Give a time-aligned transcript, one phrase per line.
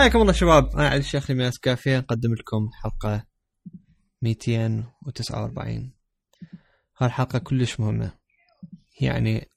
[0.00, 0.76] حياكم الله شباب.
[0.76, 1.98] أنا علي الشيخ من كافية.
[1.98, 3.26] نقدم لكم حلقة
[4.22, 5.94] 249
[6.98, 8.18] هالحلقة كلش مهمة.
[9.00, 9.48] يعني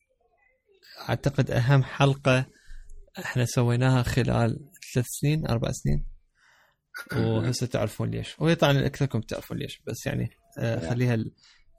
[1.10, 2.46] أعتقد أهم حلقة
[3.20, 6.06] إحنا سويناها خلال ثلاث سنين أربع سنين.
[7.16, 8.40] وهسه تعرفون ليش.
[8.40, 10.30] وهي طبعا أكثركم تعرفون ليش بس يعني
[10.60, 11.18] آه خليها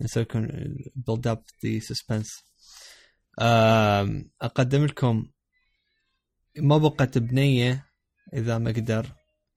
[0.02, 0.48] نسوي لكم
[0.96, 2.30] build up the suspense
[4.42, 5.30] أقدم لكم
[6.56, 7.93] ما بقت بنية
[8.34, 9.06] إذا ما قدر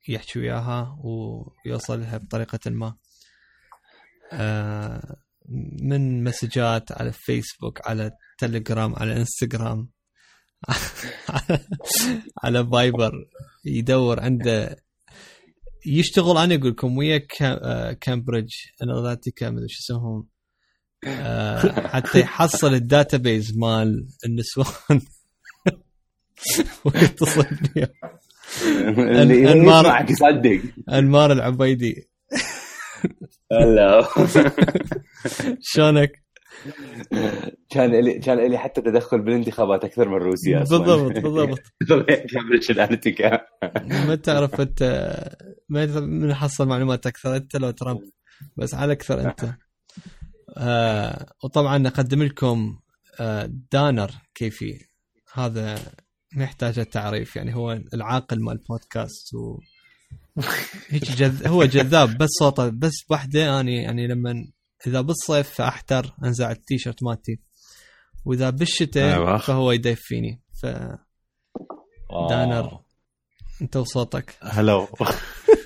[0.09, 2.95] يحكي وياها ويوصل لها بطريقة ما.
[4.33, 5.15] آه،
[5.81, 9.89] من مسجات على فيسبوك على تليجرام على إنستغرام
[12.43, 13.11] على فايبر
[13.65, 14.75] يدور عنده
[15.85, 16.37] يشتغل.
[16.37, 18.51] أنا أقول لكم ويا كا- كامبريدج
[18.83, 20.27] اناليتيكا مدري شو اسمهم
[21.07, 25.01] آه، حتى يحصل الداتابيز مال النسوان.
[26.85, 27.87] ويتصل بيهم.
[28.89, 29.43] اللي.
[29.43, 30.61] يسمعك يصدق
[30.93, 32.09] أنمار العبيدي.
[33.51, 34.07] هلا
[35.61, 36.23] شلونك؟
[37.69, 41.59] كان لي كان لي حتى تدخل بالانتخابات أكثر من روسيا بالضبط بالضبط.
[44.07, 44.83] ما تعرف انت
[45.69, 48.01] ما حصل معلومات أكثر أنت لو ترامب.
[48.57, 49.53] بس على أكثر أنت.
[50.57, 52.79] آه وطبعا نقدم لكم
[53.19, 54.79] آه دانر كيفي.
[55.33, 55.79] هذا
[56.35, 59.59] ما يحتاج تعريف يعني هو العاقل مال البودكاست و
[60.89, 61.47] هيك جذ...
[61.47, 64.47] هو جذاب بس صوته بس وحده أني يعني لما
[64.87, 67.39] إذا بالصيف احتر أنزع التيشيرت مالتي.
[68.25, 69.37] وإذا بالشتاء أيوة.
[69.37, 70.65] فهو يدف فيني ف
[72.29, 72.79] دانر
[73.61, 74.35] أنت وصوتك.
[74.41, 74.87] هلو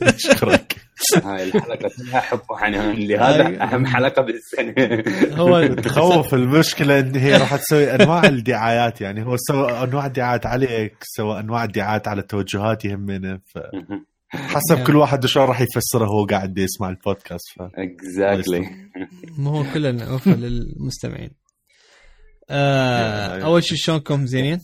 [0.02, 0.78] اشكرك
[1.26, 3.62] هاي الحلقة كلها حب وحنان لهذا أي.
[3.62, 4.74] أهم حلقة بالسنة
[5.36, 10.96] هو تخوف المشكلة إن هي راح تسوي أنواع الدعايات يعني هو سوى أنواع الدعايات عليك
[11.02, 13.40] سوى أنواع الدعايات على التوجهات يهمنا
[14.34, 17.62] فحسب كل واحد شلون راح يفسره هو قاعد يسمع البودكاست ف...
[17.62, 18.70] اكزاكتلي
[19.38, 21.32] ما هو كلنا عفوا للمستمعين
[22.50, 24.60] آه أول شيء شلونكم زينين؟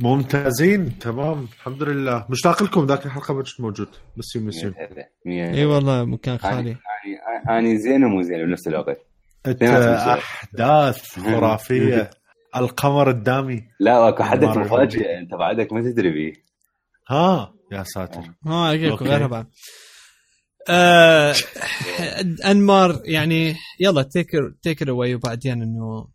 [0.00, 2.26] ممتازين تمام الحمد لله.
[2.30, 3.88] مشتاق لكم ذاك الحلقة ما كنت موجود.
[4.16, 4.74] مسيون مسيون
[5.26, 6.76] إي والله مكان خالي.
[7.46, 8.98] يعني اني زين ومو زين بنفس الوقت.
[9.46, 12.10] أحداث خرافية.
[12.56, 13.62] القمر الدامي.
[13.80, 14.56] لا أكو حدث.
[14.56, 15.18] مفاجئ.
[15.18, 16.32] أنت بعدك ما تدري بيه.
[17.08, 18.22] ها يا ساتر.
[18.46, 19.04] ها اجيكم أوكي.
[19.04, 19.46] غيرها بعد.
[20.68, 21.34] آه
[22.46, 24.26] أنمار يعني يلا take
[24.62, 26.08] take away وبعدين إنه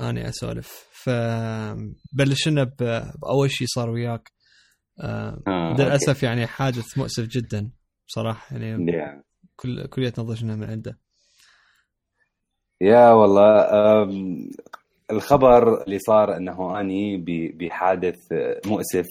[0.00, 0.89] أنا أسولف.
[1.04, 4.30] فبلشنا بأول شيء صار وياك.
[5.00, 7.70] آه آه، للأسف يعني حادث مؤسف جدا
[8.08, 9.22] بصراحه يعني يا.
[9.56, 10.98] كل كليتنا ضجنا من عنده.
[12.80, 13.66] يا والله
[15.10, 17.24] الخبر اللي صار إنه أني
[17.54, 18.18] بحادث
[18.66, 19.06] مؤسف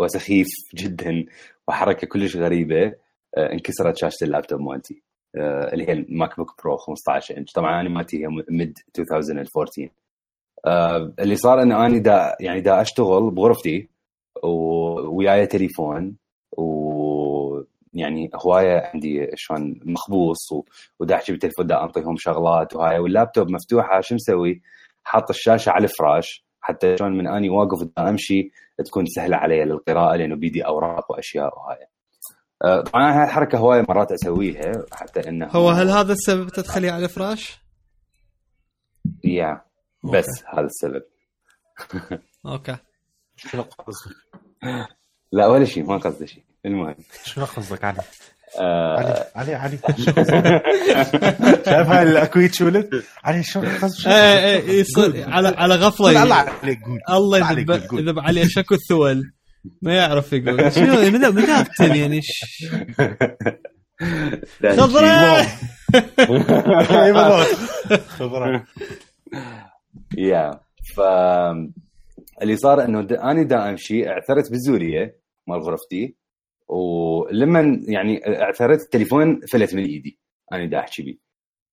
[0.00, 1.24] وسخيف جدا
[1.68, 2.86] وحركة كلش غريبة
[3.36, 5.02] أه، انكسرت شاشة اللابتوب مالتي
[5.36, 7.52] أه، اللي هي ال MacBook Pro 15 إنش.
[7.52, 9.90] طبعا أنا مالتي هي mid 2014
[10.68, 13.88] أه، اللي صار إنه اني دا يعني دا أشتغل بغرفتي
[14.42, 16.16] ووياي تليفون
[16.58, 17.62] و
[17.94, 20.52] يعني هواية عندي شلون مخبوص.
[21.00, 24.62] ودا أحكي بالتليفون دا أنطيهم شغلات وهاي واللابتوب مفتوحة شو مسوي؟
[25.04, 28.50] حاط الشاشة على الفراش حتى شلون من أني واقف دا أمشي
[28.86, 31.86] تكون سهلة علي للقراءة لأنه بيدي أوراق وأشياء وهاي
[32.64, 37.04] أه، طبعا هاي الحركة هواية مرات أسويها حتى إنه هو هل هذا السبب تدخلي على
[37.04, 37.60] الفراش؟
[39.24, 39.67] يا
[40.04, 41.02] بس هذا السبب.
[42.46, 42.76] أوكي.
[43.36, 44.16] شنو قصدك؟
[45.32, 46.44] لا ولا شيء ما قصدي شيء.
[46.66, 46.94] المهم.
[47.24, 47.98] شنو قصدك علي؟
[48.60, 50.02] أه، علي علي علي
[51.64, 56.36] شايف هاي الأكويت ولد؟ علي شنو قصدك؟ إيه إيه إيه، يصير على على غفلة الله
[56.36, 56.50] يعني.
[56.62, 56.98] عليك قول.
[57.16, 58.08] الله عليك يذب قول قول.
[58.08, 59.22] يذب عليه شكو الثول.
[59.82, 60.72] ما يعرف يقول.
[60.72, 62.20] شنو مذا- مذابتن يعني.
[64.76, 65.46] خضراء
[67.04, 68.00] اي بالضبط.
[68.08, 68.64] خضراء
[70.18, 70.60] يا
[70.96, 71.00] ف
[72.42, 73.12] اللي صار إنه د...
[73.12, 76.16] أنا دا امشي اعثرت بالزولية مال غرفتي
[76.68, 80.18] ولما يعني اعثرت التليفون فلت من إيدي.
[80.52, 81.18] أنا دا أحكي بيه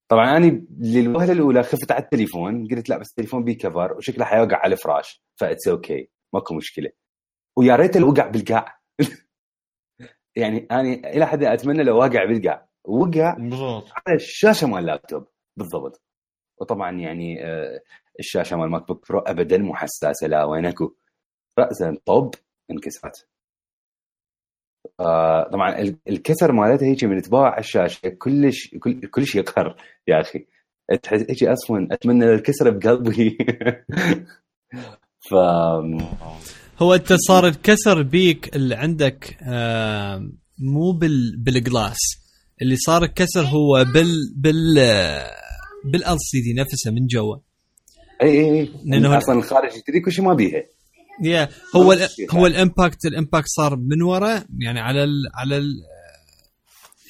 [0.08, 4.58] طبعا أنا للوهلة الأولى خفت على التليفون قلت لا بس التليفون بيه cover وشكله حيوقع
[4.58, 6.90] على الفراش ف that's okay ماكو مشكلة.
[7.58, 8.80] ويا ريت لو وقع بالقاع.
[10.36, 12.70] يعني أنا إلى حد أتمنى لو واقع بالقاع.
[12.84, 13.88] وقع بالضبط.
[14.08, 15.28] على الشاشة مال اللابتوب.
[15.58, 16.02] بالضبط.
[16.62, 17.82] وطبعا يعني آه،
[18.20, 20.96] الشاشة مال MacBook Pro ابدا مو حساسة لا وين أكو؟
[21.60, 22.32] راسا طب
[22.72, 23.28] انكسرت.
[25.00, 29.76] آه، طبعا ال- الكسر مالتها هيك من تباع الشاشة كلش كل كلش يقهر
[30.08, 30.46] يا أخي.
[31.04, 33.38] تحس هيك أصلا أتمنى الكسره بقلبي.
[35.30, 35.34] ف
[36.82, 40.30] هو أنت صار الكسر بيك اللي عندك آه
[40.60, 41.98] مو بال بال glass
[42.62, 44.76] اللي صار الكسر هو بال بال
[45.92, 47.36] بال LCD نفسها من جوا.
[48.22, 48.68] اي اي اي
[49.02, 50.64] لأنه- أصلا الخارج تدري كل شيء ما بيها.
[51.24, 52.16] yeah هو ال خلاص.
[52.32, 55.66] هو ال impact ال impact صار من ورا يعني على ال على ال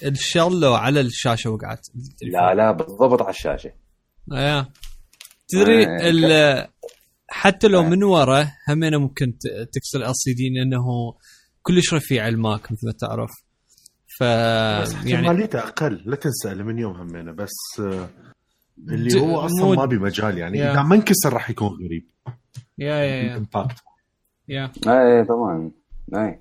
[0.06, 1.80] ال shell لو على الشاشة وقعت.
[2.22, 3.72] لا لا بالضبط على الشاشة.
[4.32, 4.66] yeah.
[5.48, 6.68] تدري آه، ال-
[7.28, 7.90] حتى لو آه.
[7.90, 10.84] من ورا همينة ممكن ت- تكسر ال LCD لأنه
[11.62, 13.32] كلش رفيع ال Mac مثل ما تعرف.
[14.20, 17.32] ف بس يعني احتماليته أقل لا تنسى اللي من يوم همينة.
[17.32, 18.10] بس آه،
[18.78, 20.58] اللي هو أصلا مو- ما بمجال يعني.
[20.58, 20.72] yeah.
[20.72, 22.12] إذا ما انكسر راح يكون غريب.
[22.78, 23.44] yeah yeah yeah,
[24.48, 24.72] yeah.
[24.88, 25.72] اي طبعا.
[26.16, 26.40] اي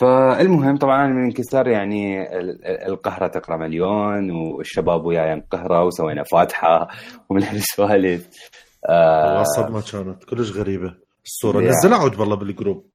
[0.00, 6.88] فالمهم طبعا من انكسار يعني ال- ال- القهرة تقرأ مليون والشباب وياي انقهروا وسوينا فاتحة
[7.30, 8.28] ومن هالسوالف.
[8.88, 10.96] والله آه الصدمة كانت كلش غريبة.
[11.24, 11.60] الصورة.
[11.60, 12.90] نزلها عود بالله بال group.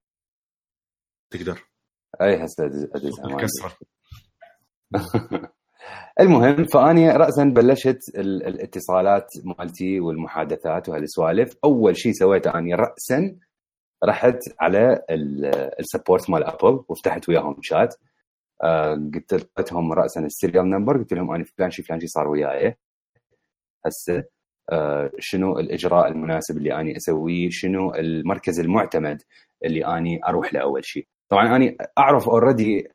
[1.30, 1.60] تقدر.
[2.22, 3.36] اي هسه ادزها
[6.20, 11.54] المهم فأني راسا بلشت ال- الاتصالات مالتي والمحادثات وهالسوالف.
[11.64, 13.36] أول شيء سويته أني راسا
[14.04, 15.02] رحت على
[15.80, 17.96] ال support مال Apple وفتحت وياهم شات.
[18.64, 22.28] آه، قلت لهم راسا ال serial number قلت لهم أنا فلان شي فلان شي صار
[22.28, 22.76] وياي.
[23.86, 24.24] هسه
[24.72, 29.22] آه، شنو الإجراء المناسب اللي أني أسويه؟ شنو المركز المعتمد
[29.66, 32.88] اللي أني أروح له اول شيء طبعا أني أعرف already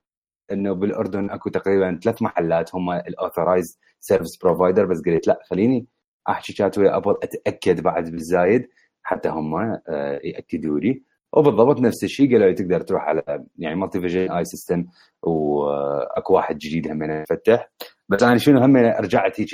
[0.53, 5.87] إنه بالأردن أكو تقريبا ثلاث محلات هم ال authorized service provider بس قلت لا خليني
[6.29, 8.69] أحكي شات ويا Apple أتأكد بعد بالزايد
[9.03, 9.55] حتى هم
[9.89, 11.03] آه، يأكدوا لي.
[11.33, 13.23] وبالضبط نفس الشيء قالوا لي تقدر تروح على
[13.59, 14.85] يعني مالتي Vision e-system
[15.23, 17.71] وأكو واحد جديد هم يفتح.
[18.09, 19.49] بس أنا شنو هم رجعت هيك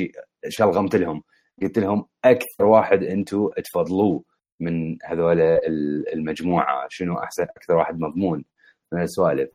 [0.48, 1.22] شلغمت لهم.
[1.62, 4.22] قلت لهم أكثر واحد أنتم تفضلوه
[4.60, 8.44] من هذول ال- المجموعة شنو أحسن أكثر واحد مضمون.
[8.92, 9.50] من السوالف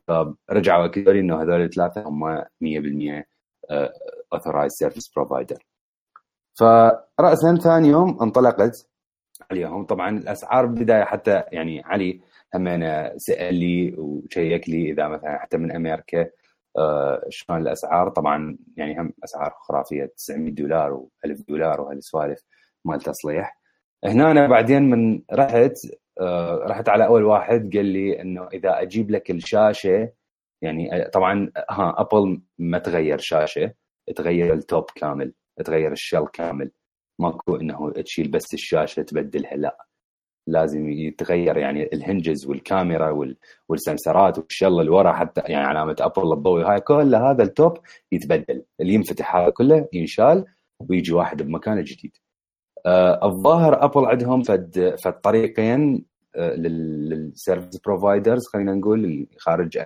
[0.48, 2.44] فرجعوا اكدوا لي إنه هذول الثلاثة هم 100%
[4.32, 5.58] authorized service provider
[6.58, 8.88] فراسا ثاني يوم انطلقت
[9.50, 12.20] عليهم طبعا الأسعار بالبداية حتى يعني علي
[12.54, 16.30] هم أنا سأل لي و check لي إذا مثلا حتى من أمريكا
[16.78, 18.08] آه، شلون الأسعار.
[18.08, 22.44] طبعا يعني هم أسعار خرافيه 900 دولار و1000 دولار وهالسوالف
[22.84, 23.58] مال تصليح.
[24.04, 25.78] هنا أنا بعدين من رحت
[26.70, 30.12] رحت على أول واحد قال لي إنه إذا أجيب لك الشاشة
[30.62, 33.74] يعني آه، طبعا ها أبل ما تغير شاشة
[34.16, 35.32] تغير التوب كامل
[35.64, 36.70] تغير الشل كامل.
[37.20, 39.86] ماكو إنه تشيل بس الشاشة تبدلها لا.
[40.48, 43.36] لازم يتغير يعني الهنجز والكاميرا وال-
[43.68, 47.78] والسنسرات وال shell اللي ورا حتى يعني علامة Apple الضوء هاي كل هذا ال top
[48.12, 48.64] يتبدل.
[48.80, 50.44] اللي ينفتح هذا كله ينشال
[50.90, 52.16] ويجي واحد بمكانه جديد.
[52.86, 56.04] آه الظاهر Apple عندهم فد فد طريقين
[56.36, 59.78] لل service providers خلينا نقول خارج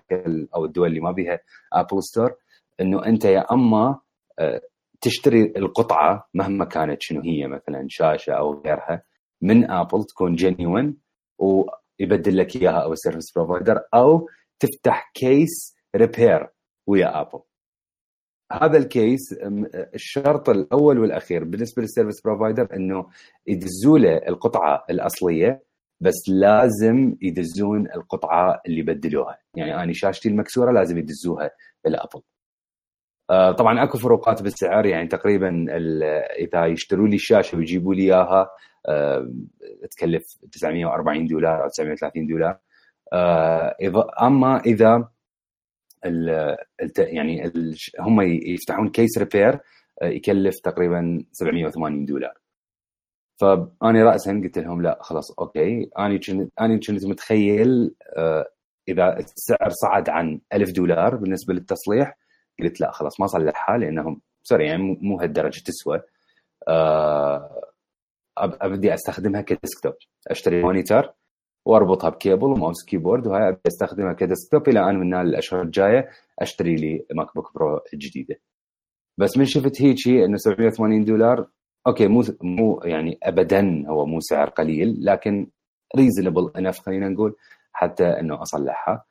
[0.54, 1.38] أو الدول اللي ما بيها
[1.72, 2.34] Apple Store
[2.80, 3.98] إنه أنت يا أما
[4.38, 4.60] آه
[5.00, 9.02] تشتري القطعة مهما كانت شنو هي مثلا شاشة أو غيرها
[9.42, 10.96] من Apple تكون genuine
[11.38, 14.28] ويبدل لك إياها أو ال service provider أو
[14.60, 16.48] تفتح case repair
[16.86, 17.40] ويا Apple
[18.52, 19.20] هذا ال case
[19.94, 23.06] الشرط الأول والأخير بالنسبة لل service provider إنه
[23.46, 25.62] يدزوا له القطعة الأصلية
[26.00, 29.38] بس لازم يدزون القطعة اللي بدلوها.
[29.54, 31.50] يعني أنا شاشتي المكسورة لازم يدزوها
[31.86, 32.22] إلى Apple
[33.30, 35.66] آه، طبعا أكو فروقات بالسعر يعني تقريبا
[36.38, 38.48] إذا يشتروا لي الشاشة ويجيبوا لي إياها
[38.88, 39.32] آه،
[39.90, 42.58] تكلف 940 دولار أو 930 دولار.
[43.12, 43.76] آه،
[44.22, 45.08] أما إذا
[46.98, 47.52] يعني
[48.00, 49.58] هم يفتحون case repair
[50.02, 52.34] يكلف تقريبا 780 دولار.
[53.40, 55.90] فاني راسا قلت لهم لا خلاص okay.
[55.98, 58.46] اني كنت اني كنت متخيل آه،
[58.88, 62.18] إذا السعر صعد عن 1000 دولار بالنسبة للتصليح
[62.60, 66.02] قلت لا خلاص ما صلحها لأنهم sorry يعني مو- هالدرجة تسوى.
[66.68, 67.62] آه،
[68.38, 69.94] أبدي أستخدمها ك desktop
[70.30, 71.12] أشتري monitor
[71.66, 75.62] واربطها ب cable و mouse keyboard وهاي ابدي أستخدمها ك desktop إلى أن من الأشهر
[75.62, 76.08] الجاية
[76.38, 78.36] أشتري لي ماك بوك برو جديدة.
[79.18, 81.48] بس من شفت هيجي إنه 780 دولار
[81.86, 85.50] okay مو مو يعني ابدا هو مو سعر قليل لكن
[85.96, 87.36] reasonable enough خلينا نقول
[87.72, 89.04] حتى إنه أصلحها.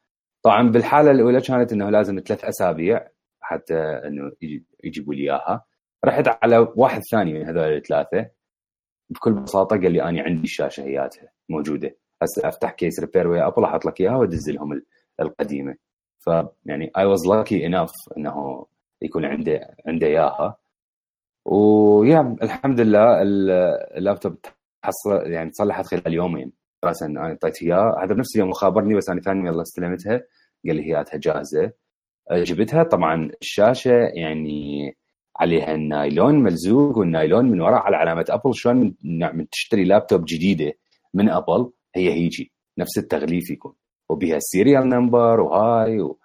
[0.43, 3.07] طبعا بالحالة الأولى كانت إنه لازم ثلاث أسابيع
[3.41, 5.65] حتى إنه يجي- يجيبوا لي إياها.
[6.05, 8.29] رحت على واحد ثاني من هذول الثلاثة
[9.09, 11.95] بكل بساطة قال لي اني عندي الشاشة هياتها موجودة.
[12.21, 14.85] هسه أفتح case repair ويا ابل أحط لك إياها وأدز لهم ال-
[15.19, 15.75] القديمة.
[16.19, 18.65] فيعني I was lucky enough إنه
[19.01, 20.57] يكون عنده عنده إياها.
[21.45, 23.51] و yeah الحمد لله ال-
[23.97, 24.37] اللابتوب
[24.81, 26.51] تصلح يعني تصلحت خلال يومين.
[26.83, 30.21] أساسا أنا اعطيته اياه هذا بنفس اليوم خابرني بس أنا ثاني يلا استلمتها.
[30.67, 31.71] قال لي هي جاهزة.
[32.31, 32.83] جبتها.
[32.83, 34.97] طبعا الشاشة يعني
[35.39, 38.95] عليها النايلون ملزوق والنايلون من وراء على علامة ابل شلون
[39.33, 40.73] من تشتري لابتوب جديدة
[41.13, 42.51] من ابل هي هيجي.
[42.77, 43.73] نفس التغليف يكون.
[44.09, 46.19] وبها ال serial number وهاي و...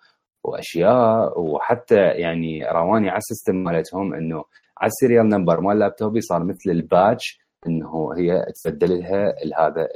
[0.44, 1.40] وأشياء.
[1.40, 4.44] وحتى يعني رواني على ال system مالتهم إنه
[4.78, 9.34] على ال serial number مال لابتوبي صار مثل ال patch إنه هي تبدل لها
[9.66, 9.88] هذا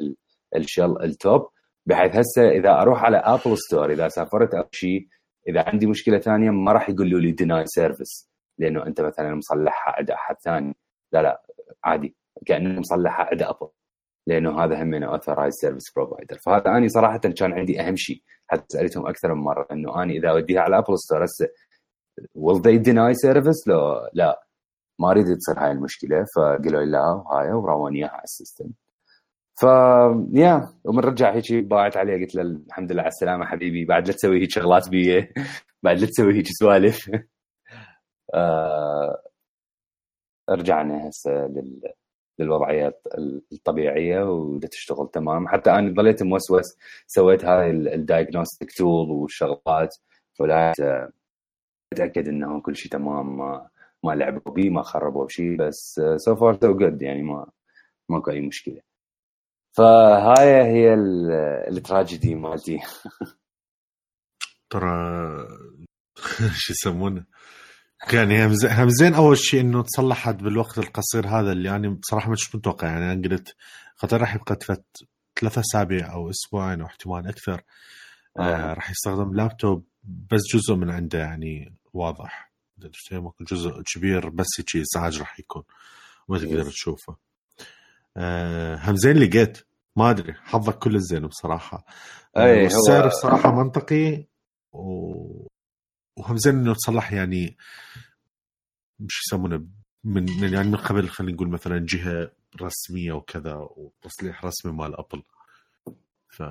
[0.57, 1.49] ال shell ال top.
[1.87, 5.07] بحيث هسه إذا أروح على Apple Store إذا سافرت أو شيء
[5.49, 10.11] إذا عندي مشكلة ثانية ما راح يقولوا لي deny service لأنه أنت مثلا مصلحها عند
[10.11, 10.77] احد ثاني.
[11.13, 11.43] لا لا
[11.85, 12.15] عادي.
[12.47, 13.69] كأنه مصلحها عند ابل
[14.27, 18.23] لأنه هذا هم authorized service provider فهذا أني صراحة كان عندي أهم شيء.
[18.47, 21.49] حتى سألتهم أكثر من مرة إنه أني إذا أوديها على Apple Store هسه
[22.39, 24.47] will they deny service؟ لو لا.
[25.01, 26.25] ما أريد تصير هاي المشكلة.
[26.37, 28.71] فقالوا لي لا وهاي وراوني إياها على ال system.
[29.61, 29.63] ف
[30.33, 30.69] yeah.
[30.85, 33.85] ومن رجع هيك باوعت عليه قلت له الحمد لله على السلامة حبيبي.
[33.85, 35.29] بعد لا تسوي هيك شغلات بي.
[35.85, 37.11] بعد لا تسوي هيك سوالف.
[38.35, 39.23] آه،
[40.51, 41.81] رجعنا هسه لل
[42.39, 43.07] للوضعيات
[43.53, 45.49] الطبيعية وتشتغل تمام.
[45.49, 46.77] حتى أنا ظليت موسوس
[47.07, 49.97] سويت هاي ال diagnostic tool والشغلات
[50.41, 50.73] ولا
[51.93, 53.69] أتأكد إنه كل شيء تمام ما
[54.05, 57.47] ما لعبوا بيه ما خربوا بشيء بس so far so good يعني ما
[58.09, 58.81] ماكو أي مشكلة.
[59.77, 60.95] فهاي هي
[61.69, 62.81] التراجيدي مالتي.
[64.71, 65.47] ترى
[66.63, 67.25] شو يسمونه؟
[68.13, 72.57] يعني هم زين أول شيء إنه تصلحت بالوقت القصير هذا اللي أنا يعني بصراحه كنت
[72.57, 72.89] متوقع.
[72.89, 73.57] يعني أنا قلت
[73.97, 74.59] خاطر راح يبقى
[75.41, 77.63] ثلاثة أسابيع أو أسبوعين أو احتمال أكثر
[78.39, 78.43] آه.
[78.43, 78.75] آه.
[78.75, 82.53] راح يستخدم لابتوب بس جزء من عنده يعني واضح.
[83.41, 85.63] جزء كبير بس هيك إزعاج راح يكون.
[86.29, 87.17] ما تقدر تشوفه.
[88.17, 89.59] آه هم زين لقيت.
[89.97, 90.35] ما أدري.
[90.35, 91.87] حظك كل الزين بصراحة.
[92.37, 94.25] اي السعر بصراحة منطقي
[94.73, 95.47] و...
[96.17, 97.57] وهم زين إنه تصلح يعني
[99.01, 99.67] مش يسمونه
[100.05, 102.31] من يعني من قبل خلينا نقول مثلا جهة
[102.63, 105.23] رسمية وكذا وتصليح رسمي مال أبل.
[106.29, 106.43] ف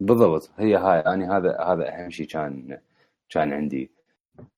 [0.00, 0.50] بالضبط.
[0.58, 2.78] هي هاي اني يعني هذا هذا أهم شيء كان
[3.28, 3.90] كان عندي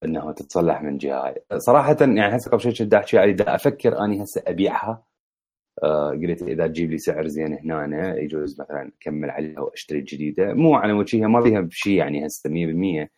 [0.05, 1.43] انه تتصلح من جهة هاي.
[1.59, 5.05] صراحة يعني هسه قبل شوي كنت أحكي علي أفكر أني هسه أبيعها
[5.83, 10.55] آه قلت إذا تجيب لي سعر زين هنا يجوز مثلا أكمل عليها وأشتري جديدة.
[10.55, 13.09] مو على وجهها ما فيها بشيء يعني هسه 100%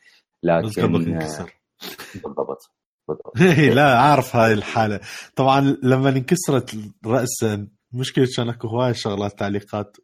[0.45, 1.47] لكن آه،
[2.25, 2.71] بالضبط
[3.09, 3.39] بالضبط.
[3.77, 5.01] لا أعرف هاي الحالة.
[5.37, 9.97] طبعا لما انكسرت راسا مشكلة كان أكو هواي شغلات تعليقات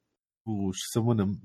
[0.46, 1.36] وش يسمونه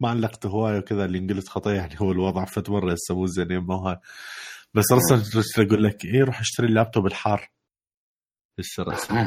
[0.00, 3.74] ما علقت هواي وكذا اللي انقلت خطيه يعني هو الوضع فت مره مو زين ما
[3.74, 3.96] هاي
[4.74, 7.50] بس رسل أقول لك إيه روح اشتري اللابتوب الحار.
[8.78, 9.24] رسمي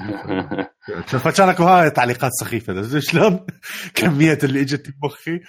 [1.08, 3.46] فكان أكو هاي تعليقات سخيفة شلون؟
[3.94, 5.40] كمية اللي إجت بمخي.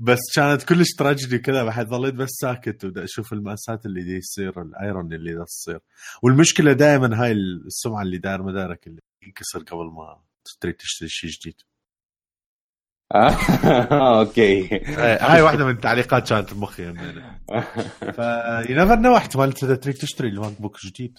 [0.00, 4.62] بس كانت كلش تراجيدي كذا بعد ظليت بس ساكت ودا أشوف المأساة اللي دي يصير
[4.62, 5.80] الأيرون اللي دا تصير.
[6.22, 10.20] والمشكلة دائما هاي السمعة اللي داير مدارك اللي ينكسر قبل ما
[10.60, 11.54] تريد تشتري شيء جديد.
[13.14, 14.80] آه، أوكي.
[14.96, 16.92] هاي واحدة من التعليقات كانت بمخي
[18.16, 18.20] ف
[18.70, 21.18] نيفر نو احتمال تريد تشتري الماك بوك جديد.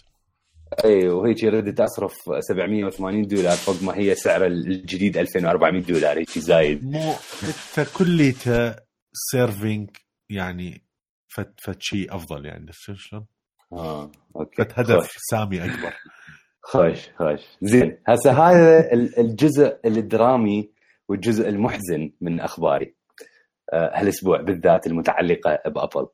[0.86, 6.86] اي وهيك ردت أصرف 780 دولار فوق ما هي سعر الجديد 2400 دولار هيك زايد
[6.86, 7.14] مو
[7.44, 8.76] انت كليته
[9.14, 9.90] سيرفينج
[10.30, 10.84] يعني
[11.28, 13.26] فت فت شيء أفضل يعني شلون؟
[13.74, 15.18] آه okay فت هدف خوش.
[15.32, 15.94] سامي أكبر
[16.62, 20.72] خوش خوش زين هسه هذا الجزء الدرامي
[21.10, 22.96] والجزء المحزن من أخباري
[23.74, 26.08] آه، هالأسبوع بالذات المتعلقة بأبل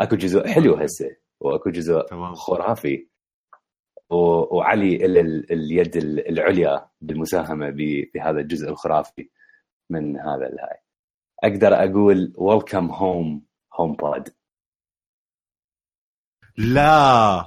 [0.00, 2.34] أكو جزء حلو هسه وأكو جزء تمام.
[2.34, 3.08] خرافي
[4.12, 4.96] وعلي
[5.50, 7.70] اليد العليا بالمساهمة
[8.14, 9.28] بهذا الجزء الخرافي
[9.90, 10.78] من هذا الهاي.
[11.44, 13.42] أقدر أقول welcome home
[13.74, 14.28] HomePod
[16.56, 17.44] لا.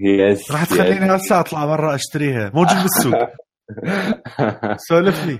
[0.00, 2.50] yes راح تخليني هسه أطلع برا أشتريها.
[2.54, 3.28] موجود بالسوق.
[4.88, 5.38] سولف لي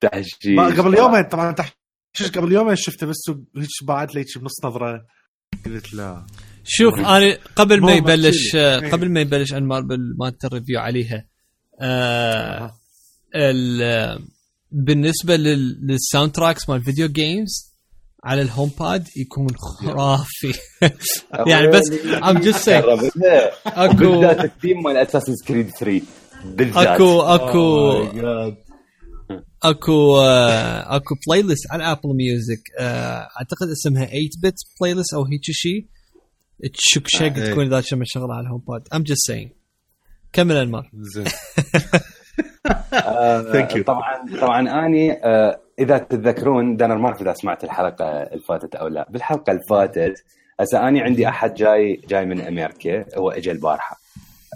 [0.00, 2.38] تحشيش قبل يومين طبعا تحشيش.
[2.38, 5.06] قبل يومين شفته بالسوق هيك بعد لي بنص نظرة.
[5.74, 6.26] قلت لا.
[6.64, 8.56] شوف أنا قبل ما يبلش.
[8.92, 9.82] قبل ما يبلش انمار
[10.18, 11.24] مالت ال review عليها
[11.80, 12.72] آه
[14.72, 17.72] بالنسبة لل soundtracks مال video games
[18.24, 20.52] على ال HomePod يكون خرافي.
[21.50, 21.92] يعني بس
[22.24, 22.68] I'm just
[23.66, 26.00] اكو الثيم مال Assassin's Creed 3
[26.44, 26.86] بالذات.
[26.86, 28.65] اكو اكو oh
[29.62, 35.24] اكو آه اكو playlist على Apple Music آه اعتقد اسمها 8 bit بلاي ليست أو
[35.24, 35.86] هيك شيء
[36.74, 39.50] تشك شق آه تكون اذا شمت شغله على الهوم بود ام جست سينج
[40.32, 40.90] كمل أنمار.
[40.94, 41.24] زين.
[42.92, 43.82] آه،.
[43.86, 45.12] طبعا طبعا أني
[45.78, 49.06] إذا تتذكرون دانر ما أعرف إذا سمعت الحلقة الفاتت أو لا.
[49.10, 50.24] بالحلقة الفاتت
[50.60, 54.00] هسه أني عندي أحد جاي جاي من أمريكا هو اجى البارحة.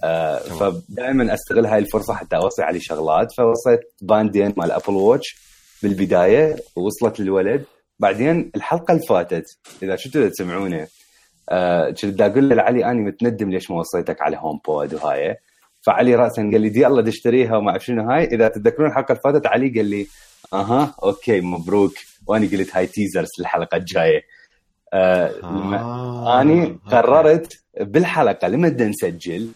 [0.04, 3.32] آه، فدائما أستغل هاي الفرصة حتى اوصي عليه شغلات.
[3.36, 5.36] فوصيت باندين مال ابل واتش
[5.82, 7.64] بالبداية ووصلت للولد.
[7.98, 9.44] بعدين الحلقة اللي فاتت
[9.82, 10.86] إذا شفتوا تسمعونه
[11.48, 15.36] آه، كنت أقول له علي اني متندم ليش ما وصيتك على HomePod وهاي.
[15.82, 18.24] فعلي راسا قال لي دي يلا تشتريها وما أعرف شنو هاي.
[18.24, 20.06] إذا تتذكرون الحلقة اللي فاتت علي قال لي
[20.52, 21.94] أها okay مبروك.
[22.26, 24.22] وأنا قلت هاي teasers للحلقة الجاية.
[24.92, 26.78] آه آه، اني okay.
[26.90, 29.48] قررت بالحلقة لما بدنا نسجل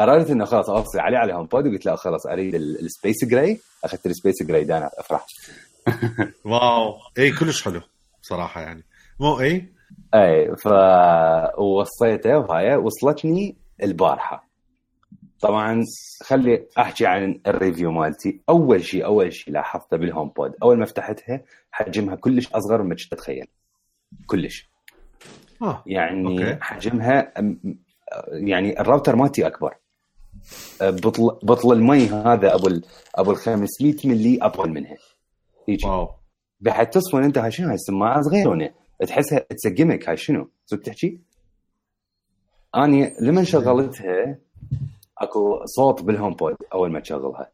[0.00, 3.60] قررت إنه خلاص اوصي عليه على HomePod وقلت له خلاص أريد ال- ال space gray
[3.84, 5.26] أخذت ال space gray دانا افرح
[6.44, 6.94] wow.
[7.18, 7.80] اي كلش حلو
[8.22, 8.84] صراحة يعني.
[9.20, 9.68] مو اي
[10.14, 10.68] اي ف
[11.58, 14.48] ووصيته وهاي وصلتني البارحة.
[15.40, 15.82] طبعا
[16.22, 18.40] خلي أحكي عن ال review مالتي.
[18.48, 23.12] أول شيء أول شيء لاحظته بال HomePod أول ما فتحتها حجمها كلش أصغر مما كنت
[23.12, 23.46] اتخيل
[24.26, 24.70] كلش.
[25.62, 26.58] آه يعني okay.
[26.60, 27.32] حجمها
[28.32, 29.74] يعني الراوتر مالتي أكبر.
[30.82, 34.96] بطل بطل المي هذا أبو ال- أبو ال 500 ملي أطول منها
[35.68, 35.84] هيك.
[35.84, 36.08] wow.
[36.60, 38.70] بحيث تصفن أنت هاي شنو هاي؟ السماعه صغيرونه
[39.06, 41.20] تحسها تسقمك هاي شنو؟ صدق تحكي؟
[42.76, 44.38] أني لما شغلتها
[45.18, 47.50] أكو صوت بال HomePod أول ما تشغلها.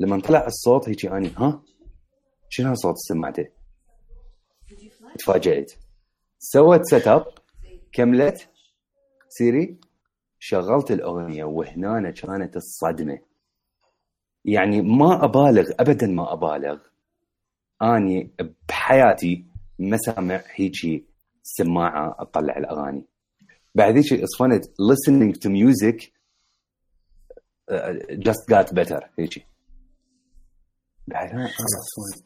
[0.00, 1.62] لما طلع الصوت هيك أني ها؟
[2.48, 3.48] شنو صوت السماعتين؟
[5.18, 5.72] تفاجأت.
[6.38, 7.24] سوت setup
[7.92, 8.48] كملت.
[9.28, 9.76] Siri.
[10.42, 13.18] شغلت الأغنية وهنا كانت الصدمة.
[14.44, 16.78] يعني ما أبالغ ابدا ما أبالغ.
[17.82, 18.30] أني
[18.68, 19.44] بحياتي
[19.78, 21.06] ما سامع هيجي
[21.42, 23.04] سماعة تطلع الأغاني.
[23.74, 26.04] بعد هيك إصفنت listening to music
[27.70, 29.46] uh, just got better هيجي.
[31.08, 32.22] بعد أنا أصفن.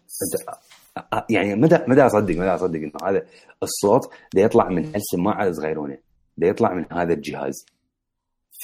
[0.99, 3.27] أد- يعني مدى مدى أصدق مدى أصدق إنه هذا
[3.63, 5.99] الصوت ده يطلع من هالسماعة الصغيرونة
[6.39, 7.67] ده يطلع من هذا الجهاز.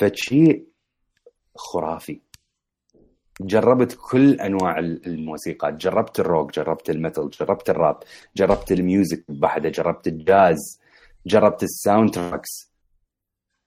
[0.00, 0.64] فشي
[1.56, 2.20] خرافي.
[3.40, 5.76] جربت كل أنواع ال- الموسيقى.
[5.76, 7.98] جربت الروك جربت ال metal جربت الراب
[8.36, 10.80] جربت ال music بحده جربت الجاز
[11.26, 12.72] جربت ال soundtracks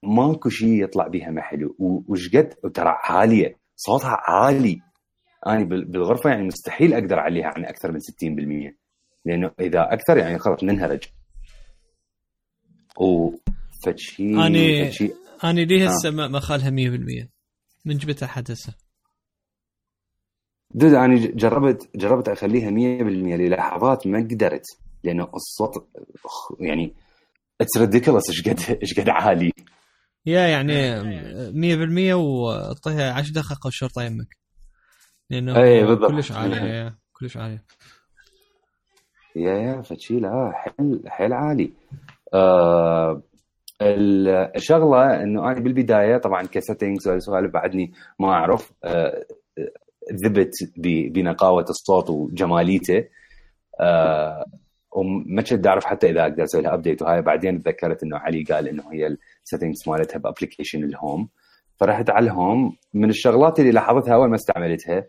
[0.04, 1.76] ماكو شيء يطلع بيها ما حلو.
[1.80, 3.58] وش قد؟ ترى عالية.
[3.76, 4.82] صوتها عالي.
[5.48, 8.78] أنا بال- بالغرفة يعني مستحيل أقدر أعليها عن أكثر من 60%
[9.26, 11.04] لأنه إذا أكثر يعني خلاص ننهرج
[13.00, 13.30] و
[13.86, 15.12] فشي أني- فشي
[15.44, 15.90] أنا لي آه.
[15.90, 17.28] هسه ما ما خالها 100%
[17.86, 18.74] من جبت أحد هسه.
[20.72, 22.74] dude أنا جربت جربت أخليها 100%
[23.40, 24.66] للحظات ما قدرت
[25.04, 25.88] لأنه الصوت
[26.60, 26.94] يعني
[27.62, 29.52] it's ridiculous إيش قد إيش قد عالي.
[30.26, 30.74] yeah يعني
[32.12, 34.38] 100% وطيها 10 دقائق والشرطه يمك.
[35.30, 36.12] لأنه أي بالضبط.
[36.12, 37.64] كلش عاليه يا كلش عاليه
[39.36, 41.74] يا يا فتشي لا حيل حيل عالي.
[42.34, 43.22] آه
[44.56, 49.26] الشغلة إنه أنا بالبداية طبعا ك settings وسوالف بعدني ما أعرف آه،
[50.26, 53.04] ذبت ب- بنقاوة الصوت وجماليته
[53.80, 54.46] آه
[54.92, 58.68] وما كنت أعرف حتى إذا أقدر أسوي لها update وهاي بعدين تذكرت إنه علي قال
[58.68, 61.30] إنه هي ال settings مالتها ب application ال Home.
[61.80, 62.76] فرحت على ال Home.
[62.94, 65.06] من الشغلات اللي لاحظتها أول ما استعملتها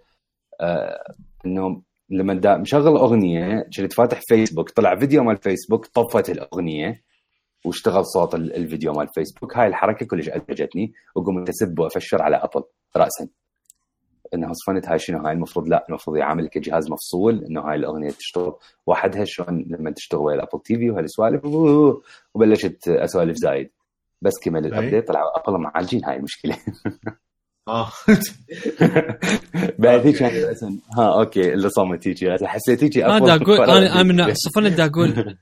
[0.60, 1.14] آه
[1.46, 7.02] إنه لما مشغل أغنية كنت فاتح فيسبوك طلع فيديو مال فيسبوك طفت الأغنية.
[7.64, 9.56] واشتغل صوت ال- الفيديو مال فيسبوك.
[9.56, 12.62] هاي الحركة كلش ازعجتني وقمت أسب وأفشر على أبل
[12.96, 13.28] راسا.
[14.34, 18.52] إنه صفنت هاي شنو؟ هاي المفروض لا المفروض يعامل كجهاز مفصول إنه هاي الأغنية تشتغل
[18.86, 21.44] وحدها شلون لما تشتغل ويا ال Apple TV وهالسوالف
[22.34, 23.70] وبلشت أسولف زايد.
[24.22, 26.56] بس كمل ال update طلعوا أبل معالجين هاي المشكلة.
[27.68, 27.88] آه.
[29.78, 32.44] بعد هيك رأساً، ها okay اللي صمت هيك.
[32.44, 33.60] حسيت هيك أنا دا أقول.
[33.70, 35.36] أنا أنا من صفن دا أقول.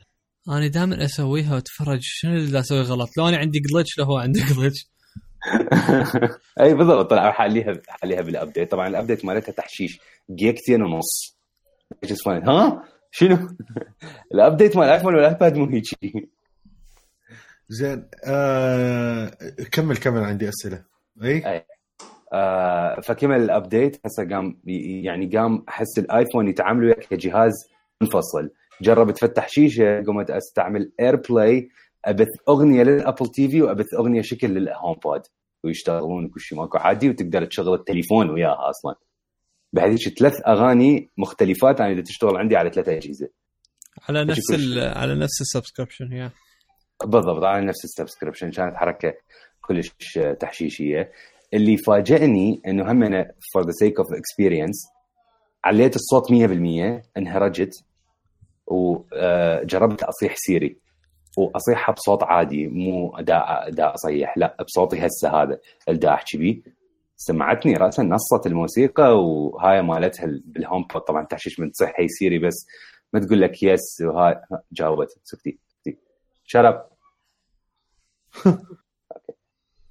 [0.49, 1.99] أنا دائما أسويها وأتفرج.
[2.03, 4.87] شنو اللي أسوي غلط؟ لو أنا عندي glitch لو هو عنده glitch
[6.61, 7.11] أي بالضبط.
[7.11, 10.01] طلعوا حاليها حاليها بال update طبعا ال update مالتها تحشيش.
[10.31, 11.37] gigتين ونص.
[12.05, 13.39] إيش اسمه ها؟ شنو؟
[14.35, 15.85] ال update مال ال iPhone وال iPad مو هيك
[17.69, 19.37] زين آه
[19.73, 20.25] كمل كمل.
[20.25, 20.85] عندي أسئلة.
[21.25, 21.65] أي؟
[22.33, 24.61] آه فكمل ال update هسه قام
[25.05, 27.53] يعني قام أحس ال iPhone يتعامل وياك كجهاز
[28.01, 28.51] منفصل.
[28.83, 31.69] جرب تفتح شيشة قمت أستعمل AirPlay
[32.05, 35.23] أبث أغنية لل Apple TV وأبث أغنية شكل لل HomePod
[35.65, 38.95] ويشتغلون كل شيء ماكو عادي وتقدر تشغل التليفون وياها أصلا.
[39.79, 43.29] هيك ثلاث أغاني مختلفات أنا اللي تشتغل عندي على ثلاث أجهزة.
[44.09, 46.31] على نفس على نفس ال subscription yeah.
[47.05, 49.15] بالضبط على نفس ال subscription كانت حركة
[49.61, 51.13] كلش تحشيشية.
[51.55, 54.77] اللي فاجئني إنه هم أنا for the sake of experience
[55.65, 56.35] عليت الصوت 100%
[57.17, 57.85] انهرجت.
[58.73, 60.79] وجربت أصيح Siri.
[61.39, 65.59] وأصيحها بصوت عادي مو دا دا اصيح لا بصوتي هسه هذا
[65.89, 66.63] اللي دا احكي بيه
[67.17, 71.03] سمعتني راسا نصت الموسيقى وهاي مالتها بالهوم بود.
[71.03, 72.67] طبعا تحشيش من تصيح هي سيري بس
[73.13, 74.41] ما تقول لك يس وهاي.
[74.73, 75.09] جاوبت.
[75.25, 75.99] سكتي سكتي.
[76.45, 76.87] شرب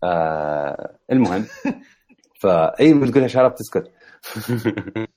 [0.03, 1.45] آه المهم.
[2.41, 3.91] فاي بتقولها شرب تسكت.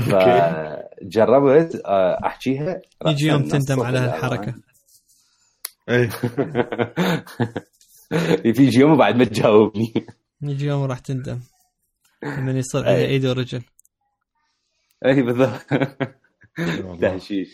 [0.00, 2.80] فجربت آه، أحكيها.
[3.06, 4.54] يجي يوم تندم على هالحركة.
[5.88, 6.08] أي.
[8.44, 9.92] يجي يوم بعد ما تجاوبني.
[10.42, 11.40] يجي يوم راح تندم.
[12.22, 13.04] لما يصير على.
[13.06, 13.62] ايد ورجل.
[15.06, 15.66] أي بالضبط.
[17.00, 17.48] تهشيش.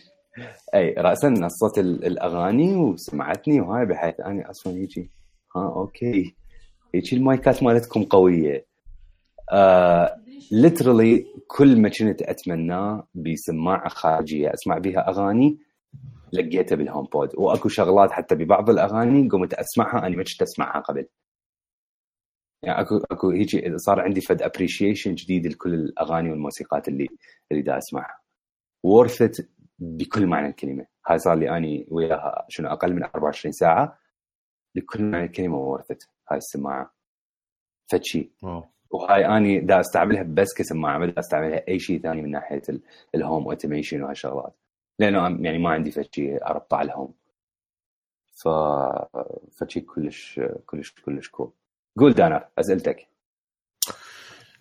[0.74, 5.10] أي راسا نصت ال- الأغاني وسمعتني وهاي بحيث أني أصلا هيجي
[5.56, 6.34] ها okay.
[6.94, 8.66] هيجي المايكات مالتكم قوية.
[9.52, 10.16] آه
[10.50, 15.58] literally كل ما كنت اتمناه بسماعه خارجية أسمع بها أغاني
[16.32, 21.06] لقيتها بال HomePod وأكو شغلات حتى ببعض الأغاني قمت أسمعها أنا ما كنت أسمعها قبل.
[22.62, 27.08] يعني أكو أكو هيجي صار عندي فد appreciation جديد لكل الأغاني والموسيقات اللي
[27.52, 28.20] اللي دا أسمعها.
[28.86, 29.44] It
[29.78, 30.86] بكل معنى الكلمة.
[31.06, 33.98] هاي صار لي أني وياها شنو أقل من 24 ساعة
[34.74, 36.94] بكل معنى الكلمة it هاي السماعة.
[37.86, 38.64] فشي واو.
[38.92, 42.82] وهاي أني دا أستعملها بس كسماعه ما أستعملها أي شيء ثاني من ناحية ال-
[43.14, 44.54] ال home automation وهالشغلات.
[44.98, 47.14] لأنه يعني ما عندي فشي اربطه على ال home
[48.44, 48.48] ف
[49.60, 51.52] فشي كلش كلش كلش cool
[51.98, 53.08] قول دانا أسئلتك.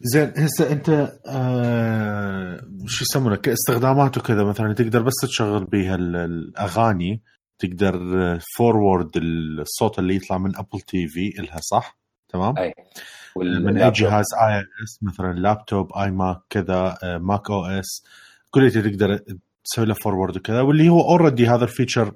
[0.01, 0.89] زين هسه أنت
[1.27, 7.21] آه شو يسمونه؟ كاستخدامات وكذا مثلا تقدر بس تشغل بيها ال- الأغاني
[7.59, 7.93] تقدر
[8.57, 11.97] forward الصوت اللي يطلع من Apple TV إلها صح؟
[12.29, 12.73] تمام؟ أي.
[13.37, 13.91] من أي.
[13.91, 18.03] جهاز iOS مثلا لابتوب iMac كذا macOS
[18.49, 19.19] كل شيء تقدر
[19.63, 22.15] تسوي له forward وكذا واللي هو already هذا ال feature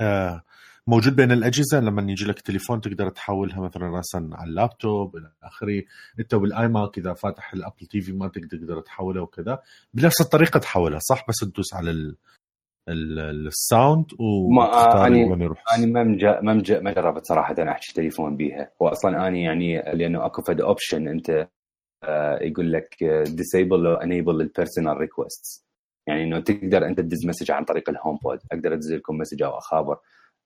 [0.00, 0.42] آه،
[0.86, 1.80] موجود بين الأجهزة.
[1.80, 5.82] لما يجي لك تليفون تقدر تحولها مثلا راسا على اللابتوب إلى آخره.
[6.20, 9.58] انت بال iMac إذا فاتح ال Apple TV ما تقدر تحولها وكذا.
[9.94, 12.14] بنفس الطريقة تحولها صح؟ بس تدوس على
[12.92, 14.06] ال sound
[14.56, 15.64] ما- وتختار أني- وين يروح.
[15.78, 18.70] أنا ما مجا ما مجا ما جربت صراحة أنا أحكي تليفون بيها.
[18.80, 21.48] واصلا أني يعني لأنه أكو فد option أنت
[22.04, 25.66] آه، يقول لك disable أو enable ال personal request
[26.08, 29.58] يعني إنه تقدر أنت تدز message عن طريق ال HomePod أقدر أدز لكم message أو
[29.58, 29.96] أخابر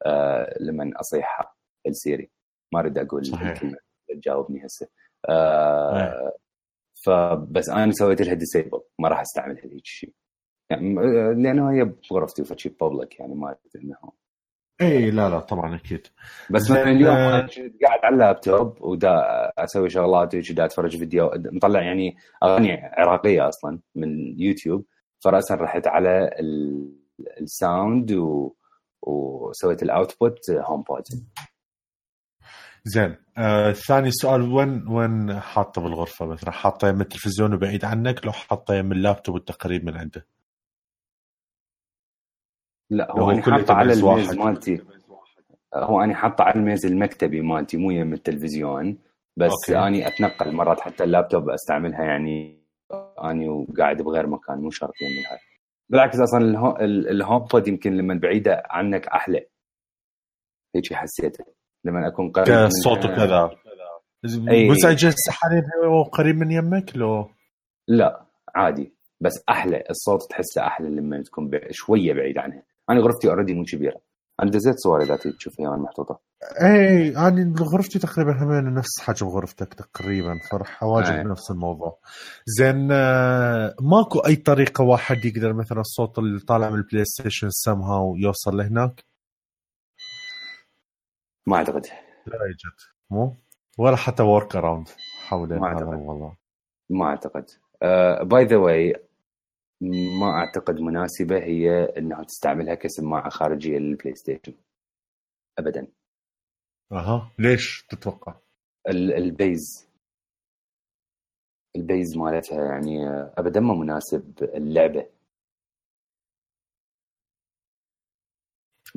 [0.06, 1.54] آه، لما اصيحها
[1.86, 2.30] ال Siri.
[2.74, 3.48] ما أريد أقول صحيح.
[3.50, 3.76] الكلمة
[4.08, 4.88] تجاوبني هسه.
[5.28, 6.32] آه،
[7.06, 10.12] فبس أنا سويت لها disable ما راح استعملها هيك شيء
[10.70, 10.94] يعني
[11.42, 13.96] لأنه هي بغرفتي وفشي public يعني ما إنه
[14.80, 16.06] اي لا لا طبعا أكيد.
[16.50, 19.10] بس مثلا اليوم آه، أنا كنت قاعد على اللابتوب ودا
[19.58, 24.84] أسوي شغلات وهيك دا أتفرج فيديو مطلع يعني اغاني عراقية أصلا من يوتيوب.
[25.24, 26.92] فراسا رحت على ال-
[27.40, 28.54] الساوند و...
[29.02, 31.02] وسويت ال output HomePod
[32.84, 38.32] زين آه ثاني سؤال وين وين حاطه بالغرفة؟ مثلا حاطه يم التلفزيون وبعيد عنك لو
[38.32, 40.26] حاطه يم اللابتوب والتقريب من عنده؟
[42.96, 44.34] لا لو هو أنا حاطه على الميز.
[44.38, 44.80] مالتي.
[45.74, 48.98] هو أنا حاطه على الميز المكتبي مالتي مو يم التلفزيون.
[49.36, 49.86] بس okay.
[49.86, 52.64] أني أتنقل مرات حتى اللابتوب أستعملها يعني
[53.24, 55.38] أني وقاعد بغير مكان مو شرط يم هاي.
[55.88, 59.46] بالعكس أصلا الهو- ال- ال HomePod يمكن لما بعيدة عنك أحلى.
[60.76, 61.44] هيك حسيته.
[61.84, 62.46] لما أكون قريب.
[62.68, 63.50] كصوت وكذا.
[64.50, 64.68] أي.
[64.70, 67.30] مزعج هسه حاليا هو قريب من يمك لو؟
[67.88, 68.94] لا عادي.
[69.20, 72.62] بس أحلى الصوت تحسه أحلى لما تكون شوية بعيد عنها.
[72.90, 74.00] أنا غرفتي already مو كبيرة.
[74.42, 75.18] أنا دزيت صور اذا
[75.58, 76.20] وين محطوطة.
[76.62, 80.38] اي أنا غرفتي تقريبا همين نفس حجم غرفتك تقريبا
[80.82, 81.24] اواجه أي.
[81.24, 81.98] بنفس الموضوع.
[82.46, 88.16] زين آه، ماكو أي طريقة واحد يقدر مثلا الصوت اللي طالع من ال PlayStation somehow
[88.16, 89.04] يوصل لهناك؟
[91.46, 91.86] ما أعتقد.
[92.26, 92.80] لا يوجد.
[93.10, 93.36] مو؟
[93.78, 94.88] ولا حتى workaround
[95.28, 95.92] حول ما أعتقد.
[95.92, 96.36] الموضوع.
[96.90, 97.44] ما أعتقد.
[98.22, 99.03] by the way
[100.20, 104.54] ما أعتقد مناسبة هي إنها تستعملها كسماعة خارجية لل PlayStation.
[105.58, 105.86] ابدا.
[106.92, 107.32] أها.
[107.38, 108.34] ليش تتوقع؟
[108.88, 109.88] ال- ال bass.
[111.76, 115.06] ال bass مالتها يعني ابدا ما مناسب اللعبة.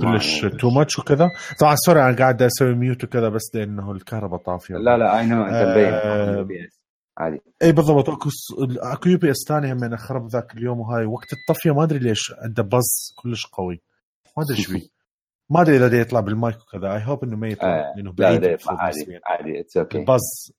[0.01, 1.25] كلش too much وكذا؟
[1.59, 4.75] طبعا sorry أنا قاعد أسوي mute وكذا بس لأنه الكهرباء طافية.
[4.75, 5.93] لا لا I know أنت مبين.
[5.93, 6.41] آه،
[7.17, 7.41] عادي.
[7.63, 8.09] اي بالضبط.
[8.09, 8.29] أكو
[8.77, 12.33] أكو يو بي إس ثاني هم خرب ذاك اليوم وهاي وقت الطفية ما أدري ليش
[12.37, 13.81] عنده بز كلش قوي.
[14.37, 14.87] ما أدري إيش بيه
[15.49, 16.93] ما أدري إذا يطلع بالمايك وكذا.
[16.93, 19.19] اي هوب إنه ما يطلع آه، لأنه لا بعيد لا يطلع عادي.
[19.25, 20.53] عادي اتس أوكي البز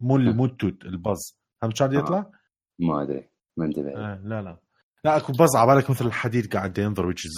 [0.00, 2.30] مو مو التوت البز هم كان يطلع؟
[2.78, 4.56] ما أدري ما انتبه آه لا لا.
[5.04, 7.28] لا أكو بز على بالك مثل الحديد قاعد ينظر ويجي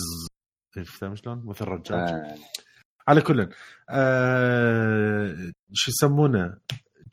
[0.87, 2.35] فهمت شلون؟ مثل رجاج آه.
[3.09, 3.49] على كل
[3.91, 5.37] آه
[5.73, 6.59] شو يسمونه؟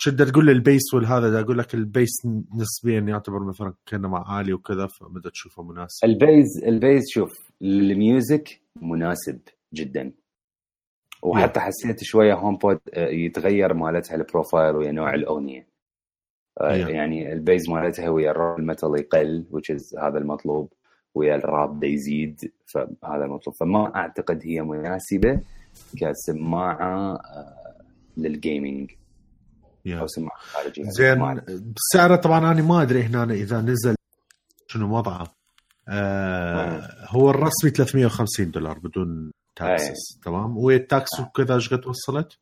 [0.05, 2.09] كنت تقول لي ال bass والهذا دا أقول لك ال bass
[2.55, 6.05] نسبيا يعتبر مثلا كأنه عالي وكذا فبدا تشوفه مناسب.
[6.05, 9.39] ال bass ال bass شوف ال music مناسب
[9.73, 10.13] جدا.
[11.23, 15.67] وحتى حسيت شوية HomePod آه، يتغير مالتها ال profile ويا نوع الأغنية.
[16.61, 16.89] آه، Yeah.
[16.89, 20.73] يعني ال bass مالتها ويا ال rap ال metal يقل which is هذا المطلوب
[21.15, 23.55] ويا الراب يزيد فهذا المطلوب.
[23.59, 25.41] فما أعتقد هي مناسبة
[25.97, 27.83] كسماعة آه،
[28.17, 28.91] لل gaming
[29.85, 29.99] يا.
[29.99, 31.41] أو سماعه خارجيه زين.
[31.75, 33.95] بسعره طبعا أنا ما أدري هنا إذا نزل
[34.67, 35.35] شنو وضعه.
[35.89, 42.37] آه هو الرسمي 350 دولار بدون taxes تمام؟ ويا ال tax وكذا إيش قد وصلت؟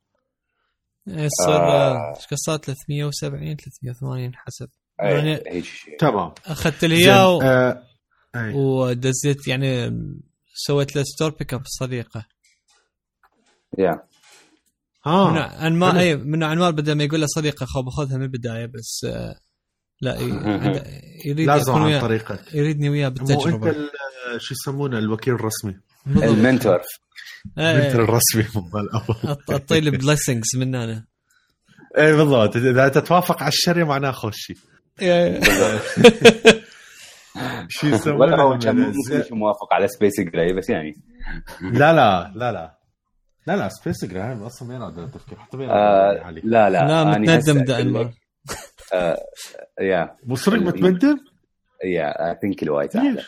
[1.08, 2.16] يصير آه.
[2.16, 4.70] إيش قد صار؟ 370 380 حسب.
[5.02, 5.64] أي، يعني
[6.00, 6.34] تمام.
[6.46, 8.56] أخذت لي إياه آه.
[8.56, 10.00] ودزيت يعني
[10.54, 12.26] سويت له ستور بيك اب صديقة.
[13.78, 14.07] يا
[15.06, 16.00] من آه انمار حلو.
[16.00, 19.36] اي من انمار بدل ما يقول له صديقة خو باخذها من البداية بس آه،
[20.02, 20.18] لا
[21.26, 22.54] يريد لازم عن طريقك.
[22.54, 23.90] يريدني وياه مو أنت بالتجربه ال-
[24.42, 25.76] شو يسمونه الوكيل الرسمي.
[26.08, 26.80] المنتور.
[27.58, 29.36] إيه، الرسمي مال الأول.
[29.38, 31.06] أط- اعطي لي بليسنجز من أنا.
[31.98, 32.56] اي بالضبط.
[32.56, 34.58] إذا انت توافق على الشري معناه خوش شيء
[35.02, 35.42] إيه.
[37.70, 37.88] شو
[38.20, 38.94] ولا هو كان
[39.32, 40.94] موافق على Space Gray بس يعني.
[41.62, 42.77] لا لا لا لا.
[43.48, 46.88] لا لا Space Gray هم أصلا وين هذا التفكير حتى وين آه علي لا لا
[46.88, 48.14] لا متندم لك،
[48.94, 49.18] آه،
[49.80, 50.16] يا.
[50.24, 51.20] مو صدق متندم؟
[51.84, 53.24] yeah I think ال white أحلى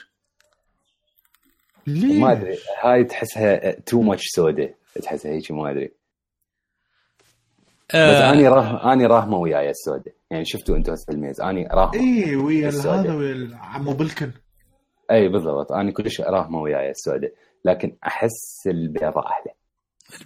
[1.88, 2.58] ليش؟ ما أدري.
[2.82, 5.92] هاي تحسها too much سودا تحسها هيك ما أدري.
[7.90, 11.94] بس آه، أني راه أني راهمة وياي السودا يعني شفتوا أنتم هسه الميز؟ أني راهمة
[11.94, 13.00] اي ويا السوداء.
[13.00, 14.32] هذا ويا عمو Belkin.
[15.12, 15.72] اي بالضبط.
[15.72, 17.32] أني كلش راهمة وياي السودا
[17.66, 19.52] لكن أحس البيضة أحلى.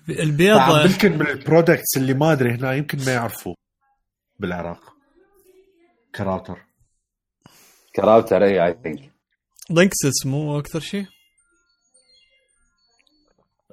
[0.09, 3.55] البيض Belkin من ال products اللي ما أدري هنا يمكن ما يعرفوه.
[4.39, 4.93] بالعراق.
[6.15, 6.65] ك router.
[7.95, 9.13] ك router اي I think
[9.69, 11.05] Linksys مو أكثر شيء؟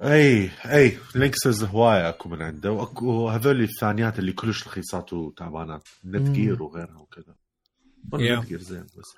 [0.03, 2.73] أي أي Linksys هواية أكو من عنده.
[2.73, 7.35] وأكو هذول الثانيات اللي كلش رخيصات وتعبانات Netgear وغيرها وكذا.
[8.15, 8.41] Yeah.
[8.41, 9.17] نت جير زين بس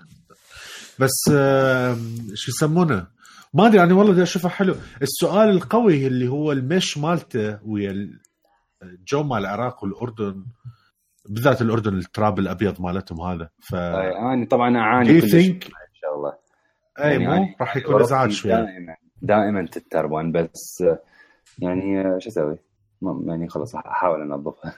[0.98, 1.34] بس
[2.34, 3.06] شو يسمونه؟
[3.54, 4.74] ما أدري أنا والله بدي أشوفه حلو.
[5.02, 8.10] السؤال القوي اللي هو المش مالته ويا
[8.82, 10.44] الجو مال العراق والأردن
[11.28, 13.48] بالذات الأردن التراب الأبيض مالتهم هذا.
[13.60, 15.36] ف اني طبعا أعاني كلش think-
[15.66, 16.32] إن شاء الله.
[16.98, 18.50] أي يعني مو؟ أنا راح يكون إزعاج شوي.
[18.52, 20.84] دائما دائما تتربن بس
[21.58, 22.56] يعني شو أسوي؟
[23.26, 24.74] يعني خلاص أحاول انظفها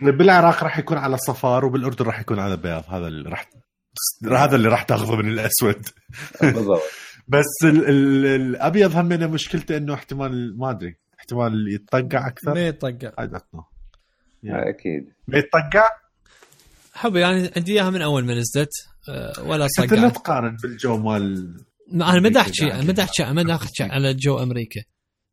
[0.00, 2.84] بالعراق راح يكون على صفار وبالأردن راح يكون على بياض.
[2.88, 3.48] هذا اللي راح
[4.32, 5.82] هذا اللي راح تاخذه من الأسود.
[6.42, 6.82] بالضبط.
[7.28, 12.66] بس ال ال الأبيض هم منه مشكلته إنه احتمال ما أدري احتمال يتطقع أكثر؟ ما
[12.66, 13.64] يطقع I don't know.
[14.44, 15.12] آه، أكيد.
[15.28, 15.88] ما يتطقع؟
[16.94, 18.70] حبي يعني عندي إياها من أول ما نزلت
[19.08, 21.54] آه، ولا انت لا تقارن بالجو مال
[21.92, 24.80] ما- أنا ما احكي ما احكي ما دا احكي على جو أمريكا.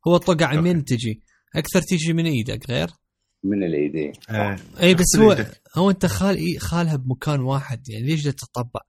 [0.08, 1.22] هو الطقع من تجي؟
[1.56, 2.90] أكثر تجي من إيدك غير؟
[3.44, 4.56] من الايدين آه.
[4.82, 5.46] اي بس هو.
[5.76, 8.82] هو أنت خال إيه خالها بمكان واحد يعني ليش بدك تطبع؟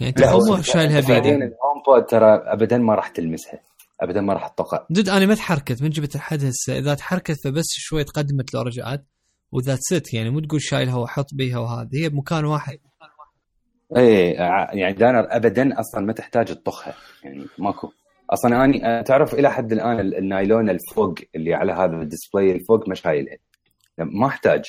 [0.00, 3.60] يعني أنت هو- شايلها بعدين بيدك ال HomePod ترى ابدا ما راح تلمسها
[4.00, 6.78] ابدا ما راح تطقع dude أنا ما تحركت من جبتها لحد هسه.
[6.78, 9.04] إذا تحركت فبس شوي تقدمت لو رجعت
[9.52, 12.78] و that's it يعني مو تقول شايلها وحط بيها وهذا هي بمكان واحد.
[13.96, 14.30] اي
[14.80, 17.90] يعني دانر ابدا أصلا ما تحتاج تطخها يعني ماكو.
[18.30, 22.88] أصلا اني تعرف إلى حد الآن ال- النايلون الفوق اللي على هذا ال display الفوق
[22.88, 23.36] ما شايلها.
[23.98, 24.62] ما أحتاج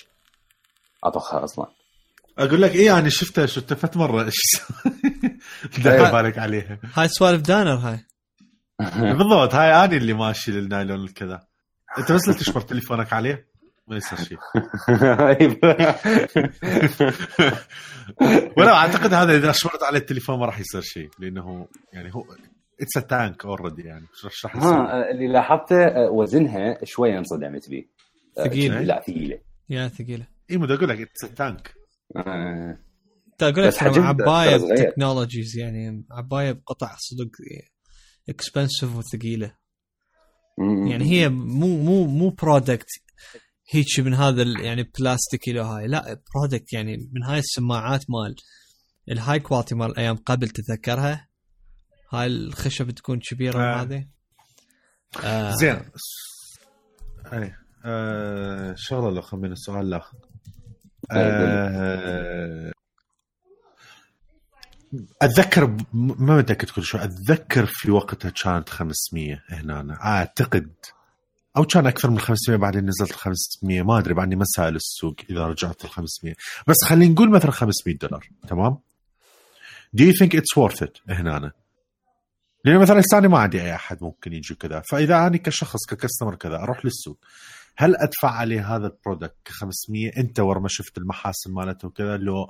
[1.03, 1.65] اطخها أصلا.
[2.37, 4.31] أقول لك إيه أنا شفتها شفتها فت مرة.
[5.65, 6.79] إيش دخل بالك عليها.
[6.93, 7.99] هاي سوالف دانر هاي.
[9.13, 11.47] بالضبط هاي أني اللي ماشي للنايلون كذا
[11.97, 13.47] أنت بس لا تشمر تليفونك عليه
[13.87, 14.37] ما يصير شيء.
[18.57, 22.25] ولا أعتقد هذا إذا شمرت على التليفون ما راح يصير شيء لأنه يعني هو
[22.81, 24.05] it's a tank already يعني.
[24.23, 27.85] راح يصير؟ ها اللي لاحظته آه، وزنها شوية انصدمت به
[28.37, 28.81] آه، ثقيلة.
[28.81, 29.39] لا ثقيلة.
[29.69, 30.25] yeah ثقيلة.
[30.51, 31.73] اي مو أقول لك it's a tank
[32.17, 32.77] آه، تا
[33.43, 34.57] أقول لك عباية.
[34.57, 37.29] ب technologies يعني عباية بقطع صدق
[38.29, 39.55] expensive وثقيلة.
[40.89, 42.87] يعني هي مو مو مو product
[43.71, 45.87] هيك من هذا ال- يعني بلاستيكي لو هاي.
[45.87, 48.35] لا product يعني من هاي السماعات مال
[49.11, 51.27] ال high quality مال أيام قبل تتذكرها؟
[52.13, 53.81] هاي الخشب تكون كبيرة آه.
[53.81, 54.07] هذه
[55.23, 55.51] آه.
[55.55, 55.79] زين.
[57.33, 57.53] أي.
[57.85, 60.17] آه شغله لو خمين السؤال الآخر
[61.11, 62.71] آه
[65.21, 69.97] أتذكر ما متأكد كل شوي أتذكر في وقتها كانت 500 هنا.
[70.05, 70.73] أعتقد.
[71.57, 75.47] أو كان أكثر من 500 بعدين نزلت 500 ما أدري بعدني ما سائل السوق إذا
[75.47, 76.35] رجعت ل 500
[76.67, 78.29] بس خلينا نقول مثلا 500 دولار.
[78.47, 78.77] تمام؟
[79.97, 81.37] Do you think it's worth it هنا.
[81.37, 81.51] أنا.
[82.65, 84.81] لأن مثلا لسا اني ما عندي أي أحد ممكن يجي كذا.
[84.91, 87.19] فإذا أنا كشخص ك customer كذا أروح للسوق.
[87.77, 92.17] هل أدفع عليه هذا ال product ك 500 أنت ورا ما شفت المحاسن مالته وكذا؟
[92.17, 92.47] لو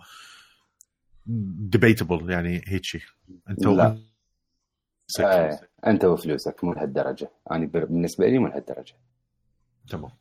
[1.70, 3.02] debatable يعني هيك شيء
[3.50, 3.88] أنت لا.
[3.88, 3.98] و-
[5.26, 7.32] آه، أنت وفلوسك مو لهالدرجة.
[7.52, 8.94] أنا ب- بالنسبة لي مو لهالدرجة.
[9.90, 10.12] تمام.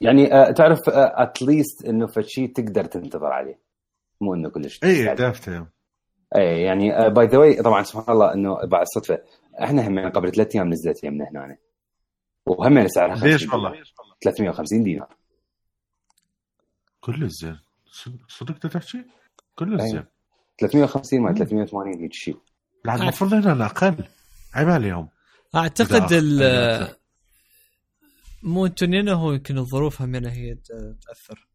[0.00, 3.60] يعني آه، تعرف at least إنه فشي تقدر تنتظر عليه.
[4.20, 5.66] مو إنه كلش اي يعني- دافته.
[6.36, 9.18] اي يعني by the way طبعا سبحان الله إنه بعد الصدفه
[9.62, 11.56] إحنا هم قبل ثلاث أيام نزلت يمنا هنا
[12.46, 13.82] وهم سعرها 50 ليش والله؟
[14.24, 15.16] 350 دينار.
[17.00, 17.58] كله زين
[18.28, 19.04] صدق تحكي؟
[19.54, 19.88] كله أي.
[19.88, 20.04] زين
[20.60, 22.36] 350 ما 380 هيك شيء.
[22.84, 24.04] لا المفروض هنا أنا أقل.
[24.54, 25.08] عيب عليهم.
[25.54, 26.40] أعتقد إذا ال
[26.88, 26.96] أخذت-
[28.42, 28.66] مو
[29.12, 31.48] هو يمكن الظروف همنا هي ت- تأثر.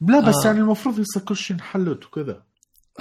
[0.00, 0.46] لا بس آه.
[0.46, 2.46] يعني المفروض يصير كل شيء انحلت وكذا.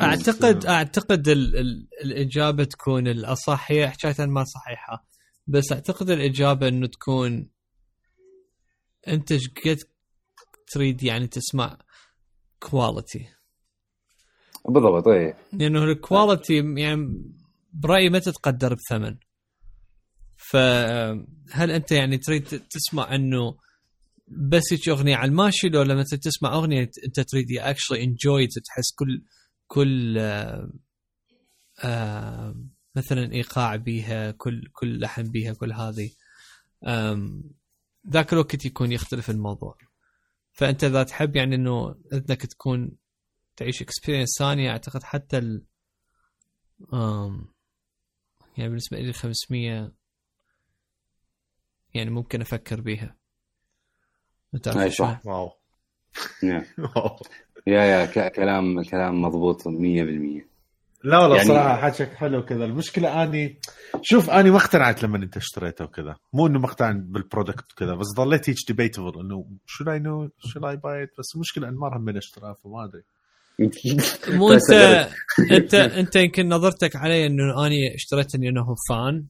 [0.01, 5.07] اعتقد أعتقد ال ال الإجابة تكون الاصح هي حكايه ما صحيحة.
[5.47, 7.49] بس أعتقد الإجابة إنه تكون
[9.07, 9.79] أنت إيش قد
[10.67, 11.77] تريد يعني تسمع
[12.59, 13.27] quality
[14.69, 17.23] بالضبط اي لأنه ال quality يعني
[17.73, 19.15] برأيي ما تتقدر بثمن.
[20.37, 23.57] فهل أنت يعني تريد تسمع إنه
[24.27, 29.23] بس هيك أغنية على الماشي لو لما تسمع أغنية أنت تريد actually enjoy تحس كل
[29.67, 30.71] كل آه
[31.83, 32.55] آه
[32.95, 36.09] مثلا إيقاع بيها كل كل لحن بيها كل هذه.
[38.09, 39.77] ذاك الوقت يكون يختلف الموضوع.
[40.53, 42.91] فأنت إذا تحب يعني إنه إنك تكون
[43.57, 44.71] تعيش experience ثانية.
[44.71, 45.63] أعتقد حتى I
[46.93, 47.47] am
[48.57, 49.91] يعني بالنسبة لي 500
[51.93, 53.15] يعني ممكن أفكر بيها.
[54.65, 55.21] شو؟ صح.
[55.25, 55.51] wow.
[56.43, 56.63] نعم.
[57.67, 60.47] yeah yeah ك- كلام كلام مضبوط 100%
[61.03, 63.59] لا والله يعني- صراحة حكيك حلو كذا المشكلة أني
[64.01, 66.15] شوف أني ما اقتنعت لما أنت اشتريته وكذا.
[66.33, 70.67] مو إنه مقتنع بال product وكذا بس ظليت هيك debatable إنه should I no should
[70.69, 73.03] I buy بس المشكلة ان ما هم من اشتراه فما أدري.
[74.37, 75.09] مو انت
[75.51, 79.25] انت انت يمكن نظرتك علي انه اني اشتريت اني انه fan.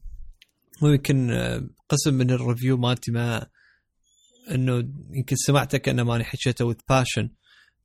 [0.82, 3.46] ويمكن آه، قسم من ال review مالتي ما
[4.52, 4.84] انه
[5.14, 7.30] يمكن سمعتك انه ماني حكيته with passion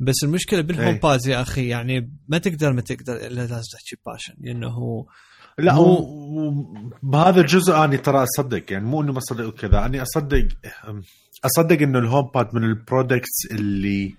[0.01, 1.01] بس المشكلة بال Home إيه.
[1.01, 5.07] Pods يا أخي يعني ما تقدر ما تقدر إلا لازم تحكي passion لأنه هو
[5.59, 8.73] لا مو- و- بهذا الجزء أني ترى أصدق.
[8.73, 10.49] يعني مو إنه ما أصدق وكذا أني أصدق
[11.45, 14.15] أصدق إنه ال HomePod من ال products اللي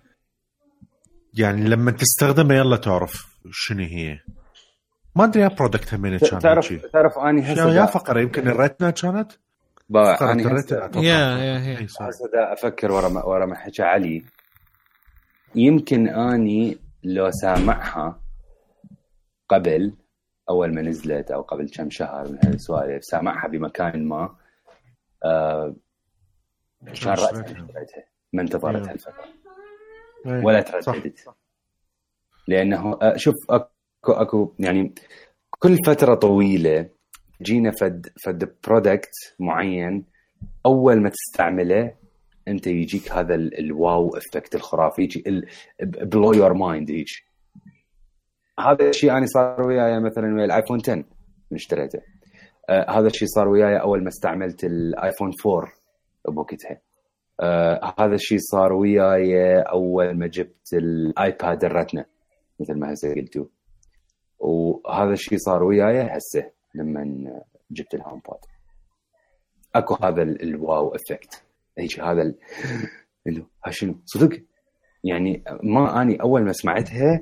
[1.34, 4.20] يعني لما تستخدمه يلا تعرف شنو هي
[5.16, 6.74] ما أدري يا product همين كان تعرف.
[6.94, 9.32] تعرف اني هسه يا فقرة يمكن ال Retina كانت
[9.94, 11.02] فقرة ال Retina.
[11.02, 11.84] yeah yeah.
[11.86, 14.26] هسه دا أفكر ورا ما ورا ما حكى علي
[15.56, 18.22] يمكن أني لو سامعها
[19.50, 19.94] قبل
[20.50, 24.36] أول ما نزلت أو قبل كم شهر من هالسوالف سامعها بمكان ما
[25.26, 25.76] آه
[26.86, 28.92] كان راسا اشتريتها ما انتظرت إيه.
[28.92, 29.41] هالفترة.
[30.26, 30.94] ولا صح.
[30.94, 31.20] ترددت
[32.48, 33.70] لأنه آه، شوف أكو
[34.12, 34.94] أكو يعني
[35.60, 36.90] كل فترة طويلة
[37.42, 40.06] جينا فد فد برودكت معين
[40.66, 41.94] أول ما تستعمله
[42.48, 45.24] أنت يجيك هذا ال- ال wow effect الخرافي يجي
[45.82, 47.08] blow your mind هيك
[48.60, 51.04] هذا الشيء أنا صار وياي مثلا ويا الآيفون 10 من
[51.54, 52.00] اشتريته.
[52.70, 55.72] آه هذا الشيء صار وياي أول ما استعملت الايفون 4
[56.28, 56.82] بوقتها.
[57.42, 62.06] آه هذا الشيء صار وياي أول ما جبت الآيباد الرتنه
[62.60, 63.46] مثل ما هسه قلتوا.
[64.40, 67.04] وهذا الشيء صار وياي هسه لما
[67.72, 68.38] جبت الهوم بود
[69.76, 71.44] أكو هذا ال- ال wow effect.
[71.78, 72.36] هيك هذا ال-
[73.28, 74.42] إنه شنو؟ صدق؟
[75.04, 77.22] يعني ما أني أول ما سمعتها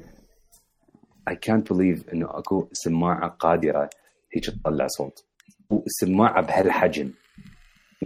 [1.30, 3.90] I can't believe إنه أكو سماعة قادرة
[4.36, 5.26] هيك تطلع صوت.
[5.70, 7.12] وسماعة بهالحجم.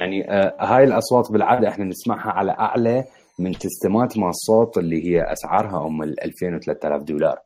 [0.01, 3.05] يعني آه هاي الأصوات بالعادة إحنا نسمعها على أعلى
[3.39, 7.39] من system ات مال الصوت اللي هي أسعارها أم ال 2000 و 3000 دولار.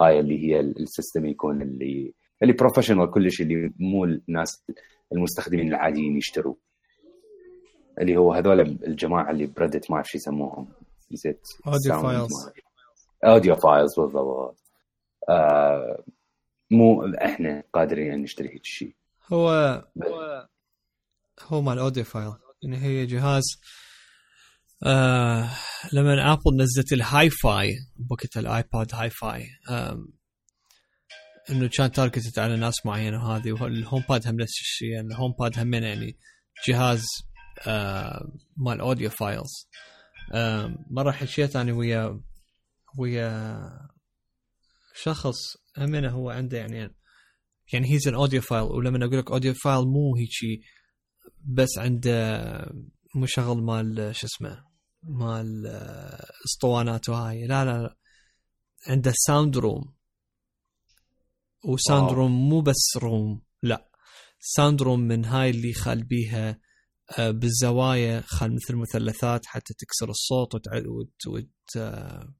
[0.00, 4.64] هاي اللي هي ال- ال system يكون اللي اللي professional كلش اللي مو الناس
[5.12, 6.54] المستخدمين العاديين يشتروا.
[8.00, 10.68] اللي هو هذول الجماعة اللي breed ما أعرف شو يسموهم.
[11.12, 12.52] نسيت Audiophiles.
[13.24, 14.56] audiophiles بالضبط.
[15.28, 16.02] آه
[16.70, 18.94] مو إحنا قادرين نشتري هيك شيء.
[19.32, 19.48] هو
[20.04, 20.46] هو
[21.50, 22.32] مال audiophile
[22.62, 23.44] يعني هي جهاز
[24.82, 25.50] آه
[25.92, 29.46] لما ابل نزلت ال Hi-Fi بوقت الايباد Hi-Fi
[31.50, 35.58] إنه كان targeted على ناس معينة وهذه والهوم بود هم نفس الشيء يعني الهوم بود
[35.58, 36.18] هم يعني
[36.68, 37.04] جهاز
[37.66, 39.68] آه مال audiophiles
[40.32, 42.20] آه مرة حكيت أنا ويا
[42.98, 43.60] ويا
[44.94, 45.36] شخص
[45.78, 46.94] همينه هو عنده يعني
[47.72, 50.62] يعني he's an audiophile ولما أقول لك audiophile مو هيجي
[51.44, 52.72] بس عنده
[53.16, 54.64] مشغل مال شو اسمه
[55.02, 55.66] مال
[56.46, 57.46] اسطوانات وهاي.
[57.46, 57.96] لا لا لا.
[58.86, 59.94] عنده sound room
[61.64, 63.90] و sound room مو بس room لا.
[64.40, 66.60] sound room من هاي اللي خال بيها
[67.18, 70.68] آه، بالزوايا خال مثل مثلثات حتى تكسر الصوت وت...
[70.68, 71.26] وت...
[71.26, 71.76] وت...
[71.76, 72.34] آه،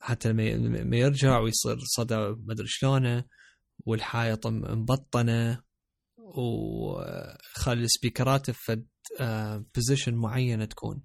[0.00, 3.24] حتى ما يرجع ويصير صدى ما أدري شلونه
[3.86, 5.62] والحائط مبطنة.
[6.34, 8.84] وخلي ال speaker ات في
[9.74, 11.02] position معينة تكون.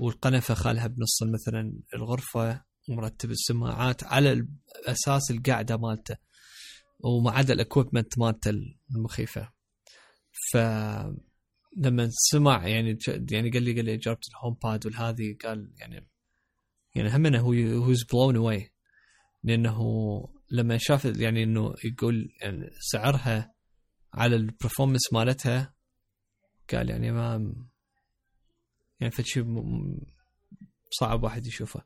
[0.00, 4.46] والقنفة خالها بنص مثلا الغرفة ومرتب السماعات على
[4.86, 6.16] أساس القعده مالته
[6.98, 8.52] وما عدا ال equipment مالته
[8.96, 9.52] المخيفة.
[10.50, 10.56] ف
[11.76, 12.98] لما سمع يعني
[13.30, 16.08] يعني قال لي قال لي جربت الهوم بود والهذه قال يعني
[16.94, 18.72] يعني همنا هو was blown away
[19.44, 19.78] لأنه
[20.50, 23.54] لما شاف يعني إنه يقول يعني سعرها
[24.14, 25.74] على ال performance مالتها
[26.72, 27.54] قال يعني ما
[29.00, 29.44] يعني فشي
[30.90, 31.84] صعب واحد يشوفه.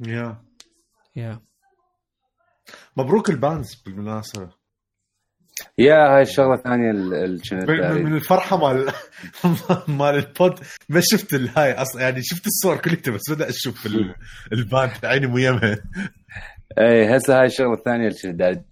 [0.00, 0.44] yeah
[1.16, 1.40] yeah
[2.96, 4.58] مبروك ال bands بالمناسبة.
[5.78, 8.92] yeah هاي الشغلة الثانية اللي من, من الفرحة مال
[9.98, 13.86] مال ال band ما شفت الهاي أصلا يعني شفت الصور كلها بس بدا أشوف
[14.52, 15.04] ال band.
[15.04, 15.76] عيني مو يمها.
[16.78, 18.64] اي هسه هاي الشغلة الثانية اللي كنت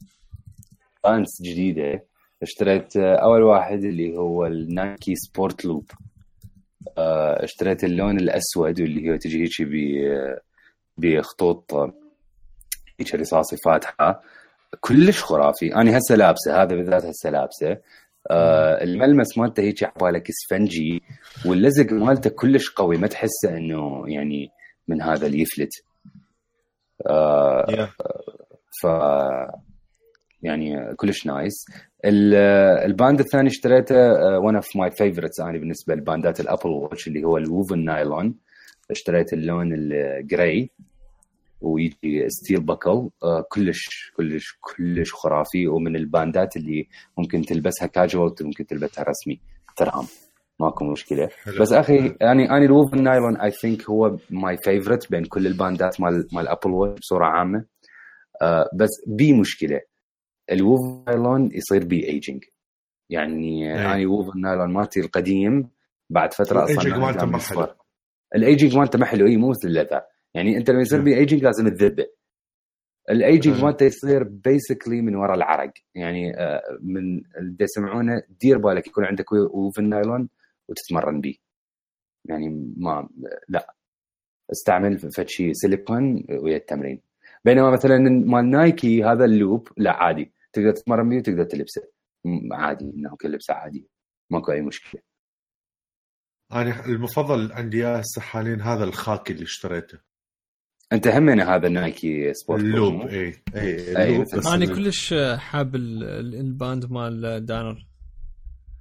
[1.04, 2.04] bands جديدة
[2.42, 5.90] اشتريت أول واحد اللي هو النايكي Sport Loop.
[6.98, 9.68] اشتريت اللون الأسود واللي هو تجي هيك
[10.98, 11.72] بخطوط
[13.00, 14.22] هيك رصاصي فاتحة.
[14.80, 15.74] كلش خرافي.
[15.74, 17.76] أنا هسه لابسة هذا بالذات هسه لابسة.
[18.30, 21.02] آه الملمس مالته هيك عبالك اسفنجي
[21.46, 22.96] واللزق مالته كلش قوي.
[22.96, 24.50] ما تحسه إنه يعني
[24.88, 25.70] من هذا اللي يفلت
[27.06, 27.88] آه
[28.82, 28.86] ف
[30.46, 31.66] يعني كلش nice.
[32.04, 33.96] ال band الثاني اشتريته
[34.38, 37.84] one of my favorites أنا بالنسبة ل band ات الأبل واتش اللي هو ال woven
[37.84, 38.34] nylon
[38.90, 40.70] اشتريت اللون ال gray
[41.60, 45.68] ويجي still بكل آه كلش كلش كلش خرافي.
[45.68, 46.88] ومن ال band ات اللي
[47.18, 49.40] ممكن تلبسها كاجوال ممكن تلبسها رسمي.
[49.76, 50.04] ترام
[50.60, 51.28] ماكو مشكلة.
[51.60, 55.55] بس أخي يعني أنا ال woven nylon I think هو my favorite بين كل ال
[55.55, 57.64] band ات مال مال ابل واتش بصورة عامة.
[58.42, 59.80] آه بس بي مشكلة.
[60.52, 62.44] ال woven nylon يصير بي ايجينج.
[63.10, 64.06] يعني أنا إيه.
[64.06, 65.70] woven nylon مالتي القديم
[66.10, 67.66] بعد فترة أصلا الايجنج مالته ما حلو.
[68.34, 69.26] الايجنج مالته ما حلو.
[69.26, 70.02] إي مو مثل ال leather
[70.34, 72.06] يعني أنت لما يصير بي ايجنج لازم تذبه.
[73.10, 75.72] الايجنج مالته يصير basically من وراء العرق.
[75.94, 80.28] يعني آه، من اللي يسمعونه دير بالك يكون عندك woven nylon
[80.68, 81.34] وتتمرن به
[82.24, 83.08] يعني ما
[83.48, 83.74] لا.
[84.52, 87.00] استعمل فد شيء سيليكون ويا التمرين.
[87.44, 90.32] بينما مثلا مال نايكي هذا ال loop لا عادي.
[90.56, 91.82] تقدر تتمرن به وتقدر تلبسه.
[92.52, 93.88] عادي إنه كل لبسه عادي
[94.30, 95.02] ماكو أي مشكلة.
[96.52, 99.98] أنا المفضل عندي هسه حاليا هذا الخاكي اللي اشتريته.
[100.92, 104.46] أنت همين هذا نايكي Sport Loop اي اي ال loop.
[104.46, 107.86] أنا كلش حاب ال band مال دانر.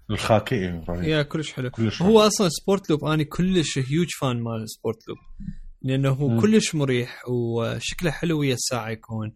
[0.09, 1.69] الخاكي yeah كلش حلو.
[1.69, 5.17] كلش هو أصلا Sport Loop أنا كلش huge fan مال Sport Loop.
[5.81, 6.41] لأنه هو.
[6.41, 9.35] كلش مريح وشكله حلو ويا الساعة يكون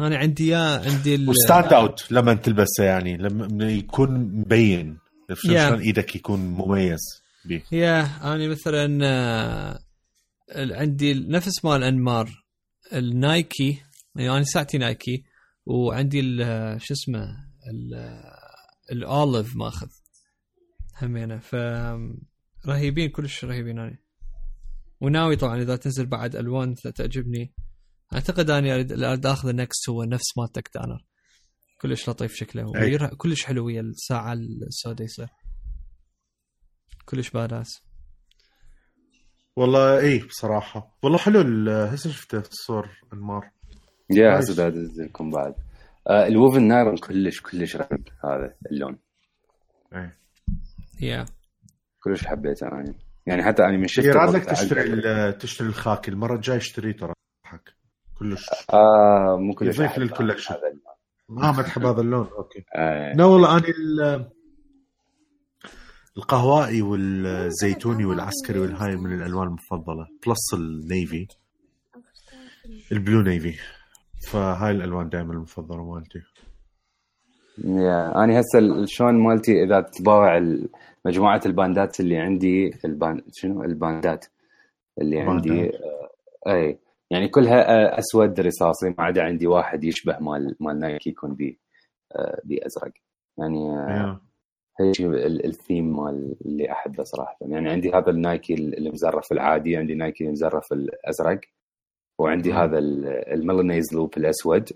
[0.00, 4.98] أنا عندي يا عندي و stand out لما تلبسه يعني لما يكون مبين
[5.34, 7.00] شلون إيدك يكون مميز
[7.44, 7.62] بيه.
[7.72, 8.00] yeah
[8.34, 9.80] أنا مثلا آه،
[10.54, 12.44] عندي نفس مال أنمار
[12.92, 13.82] ال Nike
[14.16, 15.24] يعني أنا ساعتي Nike
[15.66, 16.20] وعندي
[16.78, 17.36] شو اسمه
[18.92, 19.88] ال olive ماخذ
[21.02, 21.38] همينة.
[21.38, 21.54] ف
[22.66, 23.98] رهيبين كلش رهيبين أنا.
[25.00, 27.52] وناوي طبعا إذا تنزل بعد ألوان تعجبني.
[28.14, 31.04] أعتقد أني اريد أخذ ال next هو نفس مال تك دانر
[31.80, 32.72] كلش لطيف شكله.
[33.16, 35.28] كلش حلو ويا الساعة السوداء يصير.
[37.04, 37.82] كلش باداس
[39.56, 40.98] والله إي بصراحة.
[41.02, 43.50] والله حلو هسه شفته الصور انمار
[44.10, 45.54] يا هسه لكم بعد.
[46.08, 48.98] آه الووفن نايرون كلش كلش رهيب هذا اللون.
[49.94, 50.10] إي.
[51.00, 51.26] يا
[52.00, 52.94] كلش حبيته أنا.
[53.26, 57.12] يعني حتى أنا من شفته يراد لك تشتري تشتري الخاكي المرة الجاية اشتريه ترى
[58.18, 58.46] كلش.
[58.72, 60.54] آه مو كلش يضيف لل collection
[61.28, 62.26] ما ما تحب هذا اللون.
[62.38, 62.64] okay.
[62.74, 64.30] آه، لا والله أنا ال-
[66.16, 71.26] القهوائي والزيتوني والعسكري والهاي من الألوان المفضلة plus ال navy
[72.92, 73.54] ال blue navy
[74.28, 76.18] فهاي الألوان دائما المفضلة مالتي.
[77.64, 80.68] yeah أنا هسه شلون مالتي إذا تباوع ال-
[81.04, 84.26] مجموعة الباندات اللي عندي البان شنو؟ الباندات
[85.00, 85.66] اللي عندي.
[85.66, 86.10] آه،
[86.52, 86.78] أي.
[87.10, 91.60] يعني كلها آه، أسود رصاصي ما عدا عندي واحد يشبه مال مال Nike يكون بي
[92.16, 92.92] آه، بازرق
[93.38, 94.20] يعني آه،
[95.26, 97.36] ال- الثيم مال اللي أحبه صراحة.
[97.40, 101.40] يعني عندي هذا ال Nike المزرف العادي عندي Nike المزرف الأزرق
[102.18, 102.52] وعندي.
[102.52, 104.68] هذا ال- ال Milanese loop الأسود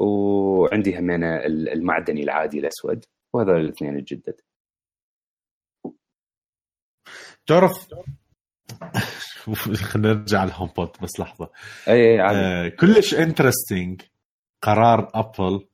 [0.00, 3.04] وعندي همينه ال- المعدني العادي الأسود
[3.34, 4.40] وهذول الاثنين الجدد.
[7.46, 7.88] تعرف
[9.92, 11.50] خلينا نرجع لل HomePod بس لحظة.
[11.88, 14.02] أي أي آه كلش interesting
[14.62, 15.66] قرار Apple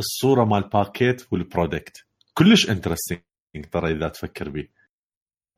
[0.00, 3.20] الصورة مال باكيت وال product كلش interesting
[3.72, 4.68] ترى إذا تفكر به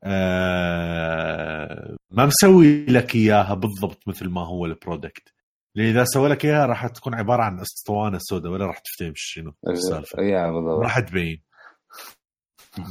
[0.05, 5.33] آه ما مسوي لك إياها بالضبط مثل ما هو ال product
[5.75, 9.55] لأن إذا سوى لك إياها راح تكون عبارة عن أسطوانة سوداء ولا راح تفتهم شنو
[9.69, 10.23] السالفة.
[10.23, 10.83] yeah بالضبط.
[10.83, 11.43] راح تبين.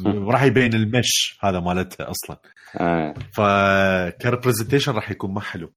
[0.06, 2.38] وراح يبين ال mesh هذا مالتها أصلا.
[2.80, 3.14] آه.
[3.36, 5.74] فك representation راح يكون ما حلو.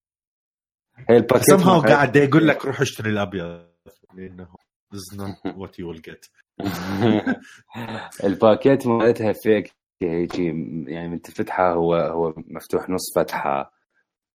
[1.10, 3.66] هي الباكيت سمها مو- قاعد يقول لك روح اشتري الأبيض
[4.14, 4.48] لأنه
[4.94, 6.28] is not what you will get.
[8.24, 9.72] الباكيت مالتها فيك
[10.02, 10.46] هيجي
[10.86, 13.72] يعني من تفتحها هو هو مفتوح نص فتحة.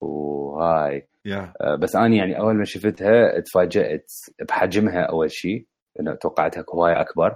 [0.01, 1.07] وهاي.
[1.25, 4.11] yeah آه، بس أنا يعني أول ما شفتها تفاجات
[4.49, 5.65] بحجمها أول شيء
[5.99, 7.35] إنه توقعتها هواية أكبر.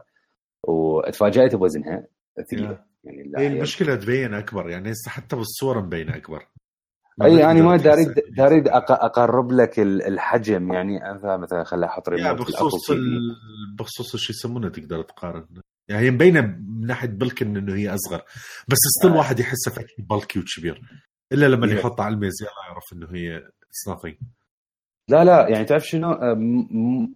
[0.67, 2.07] وتفاجات بوزنها.
[2.51, 6.47] ثقيله يعني هي هي- المشكلة تبين أكبر يعني هسه حتى بالصور مبينة أكبر.
[7.23, 10.73] أي أنا ما بتقدر داريد أق- أقرب لك ال- الحجم.
[10.73, 13.75] يعني مثلا مثلا خلي أحط ريموت بخصوص الأبل ال...
[13.79, 15.45] بخصوص شو يسمونه تقدر تقارن.
[15.87, 18.21] يعني هي مبينة من ناحية بلكن إنه هي أصغر
[18.67, 19.17] بس ستيل آه.
[19.17, 20.81] واحد يحسها فك بلكي وكبير
[21.33, 21.73] إلا لما إيه.
[21.73, 24.05] يحطها على الميز يلا يعرف إنه هي اتس
[25.09, 26.37] لا لا يعني تعرف شنو؟ آه،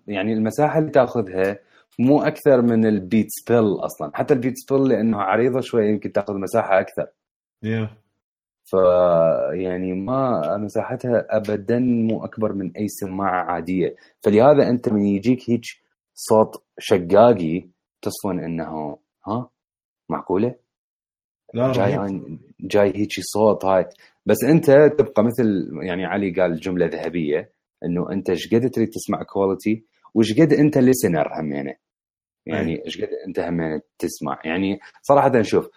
[0.08, 1.60] يعني المساحة اللي تأخذها
[2.00, 4.12] مو أكثر من البيت سبيل أصلا.
[4.14, 7.08] حتى البيت سبيل لأنه عريضة شوي يمكن تأخذ مساحة أكثر.
[7.64, 7.90] يا
[8.66, 8.74] ف
[9.54, 13.96] يعني ما مساحتها ابدا مو أكبر من أي سماعة عادية.
[14.22, 15.62] فلهذا أنت من يجيك هيك
[16.14, 17.68] صوت شقاقي
[18.02, 19.50] تصفن إنه ها؟
[20.10, 20.56] معقولة؟
[21.54, 22.40] لا جاي رهيب.
[22.62, 23.86] جاي هيك صوت هاي.
[24.26, 27.52] بس أنت تبقى مثل يعني علي قال جملة ذهبية
[27.86, 29.86] إنه أنت إيش قد تريد تسمع quality
[30.16, 31.76] وايش قد أنت listener همينه
[32.46, 35.70] يعني؟ إيش قد أنت همينه تسمع؟ يعني صراحة شوف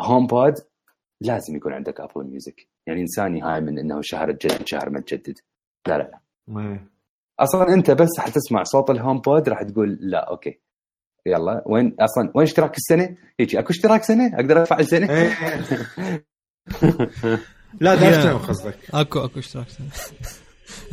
[0.00, 0.54] HomePod
[1.20, 5.38] لازم يكون عندك Apple Music يعني انساني هاي من إنه شهر تجدد شهر ما تجدد.
[5.88, 6.18] لا لا
[6.48, 6.86] ما-
[7.40, 10.60] أصلا أنت بس حتسمع صوت ال HomePod راح تقول لا okay.
[11.26, 15.28] يلا وين أصلا وين اشتراك السنة؟ هيك أكو اشتراك سنة؟ أقدر أدفع السنة؟ إيه.
[17.80, 19.88] لا فاهم قصدك أكو أكو اشتراك سنة.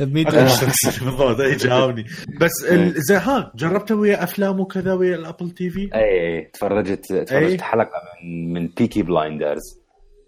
[0.00, 2.04] ب 100 بالضبط اي جاوبني
[2.40, 7.32] بس ال- زي ها جربتها ويا أفلام وكذا ويا ال Apple TV اي تفرجت تفرجت
[7.32, 7.58] أي.
[7.62, 7.90] حلقة
[8.24, 9.80] من من Peaky Blinders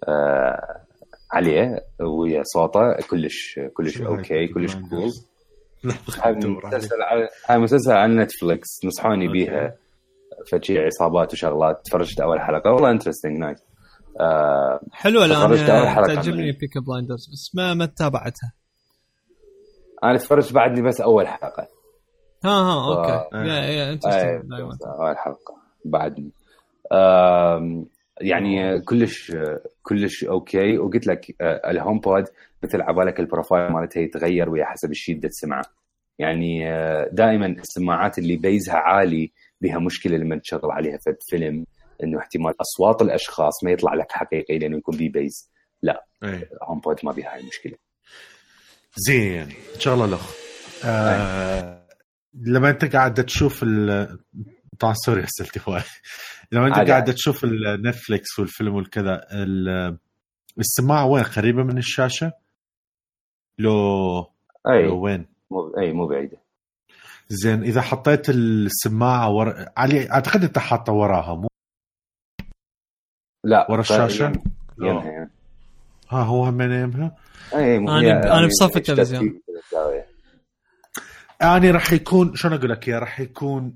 [0.09, 0.81] آه
[1.33, 5.25] عليه ويا صوته كلش كلش okay كلش Blinders؟
[5.83, 5.93] cool
[6.25, 6.35] هاي.
[6.35, 9.29] مسلسل على هاي مسلسل على Netflix نصحوني.
[9.29, 9.75] بيها
[10.53, 13.59] فشي عصابات وشغلات تفرجت أول حلقة والله interesting nice
[14.21, 16.53] آه حلوة تفرجت أول الان حلقة تعجبني.
[16.53, 18.53] Peaky Blinders بس ما ما تابعتها
[20.05, 21.69] أنا تفرجت بعدني بس أول حلقة.
[22.45, 23.13] ها ها okay.
[23.37, 23.45] آه.
[23.45, 25.57] yeah yeah أي، interesting بس أول حلقة.
[25.85, 26.31] بعدني.
[26.93, 27.87] آم،
[28.21, 29.37] يعني كلش
[29.83, 30.79] كلش okay.
[30.79, 32.25] وقلت لك آه، ال HomePod
[32.63, 35.63] مثل عبالك ال profile مالتها يتغير ويا حسب الشيء اللي تسمعه.
[36.19, 36.65] يعني
[37.13, 41.65] دائما السماعات اللي bass ها عالي بها مشكلة لما تشغل عليها في فيلم
[42.03, 45.51] إنه احتمال أصوات الأشخاص ما يطلع لك حقيقي لأنه يكون بيه bass.
[46.25, 46.49] إيه.
[46.63, 47.75] HomePod ما بيها هاي المشكلة.
[48.97, 50.35] زين إن شاء الله الأخ
[50.85, 51.87] آه
[52.35, 54.19] لما أنت قاعد تشوف ال
[54.79, 55.83] طبعا sorry أسئلتي هواي
[56.53, 57.15] لما أنت قاعد.
[57.15, 59.99] تشوف ال Netflix والفيلم والكذا ال-
[60.59, 62.33] السماعه وين قريبة من الشاشة؟
[63.59, 63.73] لو
[64.71, 66.37] أي لو وين؟ مو أي مو بعيدة
[67.29, 69.67] زين إذا حطيت السماعه ور...
[69.77, 71.49] علي أعتقد أنت حاطه وراها مو
[73.45, 74.43] لا ورا الشاشة؟ يم-
[74.83, 75.31] يمها يعني.
[76.15, 77.17] ها هو هم يمها
[77.55, 79.41] اي أنا يعني بصف التلفزيون.
[81.41, 83.75] يعني راح يكون شلون أقول لك إياه؟ راح يكون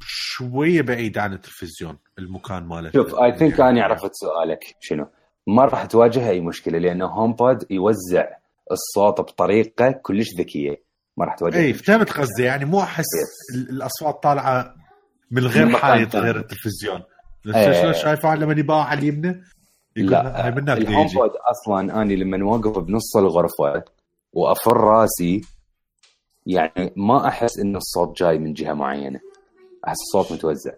[0.00, 4.76] شوية بعيد عن التلفزيون المكان مالته شوف اي ثينك أني عرفت سؤالك.
[4.80, 5.06] شنو؟
[5.46, 8.24] ما راح تواجه أي مشكلة لأنه هوم بود يوزع
[8.72, 10.82] الصوت بطريقة كلش ذكية.
[11.16, 12.42] ما راح تواجه أي فهمت قصدي.
[12.42, 13.06] يعني مو أحس
[13.54, 14.74] الأصوات طالعة
[15.30, 16.04] من غير ثاني.
[16.04, 17.02] غير التلفزيون.
[17.46, 17.80] إيه.
[17.80, 19.42] شلون شايف واحد لما يباع على اليمنى؟
[19.96, 21.14] لا هاي من هناك الهوم يجي.
[21.14, 23.84] بود أصلا أني لما اوقف بنص الغرفه
[24.32, 25.40] وأفر راسي
[26.46, 29.20] يعني ما أحس ان الصوت جاي من جهة معينة.
[29.86, 30.72] أحس الصوت متوزع.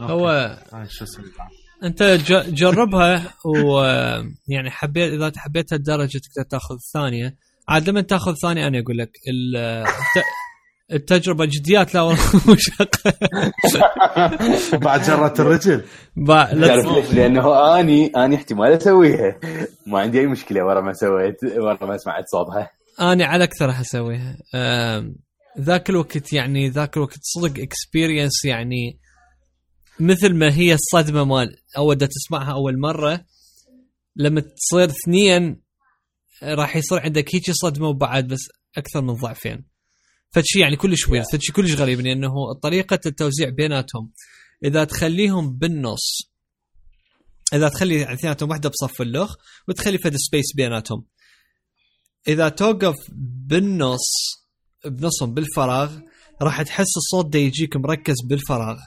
[0.00, 0.28] هو
[0.72, 1.24] هاي شو اسمه؟
[1.84, 2.02] أنت
[2.48, 7.36] جربها ويعني حبيت إذا حبيتها لدرجة تقدر تاخذ ثانية.
[7.68, 9.10] عاد لما تاخذ ثانية أنا أقول لك
[10.92, 12.22] التجربة جديات لا والله.
[14.84, 15.84] بعد جرة الرجل.
[16.26, 19.40] تعرف ليش؟ لأنه اني آني احتمال أسويها.
[19.86, 22.70] ما عندي أي مشكلة ورا ما سويت ورا ما سمعت صوتها.
[23.00, 24.36] أنا على أكثر راح اسويها
[25.60, 28.98] ذاك الوقت يعني ذاك الوقت صدق experience يعني
[30.00, 33.24] مثل ما هي الصدمة مال اول دا تسمعها أول مرة
[34.16, 35.62] لما تصير اثنين
[36.42, 38.40] راح يصير عندك هيك صدمة وبعد بس
[38.76, 39.71] أكثر من ضعفين.
[40.32, 42.30] فشي يعني كلش weird فشي كلش غريب لأنه
[42.62, 44.12] طريقة التوزيع بيناتهم
[44.64, 46.32] إذا تخليهم بالنص
[47.52, 49.36] إذا تخلي اثنيناتهم واحدة بصف اللخ
[49.68, 51.06] وتخلي فد space بيناتهم.
[52.28, 52.96] إذا توقف
[53.46, 54.10] بالنص
[54.84, 55.98] بنصهم بالفراغ
[56.42, 58.78] راح تحس الصوت دا يجيك مركز بالفراغ.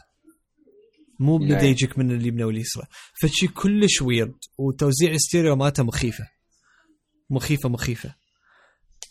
[1.19, 1.61] مو بدا.
[1.61, 2.83] يجيك من اليمنى واليسرى
[3.21, 6.27] فشي كلش weird وتوزيع الستيريو مالته مخيفة.
[7.29, 8.15] مخيفة مخيفة.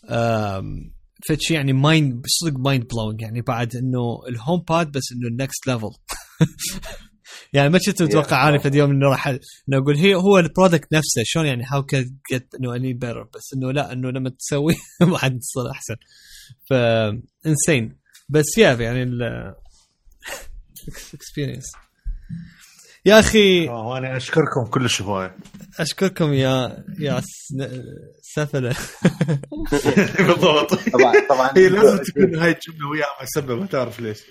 [0.09, 0.94] أم
[1.27, 5.67] فشي يعني mind صدق mind blowing يعني بعد إنه ال HomePod بس إنه ال next
[5.67, 5.91] level
[7.53, 9.39] يعني ما كنت متوقع أنا في اليوم إنه راح إنه
[9.73, 13.53] أقول هي هو ال product نفسه شلون يعني how can get إنه any better بس
[13.55, 14.75] إنه لا إنه لما تسوي
[15.21, 15.95] بعد تصير أحسن.
[16.69, 16.73] ف
[17.47, 17.97] insane
[18.29, 19.21] بس يا يعني ال
[21.13, 21.65] experience
[23.05, 25.35] يا أخي آه، وأنا أشكركم كلش هواية.
[25.79, 27.21] أشكركم يا يا
[28.21, 28.75] سفلة.
[30.27, 30.73] بالضبط.
[30.93, 31.49] طبعا طبعا.
[31.57, 34.23] هي لازم تكون هاي الجملة وياها مسبه ما تعرف ليش.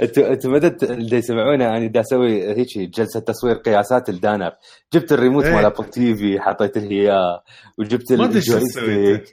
[0.00, 4.50] أنتوا أنتوا مدى اللي يسمعونا أنا دا أسوي هيك جلسة تصوير قياسات الدانر
[4.92, 5.54] جبت الريموت إيه.
[5.54, 7.42] مال Apple TV حطيت لي اياه
[7.78, 9.24] وجبت ال joystick.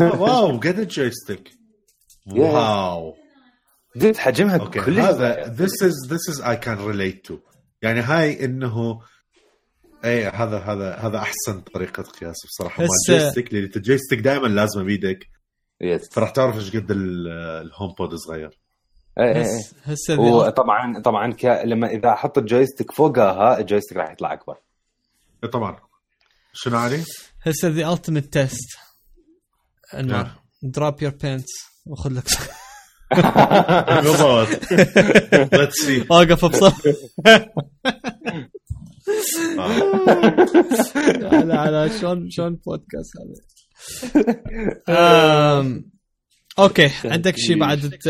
[0.00, 1.50] wow قد ال joystick.
[2.36, 3.14] wow.
[3.96, 7.53] زدت حجمها كلش هذا this is this is I can relate to.
[7.84, 9.00] يعني هاي إنه
[10.04, 12.82] اي هذا هذا هذا أحسن طريقة قياس بصراحة.
[12.82, 15.26] مع ال joystick لأن ال joystick دائما لازمه بيدك
[15.80, 17.28] yes فراح تعرف إيش قد ال-
[17.66, 18.60] ال HomePod صغير.
[19.18, 19.42] إيه، إيه، إيه.
[19.58, 21.44] هس- هسه وطبعا طبعا ك...
[21.44, 24.56] لما إذا أحط ال joystick فوقها ال joystick راح يطلع أكبر.
[25.44, 25.76] إيه طبعا.
[26.52, 27.02] شنو علي؟
[27.42, 28.78] هسه the ultimate test
[29.94, 30.34] إنه.
[30.62, 31.52] drop your pants
[31.86, 32.24] وخذ لك
[34.02, 34.72] بالضبط
[35.52, 36.86] let's see واقف بصف.
[41.32, 43.12] على على شلون شلون بودكاست
[44.88, 45.74] هذا؟
[46.58, 48.08] okay عندك شيء بعد ت-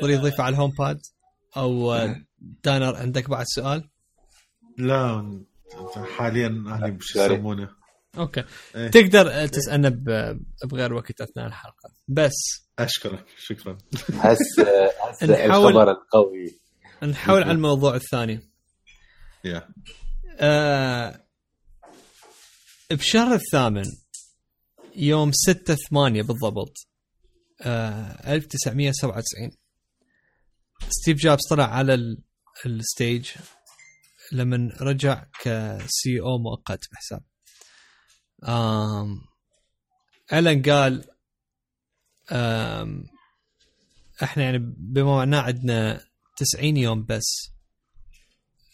[0.00, 1.00] تضيف يضيفه على ال HomePod
[1.56, 2.16] أو آه،
[2.64, 3.88] دانر عندك بعد سؤال؟
[4.78, 5.40] لا
[6.16, 7.34] حاليا I'll pass sorry.
[7.34, 7.68] يسمونه؟
[8.18, 8.44] okay.
[8.76, 8.88] إيه.
[8.90, 11.90] تقدر آه، تسألنا ب- بغير وقت أثناء الحلقة.
[12.08, 12.32] بس.
[12.78, 13.24] أشكرك.
[13.38, 13.78] شكرا.
[14.10, 16.60] هس هس نحاول- الخبر القوي.
[17.02, 18.50] نحاول على الموضوع الثاني.
[19.44, 19.68] Yeah.
[20.38, 21.24] آه
[22.90, 23.84] بشهر الثامن
[24.96, 26.74] يوم 6 8 بالضبط
[27.62, 29.50] آه 1997
[30.88, 32.22] ستيف جوبز طلع على ال-
[32.66, 33.30] ال stage
[34.32, 37.22] لما رجع ك CEO مؤقت بحساب.
[38.44, 39.20] آم
[40.32, 41.04] الن قال
[42.32, 43.06] آم
[44.22, 46.04] إحنا يعني بما معناه عندنا
[46.36, 47.50] 90 يوم بس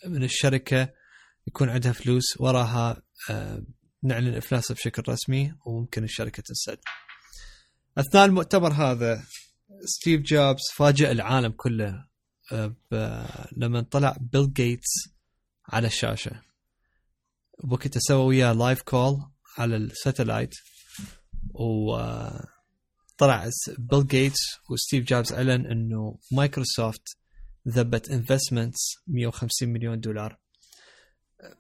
[0.06, 0.92] من الشركة
[1.46, 3.02] يكون عندها فلوس وراها
[4.02, 6.78] نعلن افلاسها بشكل رسمي وممكن الشركة تنسد.
[7.98, 9.24] أثناء المؤتمر هذا
[9.84, 12.08] ستيف جوبز فاجئ العالم كله
[13.56, 15.08] لما طلع بيل جيتس
[15.68, 16.42] على الشاشة.
[17.64, 19.16] بوقتها سوى وياه live call
[19.58, 20.54] على ال satellite
[21.54, 24.38] وطلع بيل جيتس
[24.70, 27.02] وستيف جوبز اعلن إنه مايكروسوفت
[27.68, 30.38] ذبت investments 150 مليون دولار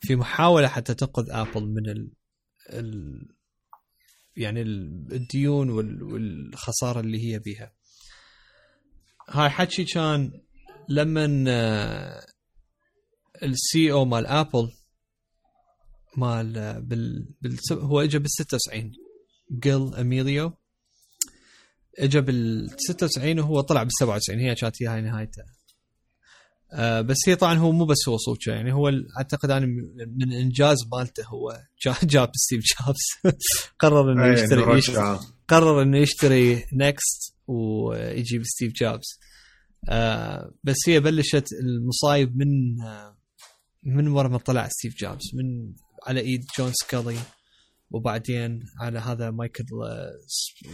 [0.00, 2.10] في محاولة حتى تنقذ ابل من ال,
[2.70, 3.28] ال
[4.36, 7.72] يعني ال- الديون وال- والخسارة اللي هي بيها.
[9.28, 10.40] هاي حكي كان
[10.88, 11.24] لما
[13.42, 14.72] ال CEO مال ابل
[16.16, 18.92] مال بال, بال هو اجى بال 96
[19.60, 20.52] جيل أميليو.
[21.98, 25.42] اجى بال 96 وهو طلع بال 97 هي كانت هي هاي نهايته.
[26.72, 30.76] آه بس هي طبعا هو مو بس هو صوته يعني هو أعتقد أنا من- إنجاز
[30.92, 33.34] مالته هو جا- جاب ستيف جوبز.
[33.80, 35.18] قرر إنه إيه، يشتري يشتري.
[35.48, 39.18] قرر إنه يشتري NeXT ويجيب ستيف جوبز.
[39.88, 43.16] آه بس هي بلشت المصايب من آه
[43.82, 45.24] من ورا ما طلع ستيف جوبز.
[45.34, 45.72] من
[46.06, 47.18] على إيد جون سكالي
[47.90, 50.10] وبعدين على هذا مايكل آه،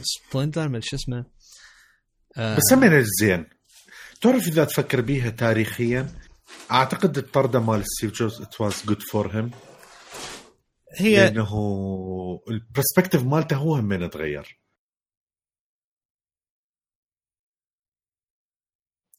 [0.03, 1.25] سبيندلر من شو اسمه
[2.37, 3.47] آه بس من الزين
[4.21, 6.09] تعرف إذا تفكر بيها تاريخيا
[6.71, 9.51] أعتقد الطرده مال ستيف جوبز it was good for him
[10.99, 11.51] هي لأنه
[12.51, 14.61] ال perspective مالته هو هم من تغير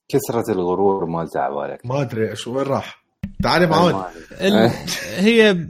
[0.08, 3.05] كسرة الغرور مالته عبالك ما أدري إيش وين راح؟
[3.44, 4.72] تعالي معود ال...
[5.16, 5.68] هي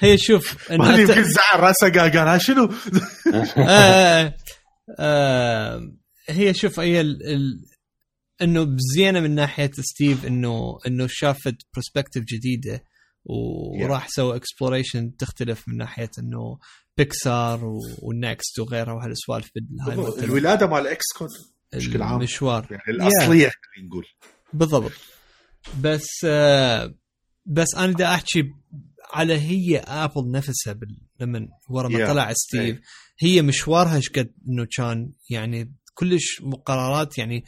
[0.00, 2.72] هي شوف ما أنت- يمكن زعل راسه قال شنو؟
[3.56, 4.34] آه
[4.98, 5.80] آه
[6.28, 7.26] هي شوف هي ال...
[7.34, 7.64] ال...
[8.42, 12.84] إنه بزينة من ناحية ستيف انه إنه شافت perspective جديدة
[13.24, 16.58] وراح سوى exploration تختلف من ناحية إنه
[16.96, 17.60] بيكسار
[18.02, 21.30] وال NeXT وغيرها وهالسوالف بالهاي الولادة مال Xcode
[21.74, 22.16] بشكل عام.
[22.18, 22.66] المشوار.
[22.70, 24.04] يعني الأصلية خلينا نقول.
[24.52, 24.92] بالضبط
[25.80, 26.94] بس آه
[27.46, 28.52] بس أنا بدي أحكي
[29.12, 32.08] على هي آبل نفسها بال- لما ورا ما Yeah.
[32.08, 32.82] طلع ستيف إيه.
[33.20, 37.44] هي مشوارها إيش قد إنه كان يعني كلش قرارات يعني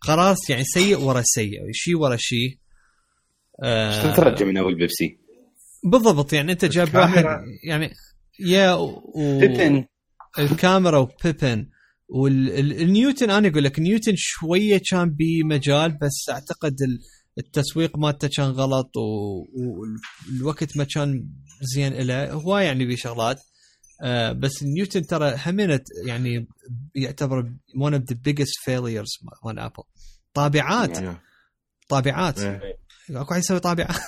[0.00, 2.58] قرار يعني سيء ورا سيء شيء ورا شيء
[3.62, 5.18] آه ترجع من ابو البيبسي؟
[5.84, 7.30] بالضبط يعني أنت جايب الكاميرا.
[7.30, 7.90] واحد يعني
[8.40, 9.02] يا و...
[9.40, 9.84] بيبن
[10.38, 11.68] الكاميرا وبيبن
[12.08, 16.98] والنيوتن أنا أقول لك نيوتن شوية كان بمجال بس أعتقد ال-
[17.38, 21.28] التسويق مالته كان غلط والوقت ما كان
[21.74, 23.40] زين له هو يعني بشغلات
[24.02, 26.48] آه بس نيوتن ترى همينة يعني
[26.94, 27.42] يعتبر
[27.86, 29.82] one of the biggest failures مال ابل
[30.34, 30.98] طابعات.
[31.88, 32.38] طابعات.
[33.10, 33.96] أكو واحد يسوي طابعة؟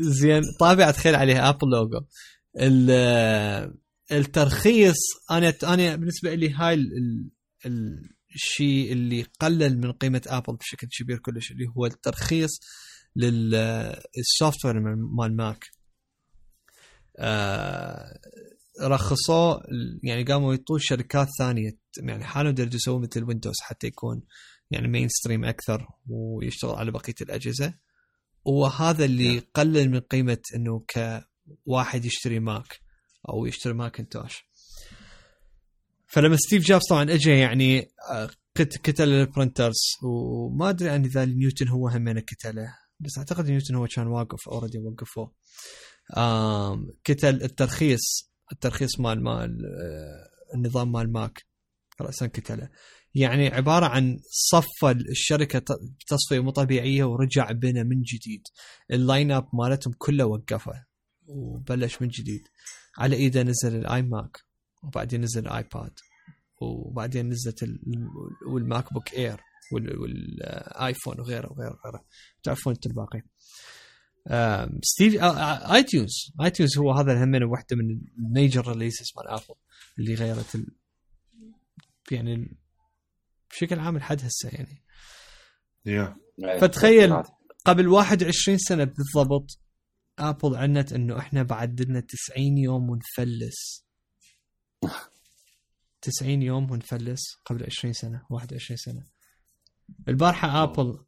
[0.00, 0.42] زين.
[0.60, 2.00] طابعة تخيل عليها ابل لوجو
[2.60, 3.74] ال-
[4.12, 4.96] الترخيص
[5.30, 7.30] أنا أنا بالنسبة لي هاي ال-
[7.66, 12.50] ال- الشيء اللي قلل من قيمة ابل بشكل كبير كلش اللي هو الترخيص
[13.16, 14.80] لل software
[15.18, 15.64] مال ماك
[17.18, 18.18] آه،
[18.82, 19.62] رخصوه
[20.02, 24.22] يعني قاموا يطوا شركات ثانية يعني حالهم يريدوا يسووا مثل ويندوز حتى يكون
[24.70, 27.74] يعني mainstream أكثر ويشتغل على بقية الأجهزة.
[28.44, 30.84] وهذا اللي قلل من قيمة إنه
[31.66, 32.80] كواحد يشتري ماك
[33.28, 34.48] أو يشتري ماكنتوش.
[36.06, 41.68] فلما ستيف جوبز طبعا اجى يعني آه، كتل ال printers وما أدري عن إذا نيوتن
[41.68, 45.32] هو همين كتله بس أعتقد نيوتن هو كان واقف already وقفوه
[47.04, 51.44] كتل الترخيص الترخيص مال مال آه، النظام مال ماك
[52.00, 52.68] رأسا كتله
[53.14, 55.62] يعني عبارة عن صفى الشركة
[56.06, 58.42] تصفية مو طبيعية ورجع بنا من جديد.
[58.90, 60.84] ال lineup مالتهم كله وقفه
[61.26, 62.42] وبلش من جديد.
[62.98, 64.38] على ايده نزل الاي ماك
[64.82, 65.98] وبعدين نزل الآيباد
[66.60, 67.80] وبعدين نزلت ال-
[68.46, 69.40] والماك بوك اير
[69.72, 72.04] والآيفون وغيره وغيره وغيره.
[72.42, 73.22] تعرفون أنتم الباقي.
[74.82, 75.14] ستيف
[75.72, 79.54] اي تيونز اي تيونز هو هذا هم واحدة من ال major releases مال ابل
[79.98, 80.66] اللي غيرت ال...
[82.10, 82.56] يعني
[83.50, 84.82] بشكل عام لحد هسه يعني.
[85.86, 86.16] يا
[86.60, 87.22] فتخيل
[87.64, 89.58] قبل 21 سنة بالضبط
[90.18, 93.84] ابل عنت إنه إحنا بعد لنا 90 يوم ونفلس.
[96.02, 99.06] 90 يوم ونفلس قبل 20 سنة 21 سنة.
[100.08, 100.98] البارحة أبل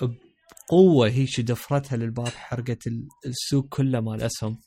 [0.00, 4.60] بقوة هيك دفرتها للباب حرقت ال- السوق كله مال أسهم.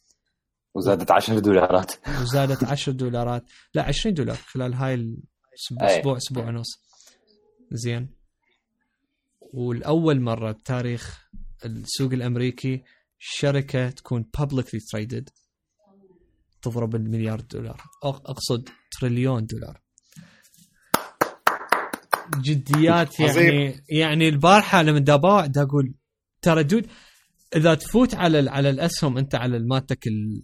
[0.76, 2.08] وزادت 10 دولارات.
[2.22, 3.44] وزادت 10 دولارات.
[3.74, 6.00] لا 20 دولار خلال هاي الأسبوع- أي.
[6.00, 6.68] أسبوع أسبوع ونص.
[7.72, 8.10] زين.
[9.42, 11.28] والأول مرة بتاريخ
[11.66, 12.84] السوق الأمريكي
[13.20, 15.24] شركة تكون publicly traded
[16.62, 17.82] تضرب المليار دولار.
[18.04, 19.82] أقصد تريليون دولار.
[22.40, 23.82] جديات يعني عظيم.
[23.90, 25.94] يعني البارحة لما دابا دا أقول
[26.42, 26.88] ترى دود
[27.56, 30.44] إذا تفوت على على الأسهم أنت على مالتك ال-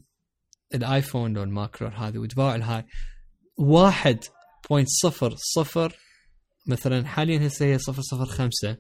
[0.74, 2.86] الآيفون أو الماكرو هذه وتباع الهاي
[3.58, 4.20] واحد
[4.70, 5.96] بوينت صفر صفر
[6.68, 8.78] مثلا حاليا هسه هي صفر صفر خمسة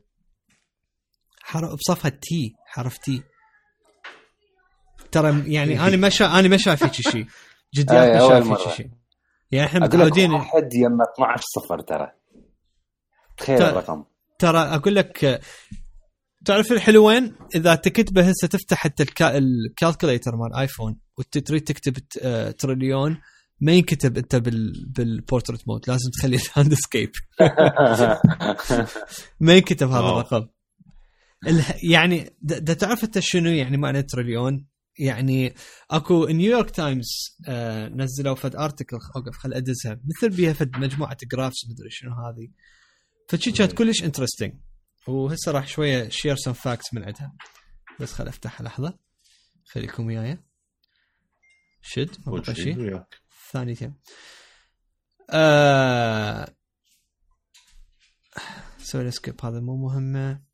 [1.41, 3.24] حرف بصفها تي حرف تي
[5.14, 6.26] ترى يعني أنا ما شا...
[6.39, 7.26] أنا ما شايف هيك شيء.
[7.76, 8.47] جديات ما شايف.
[8.51, 8.89] هيك شيء.
[9.51, 12.11] يعني إحنا متعودين واحد يم 12 صفر ترى.
[13.38, 14.03] تخيل ترى- الرقم.
[14.39, 15.41] ترى أقول لك
[16.45, 19.38] تعرف الحلوين؟ إذا تكتبه هسه تفتح حتى الكا...
[19.38, 23.18] ال calculator مال آيفون وتريد تكتب آه، تريليون
[23.61, 24.86] ما ينكتب أنت بال...
[24.96, 27.12] بال portrait mode لازم تخلي ال landscape
[29.39, 29.99] ما ينكتب هذا.
[29.99, 30.47] الرقم.
[31.84, 32.53] يعني د...
[32.72, 34.66] د تعرف أنت شنو يعني معنى تريليون؟
[35.00, 35.56] يعني
[35.91, 37.08] اكو نيويورك تايمز
[37.48, 40.00] آه نزلوا فد article اوقف خل ادزها.
[40.06, 42.52] مثل بيها فد مجموعة graphs مدري شنو هذه.
[43.30, 44.54] فشي كانت كلش interesting
[45.08, 47.36] وهسه راح شوية share some facts من عندها.
[48.00, 49.00] بس خل افتحها لحظة.
[49.66, 50.44] خليكم وياي.
[51.82, 53.04] شد ما بقى شيء.
[53.52, 53.94] ثانيتين
[55.30, 56.56] آه...
[58.78, 60.53] سوي skip هذا مو مهمة.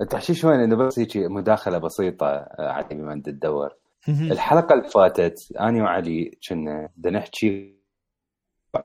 [0.00, 3.74] التحشي شوي انه بس هيك مداخلة بسيطة آه، علي بما انت تدور.
[4.08, 7.76] الحلقة اللي فاتت أنا وعلي كنا بدنا نحكي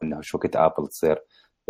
[0.04, 1.24] إنه شو وقت آبل تصير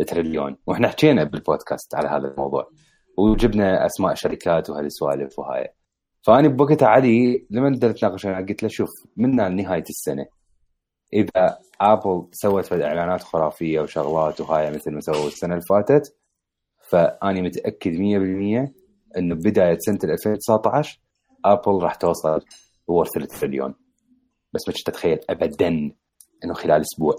[0.06, 2.70] تريليون وإحنا حكينا بالبودكاست على هذا الموضوع.
[3.18, 5.74] وجبنا أسماء شركات وهالسوالف وهاي.
[6.22, 10.26] فاني بوقتها علي لما نتناقش قلت له شوف منا نهاية السنة
[11.12, 16.16] إذا آبل سوت فد إعلانات خرافية وشغلات وهاي مثل ما سووا السنة اللي فاتت
[16.78, 17.92] فاني متأكد
[18.68, 18.81] 100%
[19.18, 21.00] إنه بداية سنة 2019
[21.44, 22.40] آبل راح توصل
[22.86, 23.74] worth التريليون
[24.54, 25.68] بس ما كنت أتخيل ابدا
[26.44, 27.16] إنه خلال أسبوع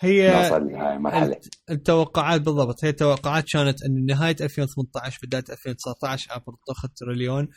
[0.00, 0.48] هي
[0.96, 1.36] المرحلة.
[1.70, 2.84] التوقعات بالضبط.
[2.84, 7.48] هي التوقعات كانت إن نهاية 2018 بداية 2019 آبل طخت تريليون.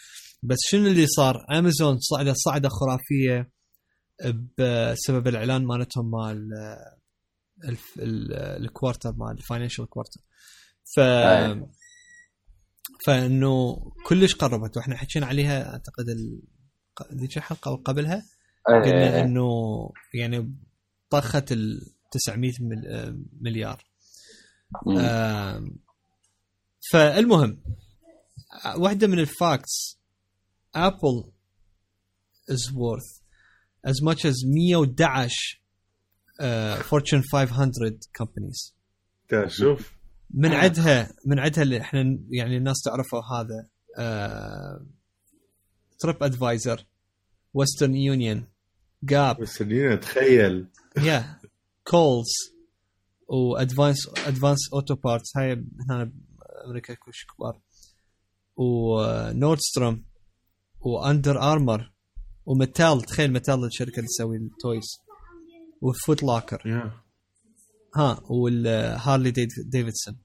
[0.43, 3.51] بس شنو اللي صار؟ أمازون صعدة صعدة خرافية
[4.57, 6.49] بسبب الإعلان مالتهم مال
[7.99, 8.33] ال-
[8.65, 10.21] ال quarter مال ال financial quarter
[10.95, 11.65] ف أي.
[13.05, 13.75] فإنه
[14.07, 16.41] كلش قربت وإحنا حكينا عليها أعتقد ال...
[17.13, 18.25] ذيك الحلقة أو قبلها
[18.67, 19.49] قلنا إيه، إنه
[20.13, 20.55] يعني
[21.09, 21.81] طخت ال
[22.11, 23.83] 900 مل- آه، مليار
[26.91, 27.61] فالمهم
[28.77, 29.99] واحدة من ال facts
[30.75, 31.31] ابل
[32.51, 33.21] is worth
[33.87, 35.59] as much as 111
[36.39, 38.73] uh, Fortune 500 companies.
[39.29, 39.94] تا شوف.
[40.37, 43.67] من عدها من عدها اللي إحنا يعني الناس تعرفه هذا
[45.99, 46.85] تريب ادفايزر
[47.53, 48.47] ويسترن يونيون
[49.03, 50.67] Gap بس اني اتخيل
[50.97, 51.39] yeah
[51.83, 52.33] كولز
[53.27, 53.97] و Advance
[54.27, 56.11] Advance Auto Parts هاي هنا
[56.65, 57.61] بامريكا كلش كبار.
[58.55, 60.05] ونوردستروم
[60.79, 61.93] واندر ارمر
[62.45, 64.99] وماتيل تخيل ماتيل الشركة اللي تسوي ال toys
[65.81, 66.91] وفوت لاكر yeah
[67.95, 70.17] ها والهارلي ديف- ديفيدسون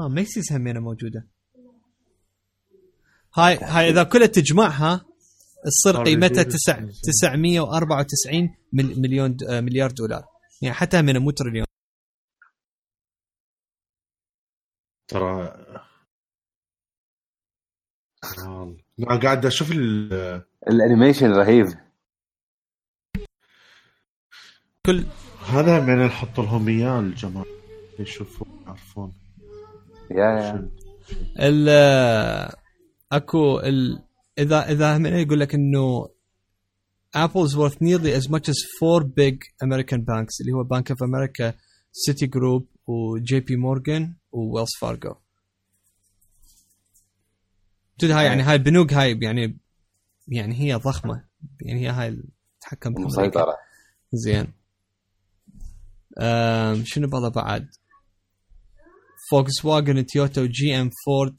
[0.00, 1.28] ها Macy's همينه موجودة.
[3.34, 5.04] هاي هاي إذا كلها تجمعها
[5.64, 6.90] تصير قيمتها ديفيدسون.
[7.02, 10.24] تسع 994 مل- مليون آه، مليار دولار.
[10.62, 11.66] يعني حتى همينه مو تريليون.
[15.08, 15.54] ترى
[19.00, 20.12] أنا قاعد أشوف ال...
[20.68, 21.66] ال animation رهيب.
[24.86, 25.04] كل
[25.46, 27.46] هذا من نحط لهم إياه الجماعة
[27.98, 29.21] يشوفون يعرفون.
[30.16, 30.68] yeah yeah.
[31.40, 32.56] ال آه،
[33.12, 34.02] أكو ال
[34.38, 36.08] إذا إذا هم يقول لك إنه
[37.16, 41.52] Apple's worth nearly as much as four big American banks اللي هو Bank of America,
[42.08, 45.14] Citigroup وجي بي مورغان وويلز فارجو.
[48.02, 49.58] هاي يعني هاي البنوك هاي يعني
[50.28, 51.24] يعني هي ضخمة.
[51.60, 52.28] يعني هي هاي اللي
[52.60, 52.92] تتحكم.
[52.92, 53.56] مسيطرة.
[54.12, 54.52] زين.
[56.84, 57.68] شنو بالله بعد؟
[59.30, 61.36] فوكس واجن تويوتا وجي ام فورد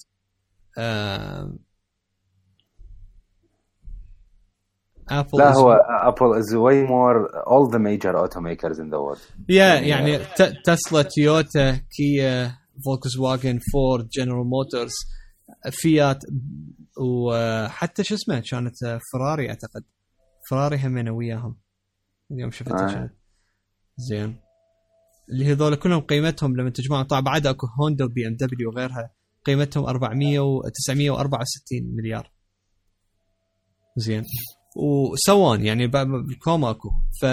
[5.10, 5.72] ابل لا هو
[6.02, 9.22] ابل is way more all the major automakers in the world.
[9.50, 10.20] yeah يعني
[10.66, 14.94] تسلا تويوتا كيا فولكس واجن فورد جنرال موتورز
[15.72, 16.20] فيات
[16.98, 19.84] وحتى شو اسمه كانت فراري أعتقد.
[20.50, 21.58] فراري همينه وياهم.
[22.32, 23.10] اليوم شفتها آه.
[23.98, 24.40] زين.
[25.30, 29.12] اللي هذول كلهم قيمتهم لما تجمعهم طبعا بعد أكو هوندا وبي إم دبليو وغيرها
[29.46, 32.32] قيمتهم 400 و 964 مليار.
[33.98, 34.24] زين.
[34.76, 36.90] وسوون يعني بالكوم أكو.
[37.22, 37.26] ف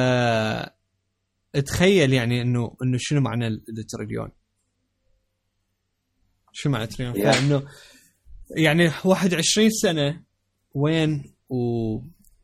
[1.59, 4.31] تخيل يعني إنه إنه شنو معنى التريليون
[6.53, 7.35] شو معنى تريليون؟ Yeah.
[7.35, 7.63] فانه
[8.57, 10.25] يعني 21 سنة
[10.75, 11.57] وين و...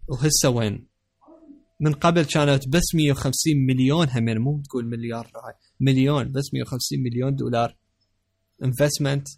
[0.09, 0.87] وهسه وين؟
[1.81, 3.35] من قبل كانت بس 150
[3.67, 7.77] مليون همين مو تقول مليار هاي مليون بس 150 مليون دولار
[8.65, 9.29] investment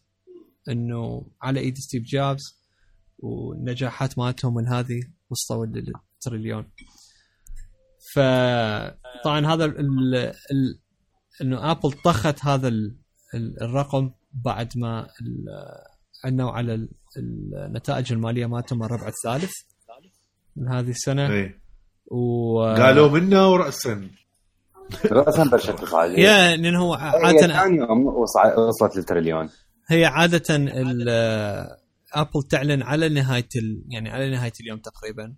[0.68, 2.42] إنه على إيد ستيف جوبز
[3.18, 6.70] والنجاحات مالتهم من هذه وصلوا للتريليون
[8.14, 10.80] فطبعا هذا ال ال
[11.42, 12.96] إنه ابل طخت هذا ال
[13.34, 15.08] ال الرقم بعد ما
[16.24, 19.52] عنوا على ال- النتائج المالية مالتهم الربع الثالث
[20.56, 21.32] من هذه السنة.
[21.32, 21.60] اي
[22.10, 24.08] و قالوا منا وراسا.
[25.04, 28.06] راسا بلشت تصعد يا لأن هو عادة ثاني يوم
[28.68, 29.48] وصلت للتريليون.
[29.88, 31.78] هي عادة ال-
[32.14, 33.84] ابل تعلن على نهاية ال...
[33.88, 35.34] يعني على نهاية اليوم تقريبا.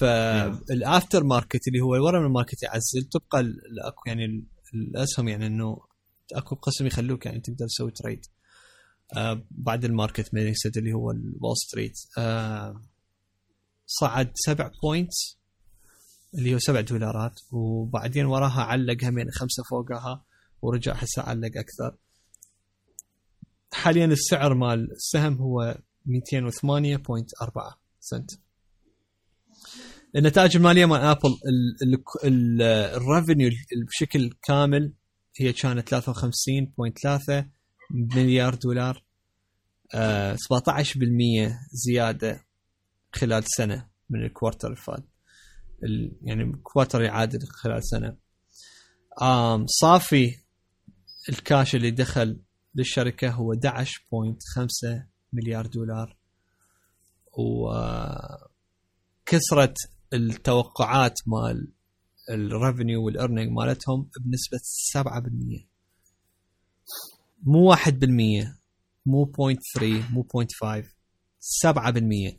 [0.00, 4.44] فال after market اللي هو ورا من ال market يعزل تبقى الاكو يعني ال-
[4.74, 5.78] الأسهم يعني إنه
[6.34, 8.20] أكو قسم يخلوك يعني تقدر تسوي trade
[9.16, 12.82] آه بعد ال market ميلينج اللي هو ال Wall Street آه
[13.86, 15.37] صعد سبع points
[16.34, 20.24] اللي هو سبع دولارات وبعدين وراها علق همين خمسة فوقها
[20.62, 21.96] ورجع هسه علق أكثر.
[23.72, 28.30] حاليا السعر مال السهم هو 208.4 سنت.
[30.16, 31.28] النتائج المالية مال آبل
[32.24, 33.50] ال revenue
[33.88, 34.92] بشكل كامل
[35.40, 37.44] هي كانت 53.3
[37.90, 39.04] مليار دولار
[39.94, 40.38] آه 17%
[41.72, 42.44] زيادة
[43.12, 45.17] خلال سنة من ال quarter اللي فات ال-
[46.22, 48.16] يعني quarter يعادل خلال سنة.
[49.22, 50.36] آم صافي
[51.28, 52.40] الكاش اللي دخل
[52.74, 53.60] للشركة هو 11.5
[55.32, 56.16] مليار دولار.
[59.22, 59.76] وكسرت
[60.12, 61.72] التوقعات مال
[62.30, 64.58] ال revenue وال earning مالتهم بنسبة
[64.96, 65.66] 7%
[67.42, 67.78] مو 1%
[69.06, 70.84] مو 0.3 مو 0.5
[71.66, 72.38] 7%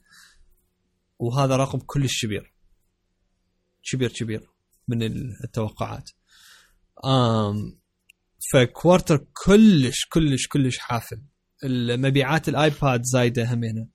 [1.19, 2.53] وهذا رقم كلش كبير.
[3.83, 4.49] كبير كبير
[4.87, 5.03] من
[5.43, 6.09] التوقعات.
[7.05, 7.79] آم
[8.53, 11.21] ف quarter كلش كلش كلش حافل.
[11.63, 13.87] المبيعات الآيباد زايدة همينة.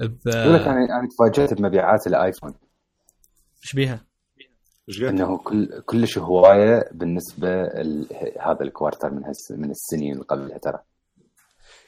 [0.00, 2.54] ب يقول لك أنا أنا تفاجأت بمبيعات الآيفون.
[3.64, 4.06] إيش بيها؟
[4.98, 8.06] إنه كل كلش هواية بالنسبة ل-
[8.40, 10.78] هذا ال quarter من هس من السنين اللي قبلها ترى.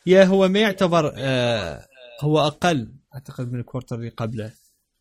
[0.07, 1.87] yeah هو ما يعتبر آه
[2.21, 4.53] هو أقل أعتقد من ال quarter اللي قبله.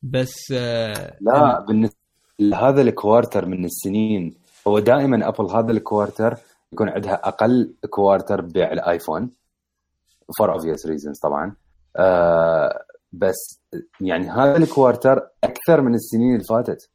[0.01, 1.97] بس آه لا بالنسبة
[2.39, 4.33] لهذا ال quarter من السنين.
[4.67, 6.37] هو دائما أبل هذا ال quarter
[6.73, 9.31] يكون عندها أقل quarter بيع الآيفون
[10.37, 11.55] for obvious reasons طبعا.
[11.95, 13.61] آه بس
[14.01, 16.89] يعني هذا ال quarter أكثر من السنين اللي فاتت.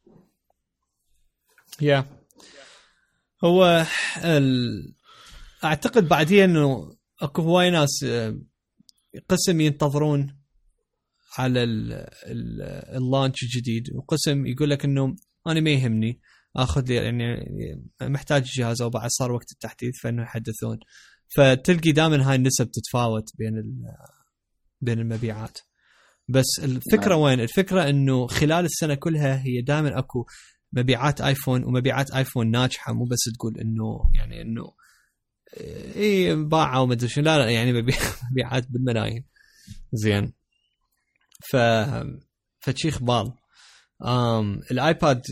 [1.81, 2.05] يا
[3.45, 3.85] هو
[4.25, 4.95] ال...
[5.65, 8.37] أعتقد بعدين إنه أكو هواي ناس آه،
[9.29, 10.37] قسم ينتظرون
[11.39, 11.93] على ال-
[12.27, 12.63] ال-
[12.97, 15.17] اللانش الجديد وقسم يقول لك إنه
[15.47, 16.21] أنا ما يهمني.
[16.57, 17.37] آخذ لي يعني
[18.03, 20.79] محتاج جهاز أو بعد صار وقت التحديث فإنه يحدثون.
[21.37, 23.53] فتلقي دائما هاي النسب تتفاوت بين
[24.81, 25.59] بين المبيعات.
[26.29, 30.27] بس الفكرة وين؟ الفكرة إنه خلال السنة كلها هي دائما أكو
[30.73, 32.93] مبيعات آيفون ومبيعات آيفون ناجحة.
[32.93, 34.75] مو بس تقول إنه يعني إنه
[35.97, 37.25] اي باعوا وما أدري شنو.
[37.25, 37.97] لا لا يعني مبيع-
[38.33, 39.25] مبيعات بالملايين.
[39.93, 40.33] زين.
[41.51, 41.57] ف
[42.61, 43.42] فشي أخبار
[44.05, 45.23] آم الآيباد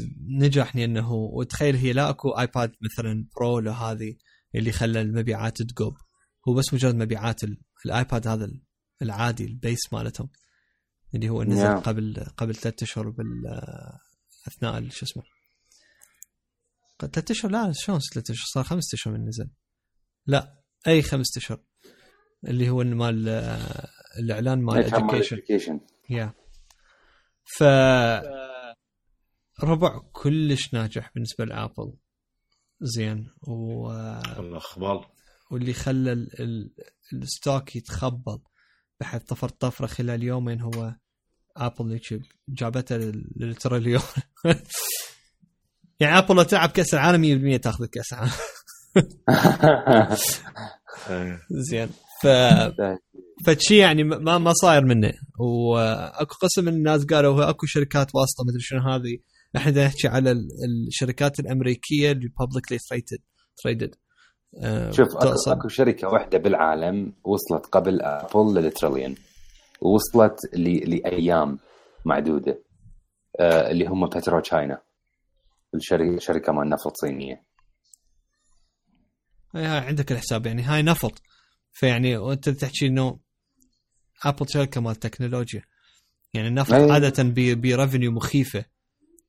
[0.40, 4.16] نجح لأنه وتخيل هي لا أكو آيباد مثلا Pro لهذه
[4.54, 5.92] اللي خلى المبيعات تقب.
[6.48, 8.62] هو بس مجرد مبيعات ال- الآيباد هذا ال-
[9.02, 10.28] العادي ال base مالتهم.
[11.14, 11.78] اللي هو نزل نعم.
[11.80, 13.26] قبل قبل ثلاثة أشهر بال
[14.48, 15.22] أثناء شو اسمه
[17.00, 19.50] ثلاثة أشهر؟ لا شلون ثلاثة أشهر؟ صار خمسة أشهر من نزل.
[20.26, 21.62] لا أي خمسة أشهر.
[22.48, 25.80] اللي هو مال آه، الإعلان مال education.
[26.10, 26.34] يا
[27.58, 27.62] ف
[29.64, 31.92] ربع كلش ناجح بالنسبة لآبل.
[32.82, 33.52] زين و...
[33.82, 35.10] والله أخبار
[35.50, 36.40] واللي خلى ال...
[36.40, 36.70] ال...
[37.12, 38.42] ال stock يتخبط
[39.00, 40.94] بحيث طفر طفرة خلال يومين هو
[41.56, 42.00] آبل
[42.48, 44.02] جابته لل- للتريليون
[46.00, 48.32] يعني آبل لو تلعب كأس العالم 100% تاخذ كاس العالم.
[51.50, 51.88] زين
[52.22, 52.26] ف
[53.46, 55.12] فشي يعني ما ما صاير منه.
[55.38, 59.18] واكو قسم من الناس قالوا أكو شركات واسطة مدري شنو هذه.
[59.54, 60.48] بدنا نحكي على ال-
[60.88, 63.18] الشركات الأمريكية اللي publicly traded
[63.56, 63.94] traded
[64.90, 69.14] شوف اكو, أكو شركة واحدة بالعالم وصلت قبل ابل للتريليون
[69.80, 71.58] وصلت ل- لأيام
[72.04, 72.62] معدودة
[73.40, 74.82] آه اللي هم بترو تشاينا
[75.74, 77.42] الشركة شركة مال نفط صينيه
[79.54, 81.22] هاي عندك الحساب يعني هاي نفط.
[81.72, 83.18] فيعني وانت تحكي إنه
[84.24, 85.62] ابل شركة مال تكنولوجيا
[86.34, 86.90] يعني النفط أي.
[86.92, 87.22] عادة
[87.54, 88.64] ب revenue مخيفة.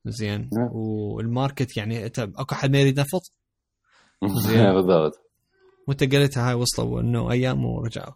[0.05, 0.49] زين.
[0.53, 0.69] نعم.
[0.73, 3.21] وال market يعني اكو حد ما يريد نفط
[4.25, 4.73] زين.
[4.75, 5.13] بالضبط.
[5.87, 8.13] وانت قلتها هاي وصلوا انه أيام ورجعوا؟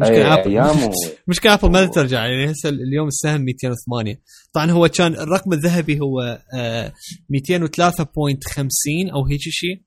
[0.00, 0.92] مشكلة ابل أيام و...
[1.28, 4.20] مشكلة ابل ما ترجع يعني هسه اليوم السهم 208
[4.52, 6.92] طبعا هو كان الرقم الذهبي هو آه، 203.50
[9.14, 9.82] أو هيك شيء.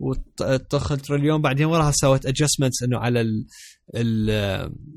[0.00, 3.24] ودخل تريليون بعدين وراها سوت adjustments إنه على آه،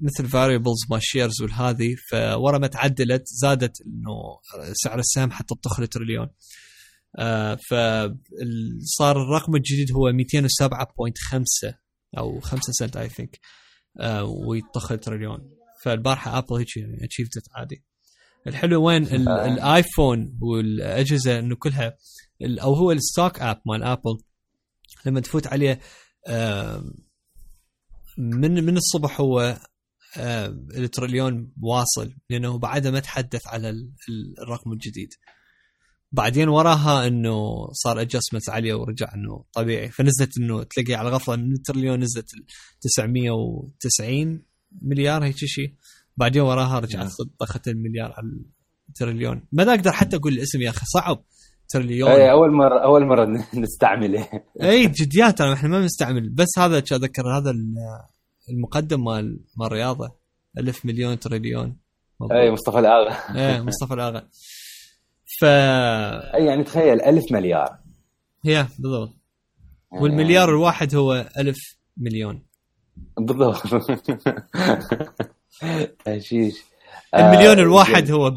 [0.02, 4.40] مثل variables مال shares والهذه فورا ما تعدلت زادت إنه
[4.74, 6.28] سعر السهم حتى تدخل تريليون
[7.20, 11.74] آه فصار الرقم الجديد هو 207.5
[12.18, 13.40] أو 5 سنت I think
[14.24, 15.52] ويدخل تريليون
[15.84, 17.84] فالبارحة ابل هيك يعني achieved عادي.
[18.48, 19.46] الحلو وين؟ ال- آه.
[19.46, 21.98] الايفون والأجهزة إنه كلها
[22.42, 24.18] أو هو ال stock app مال ابل
[25.06, 25.80] لما تفوت عليه
[28.18, 29.58] من من الصبح هو
[30.18, 35.10] آم، التريليون واصل لأنه بعدها ما تحدث على ال- ال- الرقم الجديد.
[36.12, 39.90] بعدين وراها إنه صار adjustment عالية ورجع إنه طبيعي.
[39.92, 42.46] فنزلت إنه تلاقي على غفلة من التريليون نزلت ال
[42.82, 44.44] 990
[44.82, 45.74] مليار هيك شيء
[46.18, 48.28] بعدين وراها رجعت طخت المليار على
[48.90, 49.48] التريليون.
[49.52, 51.24] ما أقدر حتى أقول الاسم يا أخي صعب.
[51.70, 52.12] تريليون.
[52.12, 53.26] اي أول مره أول مرة
[53.64, 54.28] نستعمله.
[54.64, 56.30] اي جديات إحنا ما بنستعمل.
[56.30, 57.76] بس هذا أذكر هذا ال-
[58.50, 60.12] المقدم مال مال الرياضه
[60.58, 61.78] ألف مليون تريليون.
[62.20, 62.38] مضبوط.
[62.38, 63.12] اي مصطفى الآغا.
[63.36, 64.28] إيه مصطفى الآغا.
[65.40, 65.46] ف
[66.36, 67.78] أي يعني تخيل ألف مليار.
[68.46, 69.14] هي بالضبط.
[69.92, 71.58] والمليار الواحد هو ألف
[71.98, 72.44] مليون.
[73.20, 73.64] بالضبط.
[76.06, 76.64] تهشيش
[77.16, 78.12] المليون آه، الواحد.
[78.12, 78.32] هو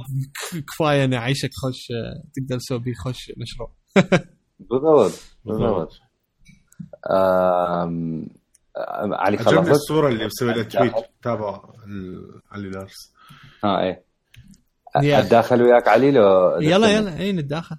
[0.66, 3.72] كفاية إنه يعيشك خوش آه، تقدر تسوي بيه خوش مشروع.
[4.58, 5.92] بالضبط بالضبط.
[9.12, 10.92] علي عجبني خلصت؟ الصورة اللي مسوي لها تويت
[11.22, 11.60] تابع
[12.52, 13.12] علي لارس.
[13.64, 14.04] ها إيه.
[14.96, 17.18] اتداخل وياك علي لو يلا يلا.
[17.18, 17.76] اي نتداخل.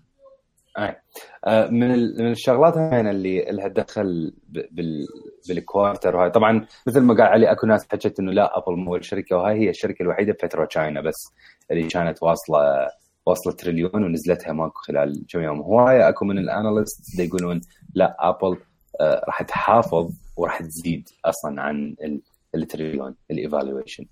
[1.47, 5.07] آه، من من الشغلات هنا اللي لها دخل ب- بال
[5.47, 6.29] بال quarter وهاي.
[6.29, 9.59] طبعا مثل ما قال علي أكو ناس حكت إنه لا أبل مو أول شركه وهاي
[9.59, 11.33] هي الشركة الوحيدة بترو تشاينا بس
[11.71, 12.89] اللي كانت واصلة
[13.25, 15.61] واصلة تريليون ونزلتها ماكو خلال كم يوم.
[15.61, 17.61] هوايه أكو من ال analysts يقولون
[17.95, 18.57] لا أبل
[19.01, 22.21] آه، راح تحافظ وراح تزيد أصلا عن ال-
[22.55, 24.05] التريليون ال evaluation.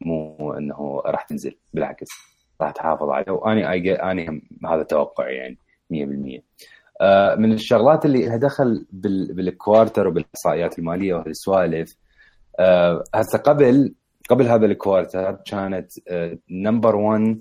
[0.00, 2.08] مو إنه راح تنزل بالعكس
[2.60, 3.68] راح تحافظ عليه واني
[4.10, 5.58] اني هذا توقعي يعني
[5.90, 6.42] 100% آه،
[7.38, 11.96] من الشغلات اللي لها دخل بال- بال quarter وبالإحصائيات المالية وهالسوالف
[12.58, 13.94] آه، هسه قبل
[14.30, 15.92] قبل هذا ال quarter كانت
[16.50, 17.38] number 1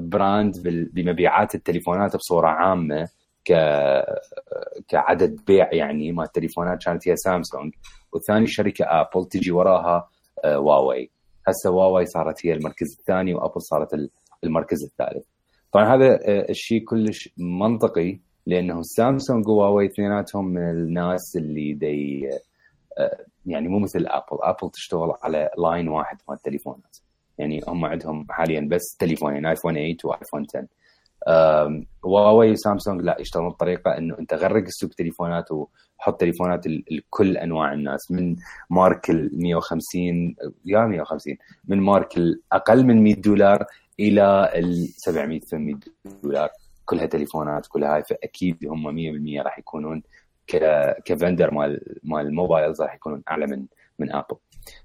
[0.00, 0.54] brand
[0.92, 3.08] بمبيعات التليفونات بصورة عامة
[3.44, 3.52] ك
[4.88, 7.74] كعدد بيع يعني مال التليفونات كانت هي سامسونج
[8.12, 10.08] وثاني شركة ابل تجي وراها
[10.44, 11.10] آه، هواوي
[11.48, 14.10] هسه هواوي صارت هي المركز الثاني وأبل صارت ال-
[14.44, 15.24] المركز الثالث.
[15.72, 22.28] طبعا هذا آه، الشيء كلش منطقي لأنه سامسونج وهواوي اثنيناتهم من الناس اللي دي
[22.98, 26.96] آه، يعني مو مثل ابل ابل تشتغل على line واحد مال التليفونات.
[27.38, 30.66] يعني هم عندهم حاليا بس تليفونين ايفون 8 وايفون 10
[31.28, 37.72] آم، هواوي وسامسونج لا يشتغلون بطريقة إنه أنت غرق السوق تليفونات وحط تليفونات لكل أنواع
[37.72, 38.10] الناس.
[38.10, 38.36] من
[38.70, 41.36] مارك ال 150 يا 150
[41.68, 43.64] من مارك الاقل من 100 دولار
[44.00, 45.76] إلى ال 700 800
[46.22, 46.48] دولار.
[46.88, 48.96] كلها تليفونات كلها هاي فأكيد هم
[49.40, 50.02] 100% راح يكونون
[50.46, 50.56] ك
[51.04, 53.66] ك vendor مال مال ال mobiles راح يكونون أعلى من
[53.98, 54.36] من ابل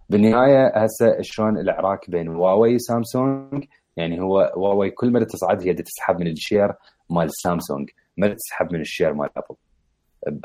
[0.10, 3.66] بالنهاية هسه شلون العراك بين هواوي وسامسونج
[3.97, 6.74] يعني هو هواوي كل ما تصعد هي تسحب من ال share
[7.10, 9.56] مال سامسونج ما تسحب من ال share مال ابل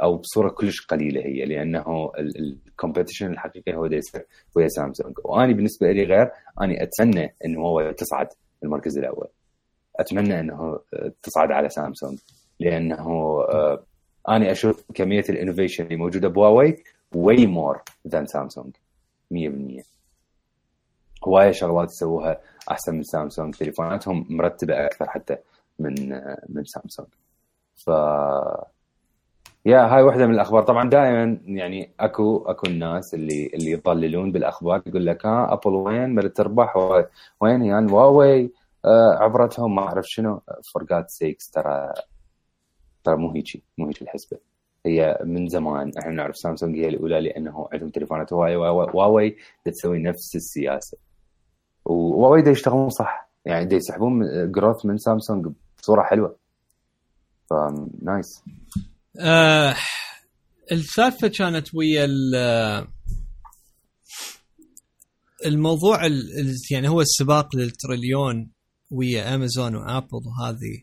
[0.02, 5.92] أو بصورة كلش قليلة هي لأنه ال competition الحقيقي هو يصير ويا سامسونج وأني بالنسبة
[5.92, 6.30] لي غير
[6.62, 8.28] أني اتمنى انه هو تصعد
[8.64, 9.28] المركز الأول.
[10.00, 10.78] أتمنى إنه
[11.22, 12.18] تصعد على سامسونج
[12.60, 13.06] لأنه
[13.48, 13.82] آه،
[14.28, 16.76] اني أشوف كمية ال innovation اللي موجودة بهواوي
[17.14, 18.72] way more than سامسونج
[19.30, 19.82] 100%
[21.26, 25.36] هواية شغلات يسووها أحسن من سامسونج تليفوناتهم مرتبة أكثر حتى
[25.78, 27.08] من آه، من سامسونج.
[27.76, 27.90] ف
[29.66, 30.62] yeah هاي واحدة من الأخبار.
[30.62, 36.14] طبعا دائما يعني أكو أكو الناس اللي اللي يضللون بالأخبار يقول لك ها أبل وين؟
[36.14, 36.76] بدها تربح
[37.40, 38.48] وين يعني هواوي آه،
[39.20, 40.40] عبرتهم ما أعرف شنو.
[40.72, 41.92] for God's sake ترى
[43.04, 44.38] ترى مو هيجي مو هيجي الحسبة.
[44.86, 50.36] هي من زمان إحنا نعرف سامسونج هي الأولى لأنه عندهم تليفونات هواوي هواوي تسوي نفس
[50.36, 50.98] السياسة.
[51.84, 53.28] وهواوي دا يشتغلون صح.
[53.44, 54.20] يعني دا يسحبون
[54.52, 55.46] growth من سامسونج
[55.78, 56.36] بصورة حلوة.
[57.50, 58.42] ف nice
[59.20, 59.74] آه
[60.72, 62.86] السالفه كانت ويا ال-
[65.46, 68.50] الموضوع ال- ال- يعني هو السباق للتريليون.
[68.90, 70.82] ويا امازون وابل وهذه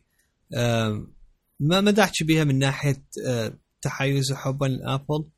[1.60, 3.04] ما احكي بيها من ناحية
[3.82, 5.30] تحيز وحبا لأبل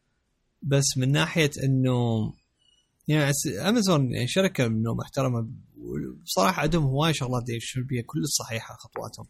[0.61, 2.34] بس من ناحية إنه
[3.07, 3.31] يعني
[3.61, 5.49] امازون يعني شركة إنه محترمة
[6.23, 9.27] بصراحه عندهم هواي شغلات يمشون بيها كل الصحيحه خطواتهم.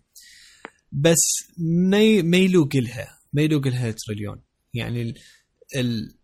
[0.92, 1.22] بس
[1.58, 4.42] ما ما يلوق لها ما يلوق لها تريليون.
[4.74, 5.18] يعني ال
[5.76, 6.18] ال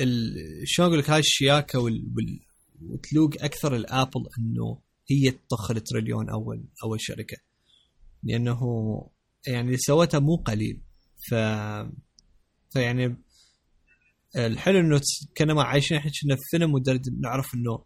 [0.00, 0.34] ال
[0.64, 2.40] شلون أقول لك هاي الشياكة وال
[2.82, 4.78] وتلوك أكثر الابل إنه
[5.10, 7.36] هي تطخ التريليون أول أول شركة.
[8.22, 8.60] لأنه
[9.46, 10.82] يعني اللي سوتها مو قليل.
[11.30, 11.34] ف
[12.70, 13.16] فيعني
[14.36, 15.02] الحلو إنه ت-
[15.34, 17.84] كانما عايشين إحنا كنا في فيلم ودا نعرف إنه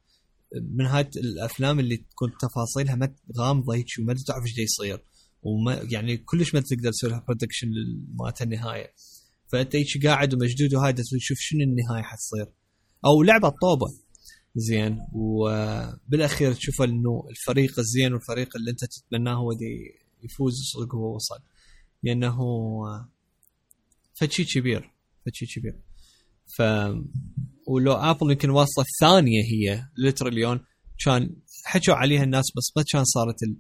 [0.63, 5.03] من هاي الأفلام اللي تكون تفاصيلها ما غامضه هيك وما تعرف إيش يصير.
[5.43, 7.67] وما يعني كلش ما تقدر تسوي لها prediction
[8.21, 8.95] مالت النهاية.
[9.53, 12.47] فأنت هيك قاعد ومشدود وهاي تشوف شنو النهاية حتصير.
[13.07, 13.87] أو لعبة طوبة.
[14.57, 21.15] زين وبالأخير تشوف إنه الفريق الزين والفريق اللي أنت تتمناه هو دي يفوز صدق هو
[21.15, 21.39] وصل
[22.03, 22.39] لأنه
[24.15, 24.93] فشي كبير
[25.27, 25.81] فشي كبير
[26.57, 26.63] ف
[27.67, 30.65] ولو آبل يمكن واصله الثانية هي للتريليون
[31.05, 33.57] كان حكوا عليها الناس بس ما كان صارت ال...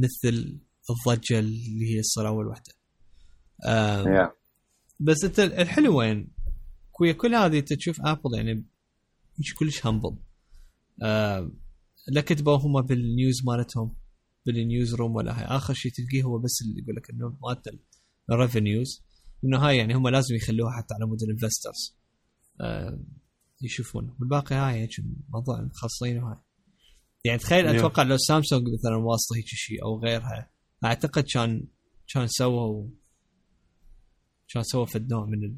[0.00, 0.58] مثل
[0.90, 2.72] الضجة اللي هي تصير أول وحده.
[4.04, 4.30] yeah.
[5.00, 6.28] بس أنت الحلو وين؟
[7.00, 8.64] ويا كل هذه انت تشوف آبل يعني
[9.40, 10.16] مش كلش humble.
[11.02, 11.52] آه
[12.08, 13.96] لا كتبوا هم بال news مالتهم
[14.46, 15.44] بال newsroom ولا هاي.
[15.44, 17.80] آخر شيء تلقيه هو بس اللي يقول لك إنه مالت
[18.30, 19.02] ال revenues
[19.44, 21.96] إنه هاي يعني هم لازم يخلوها حتى على مود ال investors
[22.60, 23.00] آه
[23.62, 24.16] يشوفون.
[24.20, 24.90] والباقي هاي هيك
[25.28, 26.38] موضوع مخصصين وهاي.
[27.24, 30.50] يعني تخيل أتوقع لو سامسونج مثلا واصله هيك شيء أو غيرها
[30.84, 31.66] أعتقد كان
[32.14, 32.88] كان سووا
[34.48, 35.56] كان سووا فد نوع من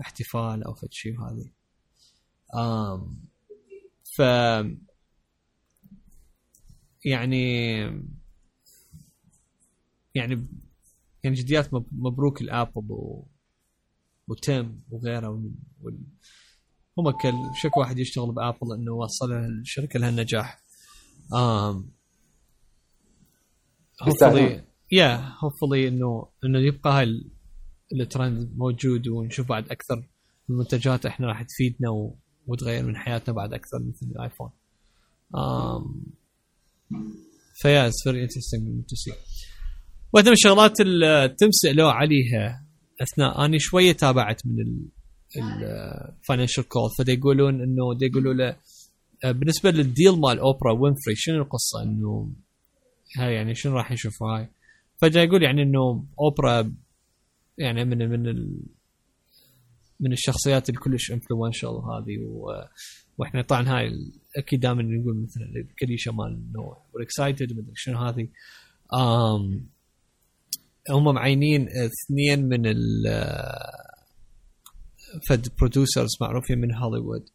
[0.00, 1.50] الاحتفال أو فد شيء وهذه
[2.54, 3.26] آم
[4.16, 4.18] ف
[7.04, 7.76] يعني
[10.14, 10.46] يعني
[11.24, 13.26] يعني جديات مبروك الابل و...
[14.28, 15.28] وتيم وغيره
[15.80, 15.98] وال...
[16.98, 17.32] هم كل
[17.62, 20.62] شك واحد يشتغل بآبل إنه وصل الشركة لهالنجاح
[21.32, 21.82] um,
[24.02, 24.60] hopefully
[24.92, 27.30] yeah hopefully إنه إنه يبقى هاي
[27.92, 30.08] الترند موجود ونشوف بعد أكثر
[30.50, 32.18] المنتجات إحنا راح تفيدنا و...
[32.46, 34.50] وتغير من حياتنا بعد أكثر مثل الايفون
[35.34, 36.16] um,
[37.54, 39.12] ف yeah it's very interesting to see
[40.12, 42.66] واحدة من الشغلات اللي تيم سألوه عليها
[43.02, 43.44] أثناء.
[43.44, 44.86] اني شوية تابعت من
[45.36, 48.56] ال financial call فدا يقولون إنه يقولوا له
[49.24, 52.32] آه، بالنسبة لل deal مال أوبرا وينفري شنو القصة؟ إنه
[53.18, 54.48] هاي يعني شنو راح نشوف هاي؟
[55.00, 56.72] فجاء يقول يعني إنه أوبرا
[57.58, 58.26] يعني من من
[60.00, 62.18] من الشخصيات اللي كلش influential هذه
[63.18, 63.90] وإحنا طبعا هاي
[64.36, 68.28] أكيد دائما نقول مثلا الكليشه مال انه excited مدري شنو هذه.
[68.94, 69.66] آم
[70.90, 73.04] هم معينين اثنين من ال
[75.28, 77.28] فد producers معروفين من هوليوود.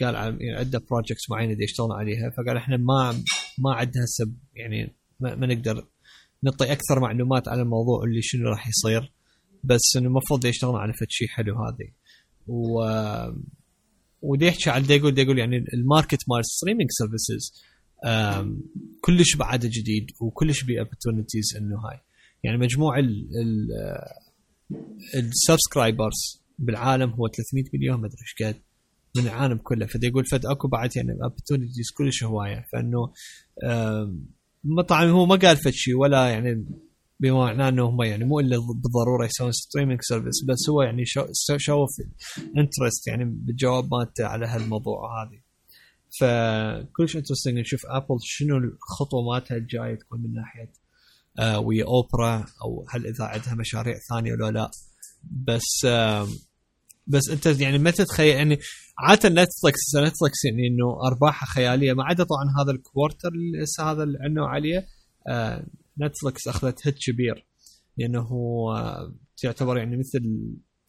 [0.00, 3.22] قال يعني عنده projects معينة يشتغلون عليها فقال إحنا ما
[3.58, 5.86] ما عندنا هسه يعني ما, ما نقدر
[6.42, 9.12] نعطي أكثر معلومات عن الموضوع اللي شنو راح يصير.
[9.66, 11.90] بس إنه المفروض يشتغلون على فد شيء حلو هذه.
[12.46, 12.84] و
[14.22, 17.62] ودي يحكي على يقول يقول يعني الماركت مال streaming services
[19.00, 22.00] كلش بعد جديد وكلش بي opportunities إنه هاي.
[22.44, 22.94] يعني مجموع
[25.14, 28.62] ال subscribers بالعالم هو 300 مليون ما أدري إيش قد
[29.16, 29.86] من العالم كله.
[29.86, 32.64] فدا يقول فد أكو بعد يعني opportunities كلش هواية.
[32.72, 33.12] فإنه
[34.88, 36.66] طبعا هو ما قال فد شيء ولا يعني
[37.20, 41.04] بما معناه إنه هم يعني مو إلا بالضرورة يسوون streaming service بس هو يعني
[41.56, 41.90] showed
[42.56, 45.46] interest يعني بالجواب مالته على هالموضوع هذه.
[46.20, 50.72] فكلش interesting نشوف ابل شنو الخطوة مالتها الجاية تكون من ناحية
[51.38, 54.70] آه ويا اوبرا أو هل إذا عندها مشاريع ثانية ولا لا.
[55.24, 56.28] بس آه
[57.06, 58.58] بس أنت يعني ما تتخيل يعني
[58.98, 63.30] عادة نتفلكس نتفلكس يعني إنه أرباحها خيالية ما عدا طبعا هذا ال quarter
[63.80, 64.86] هذا اللي عنه عليه
[65.28, 65.66] آه
[66.00, 67.46] نتفلكس أخذت hit كبير
[67.98, 68.28] لأنه
[69.36, 70.20] تعتبر يعني مثل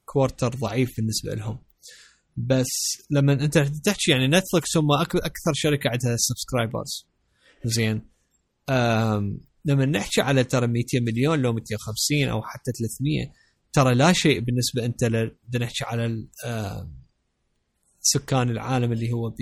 [0.06, 1.60] quarter ضعيف بالنسبة لهم.
[2.38, 2.68] بس
[3.12, 7.08] لما أنت تحكي يعني نتفلكس هم أكثر شركة عندها subscribers
[7.66, 8.10] زين.
[9.66, 13.32] لما نحكي على ترى 200 مليون لو 250 أو حتى 300
[13.74, 16.28] ترى لا شيء بالنسبة أنت بدنا نحكي على
[18.02, 19.36] سكان العالم اللي هو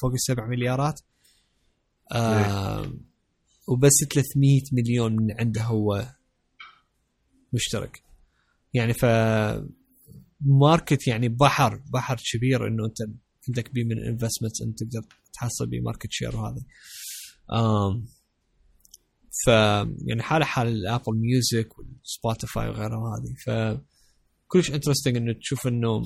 [0.00, 1.00] فوق السبع مليارات.
[3.66, 6.06] وبس 300 مليون من عنده هو
[7.52, 8.02] مشترك.
[8.74, 9.04] يعني ف
[10.40, 12.96] ماركت يعني بحر بحر كبير إنه أنت
[13.48, 16.64] عندك بيه من investment أنت تقدر تحصل بيه market share وهذا.
[19.44, 19.48] ف
[20.06, 23.78] يعني حاله حال ال Apple Music وال Spotify وغيره هذه ف
[24.46, 26.02] كلش interesting إنه تشوف إنه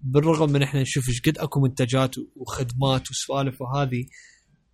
[0.00, 4.06] بالرغم من إحنا نشوف إيش قد أكو منتجات وخدمات وسوالف وهذه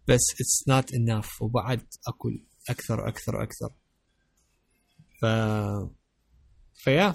[0.09, 2.31] بس it's not enough وبعد أكو
[2.71, 3.71] أكثر أكثر أكثر.
[5.23, 5.27] ف
[6.75, 7.15] فيا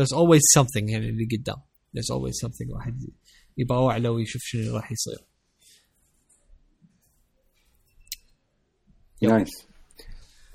[0.00, 1.56] there's always something يعني اللي قدام.
[1.96, 3.10] There's always something واحد
[3.56, 5.26] يباوع له ويشوف شنو راح يصير.
[9.22, 9.66] nice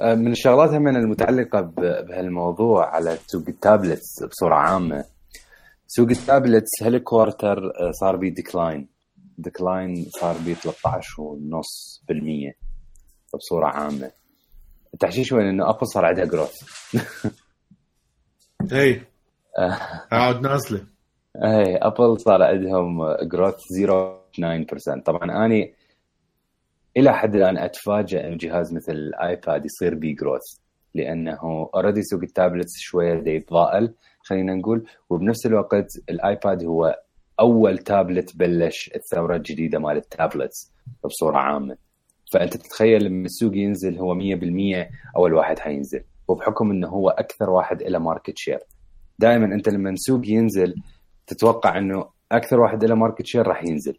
[0.01, 1.61] آه، من الشغلات هم المتعلقة
[2.07, 5.05] بهالموضوع على سوق ال tablets بصورة عامة.
[5.87, 8.94] سوق ال tablets هال quarter آه، صار بيه decline
[9.37, 12.53] decline صار ب 13.5%
[13.33, 14.11] بصورة عامة.
[14.93, 16.53] التحشيش وين؟ إنه أبل صار عندها growth
[18.73, 19.01] اي
[20.11, 20.85] عاد نازلة.
[21.35, 25.73] اي أبل صار عندهم growth 0.9% طبعا أني
[26.97, 30.41] إلى حد الآن اتفاجئ ان جهاز مثل الايباد يصير بي growth
[30.93, 34.85] لأنه already سوق ال tablets شوية يتضاءل خلينا نقول.
[35.09, 36.99] وبنفس الوقت الايباد هو
[37.39, 41.77] أول تابلت بلش الثورة الجديدة مال ال tablets بصورة عامة.
[42.33, 46.03] فأنت تتخيل لما السوق ينزل هو 100% أول واحد حينزل.
[46.27, 48.59] وبحكم إنه هو أكثر واحد له market share
[49.19, 50.75] دائما أنت لما السوق ينزل
[51.27, 53.97] تتوقع إنه أكثر واحد له market share راح ينزل.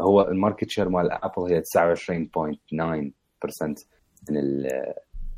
[0.00, 3.84] هو ال market share مال ابل هي 29.9%
[4.30, 4.62] من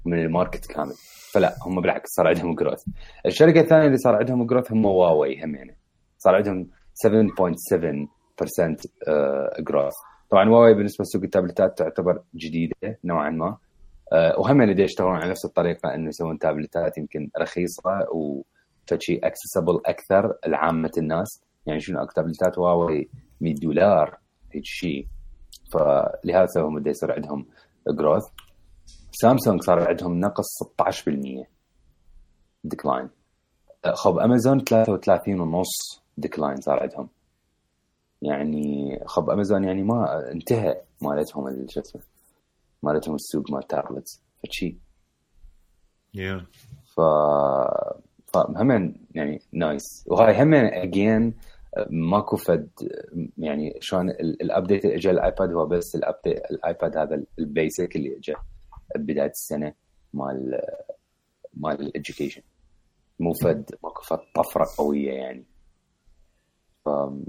[0.04, 0.94] من الماركت كامل.
[1.32, 2.84] فلا هم بالعكس صار عندهم growth
[3.26, 5.76] الشركة الثانية اللي صار عندهم growth هم هواوي هم يعني.
[6.18, 6.70] صار عندهم
[7.06, 7.10] 7.7%
[9.60, 9.94] growth
[10.30, 13.56] طبعا هواوي بالنسبة لسوق التابلتات تعتبر جديدة نوعا ما.
[14.12, 20.34] آه، وهم اللي يشتغلون على نفس الطريقة إنه يسوون تابلتات يمكن رخيصة وفشي accessible أكثر
[20.46, 21.42] لعامة الناس.
[21.66, 23.08] يعني شنو تابلتات هواوي
[23.40, 24.18] 100 دولار
[24.52, 25.06] هيك شيء
[25.72, 27.46] فلهذا هم يصير عندهم
[27.88, 28.22] growth
[29.12, 31.46] سامسونج صار عندهم نقص 16%
[32.64, 33.08] ديكلاين
[33.94, 37.08] خب أمازون 33 ونص ديكلاين صار عندهم.
[38.22, 42.02] يعني خب امازون يعني ما انتهى مالتهم شو اسمه
[42.82, 44.76] مالتهم السوق مال تابلتس فشي.
[46.16, 46.42] Yeah.
[46.94, 47.00] ف
[48.26, 51.34] فهم يعني نايس وهاي هم اجين
[51.90, 52.68] ماكو فد
[53.38, 58.34] يعني شلون الابديت اللي اجى الآيباد هو بس الابديت الآيباد هذا البيسك اللي اجى
[58.96, 59.74] بداية السنة
[60.14, 60.60] مال
[61.54, 62.42] مال ال education
[63.20, 65.44] مو فد ماكو فد طفرة قوية يعني.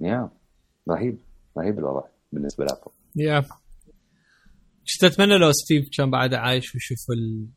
[0.01, 0.29] يا
[0.89, 1.19] رهيب
[1.57, 2.91] رهيب الوضع بالنسبة لأبل.
[3.15, 3.37] يا
[4.81, 7.47] إيش تتمنى لو ستيف كان بعد عايش ويشوف ال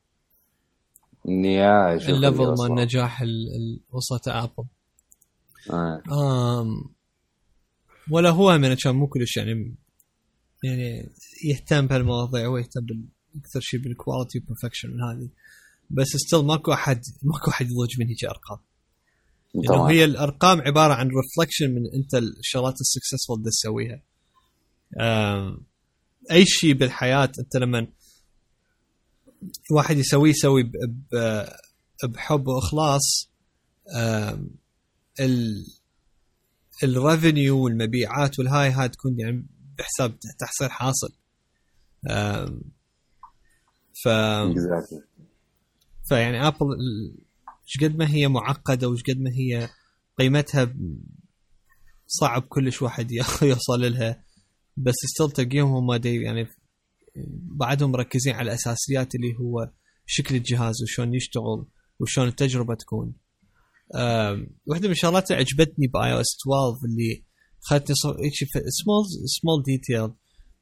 [1.27, 4.65] يا ال level مال النجاح اللي وصلته أبل.
[5.71, 6.03] آه.
[6.13, 6.95] آم
[8.11, 9.75] ولا هو من كان مو كلش يعني
[10.65, 11.11] يعني
[11.45, 12.87] يهتم بهالمواضيع ويهتم
[13.37, 15.29] أكثر شيء بال quality perfection هذه.
[15.91, 18.59] بس still ماكو أحد ماكو أحد يضوج من هيك أرقام.
[19.57, 24.03] إنه هي الأرقام عبارة عن reflection من انت الشغلات ال successful اللي تسويها.
[26.31, 27.87] أي شيء بالحياة أنت لما
[29.71, 30.73] واحد يسويه يسوي
[32.05, 33.31] بحب وإخلاص
[35.21, 35.67] ال
[36.83, 39.47] ال revenue والمبيعات والهاي هاي تكون يعني
[39.79, 41.13] بحساب تحصيل حاصل.
[44.05, 44.09] ف
[46.09, 46.67] فيعني ابل
[47.65, 49.69] إيش قد ما هي معقدة وإيش قد ما هي
[50.19, 50.75] قيمتها
[52.07, 53.13] صعب كلش واحد
[53.43, 54.25] يوصل لها.
[54.77, 56.49] بس still تلقيهم هم يعني
[57.61, 59.71] بعدهم مركزين على الأساسيات اللي هو
[60.07, 61.67] شكل الجهاز وشلون يشتغل
[62.01, 63.15] وشلون التجربة تكون.
[64.67, 67.25] واحدة من الشغلات اللي عجبتني ب iOS 12 اللي
[67.61, 67.97] خلتني
[68.69, 70.11] small small detail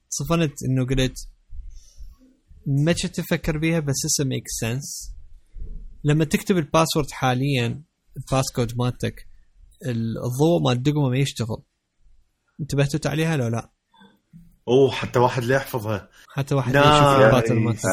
[0.08, 1.28] صفنت إنه قلت
[2.66, 5.12] ما كنت أفكر بيها بس هسه make sense
[6.04, 7.82] لما تكتب ال password حاليا
[8.16, 9.26] ال passcode مالتك
[9.86, 11.62] الضوء مال الدقمه ما يشتغل.
[12.60, 13.70] انتبهتوا عليها لو لا؟
[14.68, 16.08] اوه حتى واحد لا يحفظها.
[16.28, 17.88] حتى واحد يشوف ال pattern مالتك.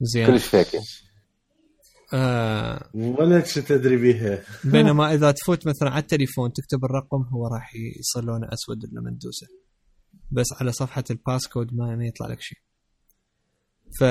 [0.00, 0.26] زين.
[0.26, 0.68] كلش فيك
[2.14, 2.90] آه.
[2.94, 4.44] ولا تدري بيها.
[4.64, 9.46] بينما إذا تفوت مثلا على التليفون تكتب الرقم هو راح يصير لونه أسود لما تدوسه
[10.30, 12.58] بس على صفحة ال passcode ما, ما يطلع لك شيء.
[13.98, 14.04] ف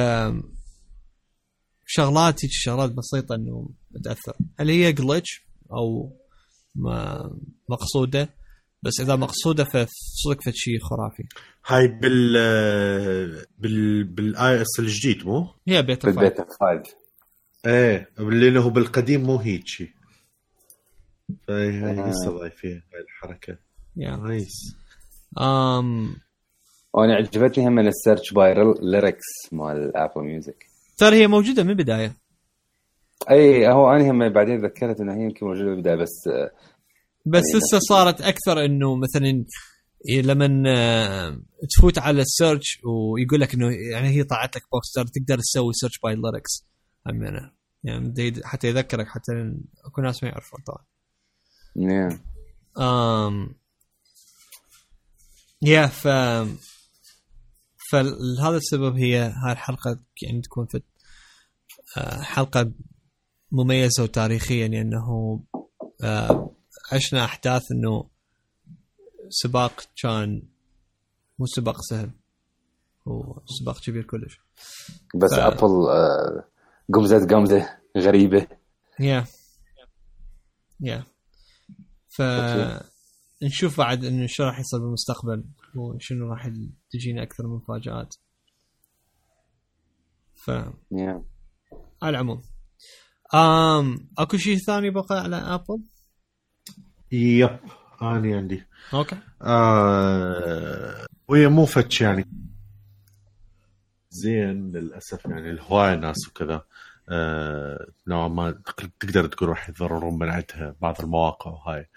[1.93, 3.69] شغلات هيك شغلات بسيطة إنه
[4.03, 5.41] تاثر هل هي glitch
[5.72, 6.13] أو
[6.76, 7.30] ما
[7.69, 8.30] مقصودة؟
[8.84, 11.23] بس إذا مقصودة فصدق فد شيء خرافي.
[11.68, 12.34] هاي بال
[13.57, 16.95] بال بال iOS الجديد مو؟ هي بيتا بالبيتا 5
[17.65, 19.89] إيه اللي هو بالقديم مو هيك شيء
[21.47, 23.57] فهي لسه ضايفين هاي الحركة.
[23.95, 24.75] nice
[25.39, 26.15] امم
[26.93, 30.70] وأنا عجبتني هم ال search by lyrics مال Apple Music
[31.01, 32.17] ترى هي موجودة من البداية
[33.29, 36.29] أي هو أنا هم بعدين ذكرت إنها هي يمكن موجودة من البداية بس
[37.25, 39.45] بس يعني هسه صارت أكثر إنه مثلا
[40.15, 45.73] لما تفوت على ال search ويقول لك إنه يعني هي طلعت لك box تقدر تسوي
[45.73, 46.65] search by lyrics
[47.07, 47.51] همينه
[47.83, 48.13] يعني
[48.43, 49.53] حتى يذكرك حتى
[49.85, 50.85] اكو ناس ما يعرفون طبعا.
[51.75, 52.19] نعم.
[52.77, 53.55] امم
[55.61, 56.07] yeah ف
[57.91, 60.81] فلهذا السبب هي هاي الحلقة يعني تكون في آه،
[62.22, 62.72] حلقة
[63.51, 65.39] مميزة وتاريخية لأنه
[66.03, 66.51] آه،
[66.93, 68.09] عشنا أحداث إنه
[69.30, 70.43] سباق كان
[71.39, 72.11] مو سباق سهل
[73.07, 74.39] هو سباق كبير كلش.
[75.15, 76.45] بس ف- أبل آه،
[76.93, 78.47] قمزت قمزه غريبة.
[78.99, 79.25] yeah
[80.79, 81.03] yeah
[82.09, 82.83] ف okay.
[83.43, 85.43] نشوف بعد إنه شو راح يصير بالمستقبل
[85.76, 86.49] وشنو راح
[86.91, 88.15] تجينا أكثر من مفاجآت.
[90.35, 90.47] ف
[90.91, 91.23] yeah.
[92.01, 92.41] على العموم.
[93.33, 95.81] آم أكو شيء ثاني بقى على ابل؟
[97.11, 97.59] yep
[98.01, 98.63] اني عندي.
[98.93, 99.17] okay.
[99.41, 102.25] آه وهي مو فد شي يعني.
[104.09, 106.61] زين للأسف يعني الهواية ناس وكذا.
[107.09, 111.89] آه نوعا ما تق- تقدر تقول راح يتضررون من عندها بعض المواقع وهاي.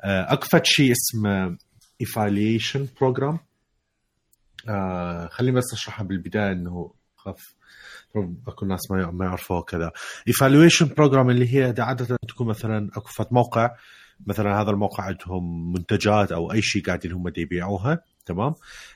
[0.00, 1.56] آه أكو فد شيء اسمه
[2.02, 3.38] affiliation program.
[4.68, 7.54] آه خليني بس أشرحها بالبداية إنه خف
[8.48, 9.92] اكو ناس ما ما يعرفوها كذا
[10.30, 13.74] evaluation program اللي هي عادة تكون مثلا أكو فد موقع
[14.26, 18.54] مثلا هذا الموقع عندهم منتجات أو أي شيء قاعدين هم يبيعوها تمام؟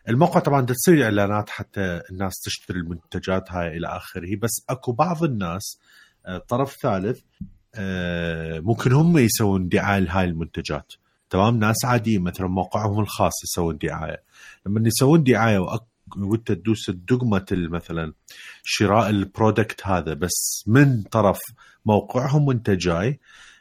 [0.09, 5.79] الموقع طبعا تصير إعلانات حتى الناس تشتري المنتجات هاي إلى آخره بس أكو بعض الناس
[6.27, 7.21] آه، طرف ثالث
[7.75, 10.93] آه، ممكن هم يسوون دعاية لهاي المنتجات
[11.31, 14.23] تمام؟ ناس عاديين مثلا موقعهم الخاص يسوون دعاية.
[14.67, 15.59] لما يسوون دعاية.
[16.17, 18.13] وانت تدوس الدقمة مثلا
[18.63, 21.41] شراء ال product هذا بس من طرف
[21.87, 23.21] موقعهم وانت جاي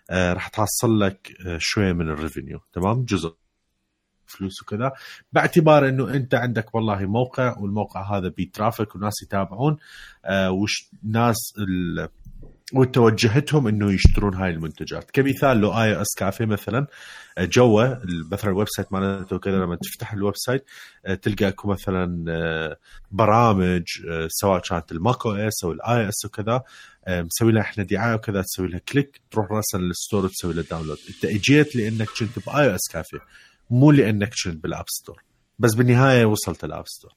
[0.10, 2.60] آه، راح تحصل لك آه، شوية من ال revenue.
[2.74, 3.36] تمام؟ جزء
[4.26, 4.92] فلوس وكذا.
[5.34, 9.78] باعتبار إنه أنت عندك والله موقع والموقع هذا ب traffic وناس يتابعون
[10.26, 12.10] آه، وش ناس ال...
[12.74, 15.12] وانت وجهتهم إنه يشترون هاي المنتجات.
[15.12, 16.88] كمثال لو iOS Cafe مثلا
[17.38, 17.96] آه، جوا
[18.32, 20.66] مثلا ال website مالته وكذا لما تفتح ال website
[21.06, 22.78] آه، تلقى أكو مثلا آه،
[23.12, 23.84] برامج
[24.28, 26.64] سواء كانت ال macOS أو ال iOS وكذا
[27.10, 30.98] مسوي لها إحنا دعاية وكذا تسوي لها click تروح راسا لل store وتسوي لها download.
[31.10, 33.20] أنت إجيت لأنك كنت ب iOS Cafe
[33.70, 35.24] مو لأنك كنت بال App Store
[35.60, 37.12] بس بالنهاية وصلت ال App Store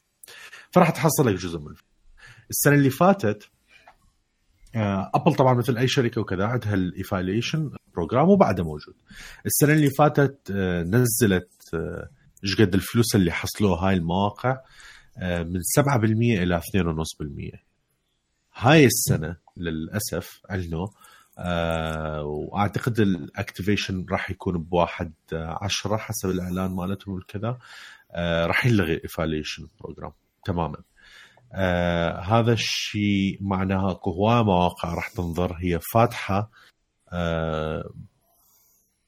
[0.70, 1.74] فراح تحصل لك جزء من
[2.50, 3.48] السنة اللي فاتت
[5.14, 8.94] ابل طبعا مثل أي شركة وكذا عندها ال affiliation program وبعده موجود.
[9.46, 12.08] السنة اللي فاتت آه، نزلت آه،
[12.44, 14.56] إيش قد الفلوس اللي حصلوها؟ هاي المواقع
[15.18, 17.58] آه، من 7% إلى 2.5%
[18.54, 20.40] هاي السنة للأسف
[21.38, 27.58] آه وأعتقد ال activation راح يكون بواحد آه، عشرة حسب الإعلان مالتهم والكذا
[28.12, 30.12] آه راح يلغي ال affiliation program
[30.44, 30.76] تماما.
[31.52, 36.50] آه هذا الشيء معناها اكو هواي مواقع راح تنضر هي فاتحة
[37.12, 37.90] آه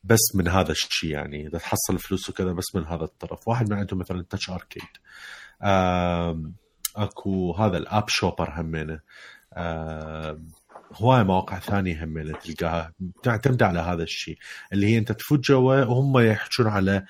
[0.05, 3.49] بس من هذا الشيء يعني إذا تحصل فلوس وكذا بس من هذا الطرف.
[3.49, 4.83] واحد من عندهم مثلا TouchArcade
[5.63, 6.43] آه
[6.97, 9.01] أكو هذا ال AppShopper همينه.
[9.55, 10.39] آه
[10.93, 12.93] هواي مواقع ثانية همينة تلقاها
[13.23, 14.39] تعتمد على هذا الشيء.
[14.73, 17.05] اللي هي أنت تفوت جوا وهم يحجون على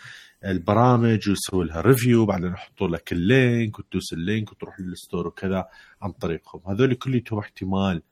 [0.45, 5.27] البرامج ويسوي لها review بعدين يحطوا لك ال link وتدوس ال link وتروح لل store
[5.27, 5.69] وكذا
[6.03, 6.61] عن طريقهم.
[6.69, 8.03] هذول كلهم احتمال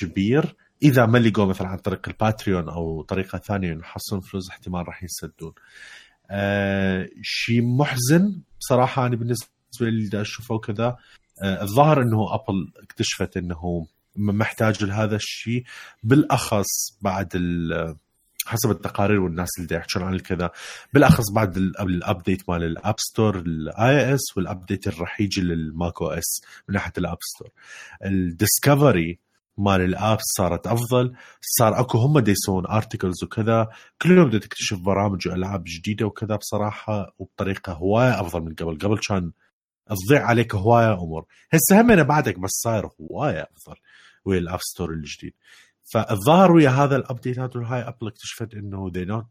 [0.00, 0.56] كبير.
[0.82, 5.02] إذا ما لقوا مثلا عن طريق ال Patreon أو طريقة ثانية يحصلون فلوس احتمال راح
[5.04, 5.52] يسدون
[6.30, 9.48] آه شيء محزن بصراحة أنا بالنسبة
[9.80, 10.96] لي دا أشوفه وكذا.
[11.44, 13.86] آه الظاهر إنه أبل اكتشفت إنه
[14.16, 15.64] محتاج لهذا الشيء.
[16.02, 17.96] بالأخص بعد ال-
[18.48, 20.50] حسب التقارير والناس اللي يحكون عن الكذا.
[20.92, 25.20] بالأخص بعد ال- ال update مال ال App Store ال iOS وال update اللي راح
[25.20, 27.48] يجي لل macOS من ناحية ال App Store
[28.04, 29.18] ال discovery
[29.58, 31.14] مال ال app صارت أفضل.
[31.40, 33.68] صار أكو هم يسوون articles وكذا.
[34.02, 38.78] كل يوم تكتشف برامج وألعاب جديدة وكذا بصراحة وبطريقة هواية أفضل من قبل.
[38.78, 39.32] قبل كان
[40.06, 43.76] تضيع عليك هواية امور هسه هم بعدك بس صاير هواية أفضل
[44.24, 45.34] ويا ال App Store الجديد.
[45.92, 49.24] فالظاهر ويا هذا الابديتات والهاي Apple اكتشفت إنه they not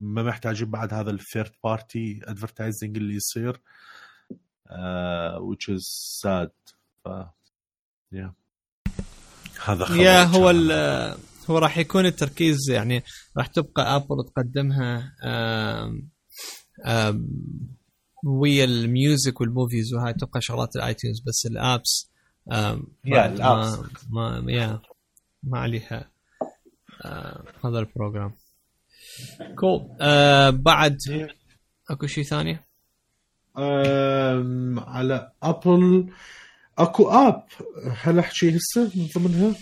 [0.00, 3.60] ما محتاجين بعد هذا ال third party advertising اللي يصير
[4.68, 5.82] uh, which is
[6.22, 6.74] sad
[7.04, 7.08] ف
[8.14, 8.30] yeah.
[9.64, 10.50] هذا خبر يا هو
[11.50, 13.02] هو راح يكون التركيز يعني
[13.36, 16.08] راح تبقى Apple تقدمها آم
[16.86, 17.28] آم
[18.24, 22.10] ويا ال music وال movies وهاي تبقى شغلات ال iTunes بس ال apps
[23.04, 23.78] yeah، ال apps.
[24.10, 24.80] ما, ما yeah
[25.46, 26.10] ما عليها
[27.64, 28.34] هذا البروجرام
[29.58, 30.98] cool آه بعد
[31.90, 32.58] أكو شيء ثاني؟
[34.78, 36.12] على Apple
[36.78, 37.46] أكو app
[38.02, 39.54] هل أحكي هسه من ضمنها؟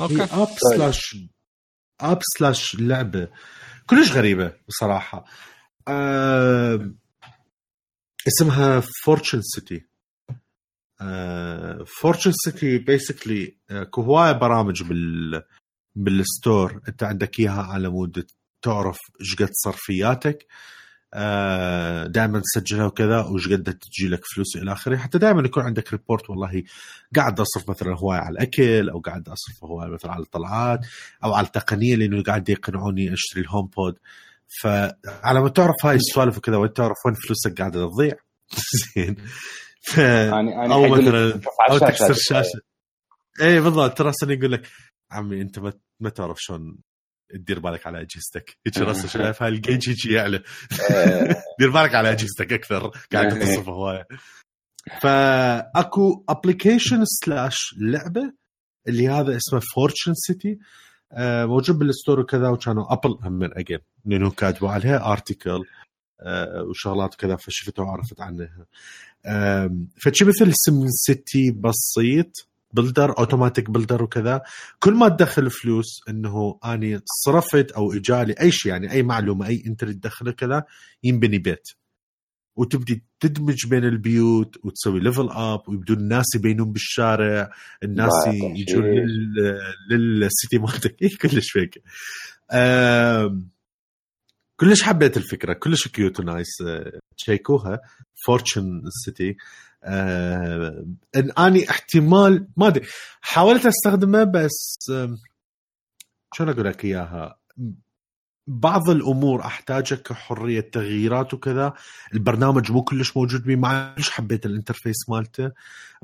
[0.00, 0.22] okay.
[0.22, 1.16] app slash
[2.00, 3.28] app slash لعبة.
[3.86, 5.24] كلش غريبة بصراحة.
[5.88, 6.98] أم،
[8.28, 9.86] اسمها Fortune City
[11.86, 15.42] Fortune City basically اكو هواية برامج بال
[15.94, 16.80] بال store.
[16.88, 18.26] أنت عندك إياها على مود
[18.62, 20.46] تعرف إيش قد صرفياتك
[22.06, 24.96] دائما تسجلها وكذا وش قد تجي لك فلوس إلى آخره.
[24.96, 26.62] حتى دائما يكون عندك report والله
[27.16, 30.80] قاعد أصرف مثلا هواي على الأكل أو قاعد أصرف هواي مثلا على الطلعات
[31.24, 33.98] أو على التقنية لأنه قاعد يقنعوني أشتري ال HomePod
[34.62, 38.16] فعلى ما تعرف هاي السوالف وكذا وانت تعرف وين فلوسك قاعدة تضيع.
[38.96, 39.16] زين.
[39.88, 39.98] ف...
[39.98, 41.40] يعني أو مثلا
[41.70, 42.60] أو تكسر الشاشة.
[43.40, 43.98] اي بالضبط.
[43.98, 44.68] ترى يقول لك
[45.10, 46.78] عمي أنت ما, ما تعرف شلون
[47.30, 48.58] تدير بالك على أجهزتك.
[48.66, 50.42] هيك راسه شايف هاي الجيج هيك يعلى
[51.60, 52.90] دير بالك على أجهزتك أكثر.
[53.12, 54.06] قاعد تصرف هواية.
[55.00, 58.32] فأكو application slash لعبة
[58.88, 60.58] اللي هذا اسمه Fortune City
[61.18, 65.64] موجود بال store وكذا وكانوا Apple هم من اجين لأنه كاتبوا عليها article آه،
[66.68, 68.66] وشغلات كذا فشفتها وعرفت عنها
[69.96, 74.42] فشي مثل SimCity بسيط builder automatic builder وكذا.
[74.78, 79.62] كل ما تدخل فلوس إنه أني صرفت أو اجالي أي شيء يعني أي معلومة أي
[79.66, 80.64] انت تدخله كذا
[81.04, 81.68] ينبني بيت.
[82.56, 87.50] وتبدي تدمج بين البيوت وتسوي level up ويبدون الناس يبينون بالشارع
[87.82, 88.84] الناس يجون
[89.90, 90.96] لل city مالتك.
[91.22, 91.82] كلش fake.
[94.56, 96.48] كلش حبيت الفكرة كلش cute و nice
[97.16, 97.80] تشيكوها
[98.26, 99.36] Fortune City
[101.16, 102.86] ان أني احتمال ما أدري
[103.20, 104.76] حاولت أستخدمه بس
[106.34, 107.38] شلون أقول لك إياها؟
[108.46, 111.72] بعض الأمور أحتاجها كحرية تغييرات وكذا
[112.14, 115.50] البرنامج مو كلش موجود بي ما كلش حبيت ال interface مالته.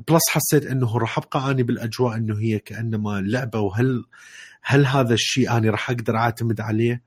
[0.09, 4.05] plus حسيت إنه راح أبقى أني بالأجواء إنه هي كأنما لعبة وهل
[4.61, 7.03] هل هذا الشيء أني راح أقدر أعتمد عليه؟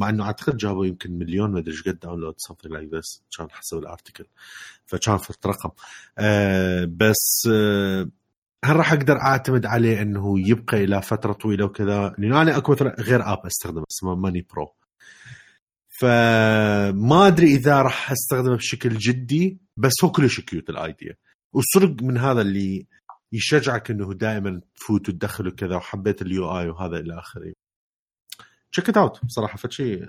[0.00, 3.50] مع إنه أعتقد جابوا يمكن مليون ما أدري إيش قد download something like this كان
[3.50, 4.26] حسب ال article
[4.86, 5.70] فكان فرت رقم.
[6.18, 8.08] آه بس آه
[8.64, 13.32] هل راح أقدر أعتمد عليه إنه يبقى إلى فترة طويلة وكذا؟ لأنه أنا أكو غير
[13.32, 14.74] app أستخدمه اسمه Money Pro
[16.00, 21.16] فما أدري إذا راح أستخدمه بشكل جدي بس هو كلش cute ال idea
[21.52, 22.86] والصدق من هذا اللي
[23.32, 27.52] يشجعك إنه دائما تفوت وتدخل وكذا وحبيت ال UI وهذا إلى آخره.
[28.72, 30.00] check it out بصراحة فشي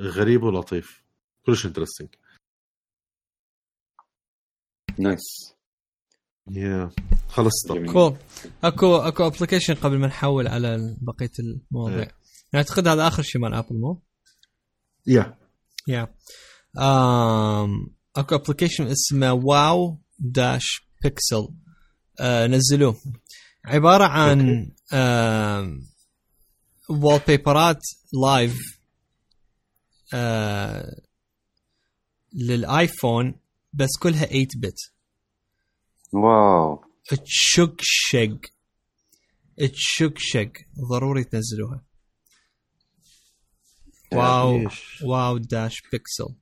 [0.00, 1.02] غريب ولطيف.
[1.46, 2.08] كلش interesting
[4.98, 5.54] nice
[6.50, 6.90] yeah
[7.28, 7.72] خلصت.
[7.92, 8.16] cool
[8.64, 12.06] اكو أكو application قبل ما نحول على بقية المواضيع.
[12.06, 12.54] Yeah.
[12.54, 14.02] أعتقد هذا آخر شيء مال Apple مو؟
[15.06, 15.38] yeah
[15.88, 16.14] yeah
[18.16, 21.48] أكو application اسمه wow dash pixel
[22.20, 22.96] نزلوه.
[23.64, 24.70] عبارة عن
[26.92, 27.80] wallpaperات
[28.26, 28.56] live
[32.32, 33.40] لل iPhone
[33.72, 34.76] بس كلها 8 bit
[36.12, 36.84] wow.
[37.08, 38.40] تشق شق
[39.58, 40.52] تشق شق
[40.90, 41.84] ضروري تنزلوها.
[44.12, 44.68] wow.
[45.04, 46.34] wow dash pixel.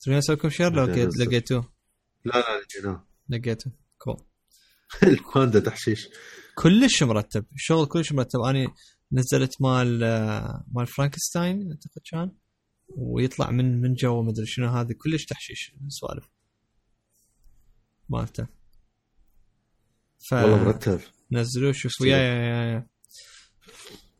[0.00, 1.72] تبين أسوي لكم share لو لقيتوه
[2.24, 2.60] لا لا.
[2.60, 3.06] لقيناه.
[3.28, 3.70] لقيته.
[3.98, 4.16] cool
[5.02, 6.08] الباندا تحشيش.
[6.54, 7.44] كلش مرتب.
[7.54, 8.40] الشغل كلش مرتب.
[8.40, 8.74] أنا
[9.12, 9.98] نزلت مال
[10.72, 12.32] مال فرانكستاين أعتقد كان
[12.88, 14.68] ويطلع من من جو مدري شنو.
[14.68, 16.28] هذه كلش تحشيش سوالف
[18.08, 18.46] مالته.
[20.28, 21.00] ف والله مرتب.
[21.32, 22.86] نزلوه شوف وياي يا يا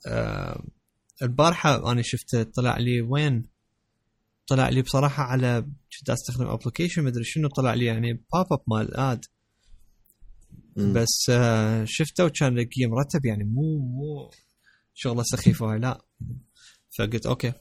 [0.06, 0.64] آه
[1.22, 3.48] البارحة أنا شفته طلع لي وين؟
[4.46, 5.66] طلع لي بصراحة على
[5.98, 9.24] كنت استخدم ابلكيشن مدري شنو طلع لي يعني باب اب مال اد
[10.76, 14.30] بس آه شفته وكان لقيه مرتب يعني مو مو
[15.00, 15.78] شغله سخيفة هاي.
[15.78, 16.00] لا.
[16.98, 17.52] فقلت أوكي.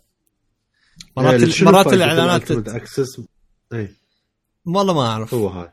[1.17, 3.21] مرات مرات الإعلانات اكسس
[3.73, 3.95] إي.
[4.65, 5.33] والله ما أعرف.
[5.33, 5.71] هو هاي.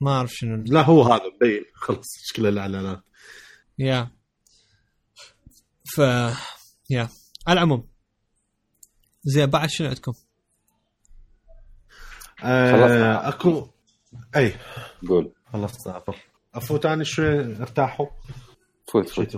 [0.00, 0.64] ما أعرف شنو.
[0.66, 1.22] لا هو هذا.
[1.36, 3.02] مبين خلص شكل الإعلانات.
[3.78, 4.10] يا.
[5.94, 5.98] ف
[6.90, 7.08] يا.
[7.46, 7.88] على العموم.
[9.24, 10.12] زين بعد شنو عندكم؟
[12.42, 13.68] آه أكو.
[14.36, 14.54] إي.
[15.08, 15.32] قول.
[15.52, 16.16] خلصت صافر
[16.54, 18.06] أفوت أنا شوي ارتاحوا
[18.92, 19.36] فوت فوت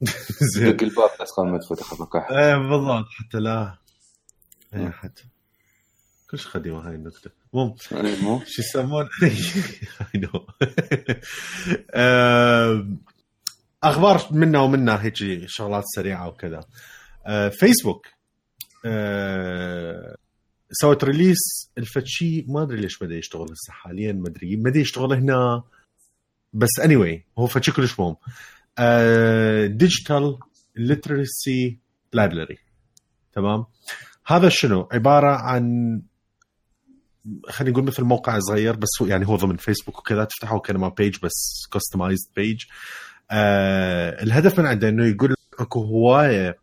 [0.00, 3.78] دق الباب بس قبل ما تفوت اخذ إيه بالضبط حتى لا.
[4.74, 5.12] اي احد
[6.30, 7.76] كلش قديمة هاي النكته مو
[8.22, 9.08] مو؟ شو يسمون؟
[13.82, 15.14] أخبار منا ومنا هيك
[15.46, 16.64] شغلات سريعة وكذا.
[17.50, 18.06] فيسبوك
[20.72, 24.56] سوت release لفد شي ما أدري ليش بدا يشتغل هسه حاليا ما أدري.
[24.56, 25.62] بدا يشتغل هنا.
[26.52, 28.16] بس اني anyway, هو فد شي كلش مهم.
[29.66, 30.38] digital
[30.76, 31.78] literacy
[32.12, 32.58] library
[33.32, 33.64] تمام؟
[34.26, 35.62] هذا شنو؟ عبارة عن
[37.48, 41.16] خلينا نقول مثل موقع صغير بس هو يعني هو ضمن فيسبوك وكذا تفتحه كانما page
[41.22, 42.64] بس customized page
[43.30, 46.58] آه الهدف من عنده إنه يقول أكو هواية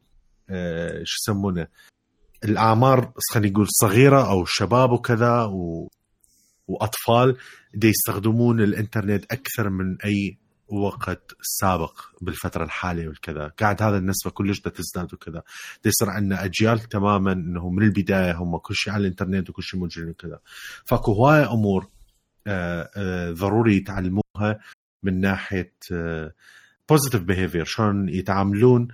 [0.49, 1.67] آه شو يسمونه؟
[2.43, 5.89] الأعمار خلينا نقول صغيرة أو شباب وكذا و...
[6.67, 7.37] وأطفال
[7.73, 10.37] دي يستخدمون الإنترنت أكثر من أي
[10.67, 13.47] وقت سابق بالفترة الحالية والكذا.
[13.47, 15.43] قاعد هذا النسبة كلش دا تزداد وكذا.
[15.85, 20.09] يصير عندنا أجيال تماما أنه من البداية هم كل شيء على الإنترنت وكل شيء موجود
[20.09, 20.39] وكذا.
[20.85, 21.87] فاكو هواية أمور
[22.47, 24.59] آه، آه، ضروري يتعلموها
[25.03, 25.73] من ناحية
[26.89, 28.87] positive behavior شلون يتعاملون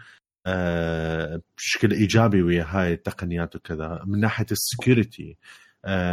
[0.45, 4.03] آه، بشكل إيجابي ويا هاي التقنيات وكذا.
[4.05, 5.37] من ناحية ال security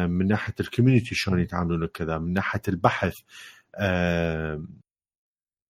[0.06, 2.18] من ناحية ال community شلون يتعاملون وكذا.
[2.18, 3.14] من ناحية البحث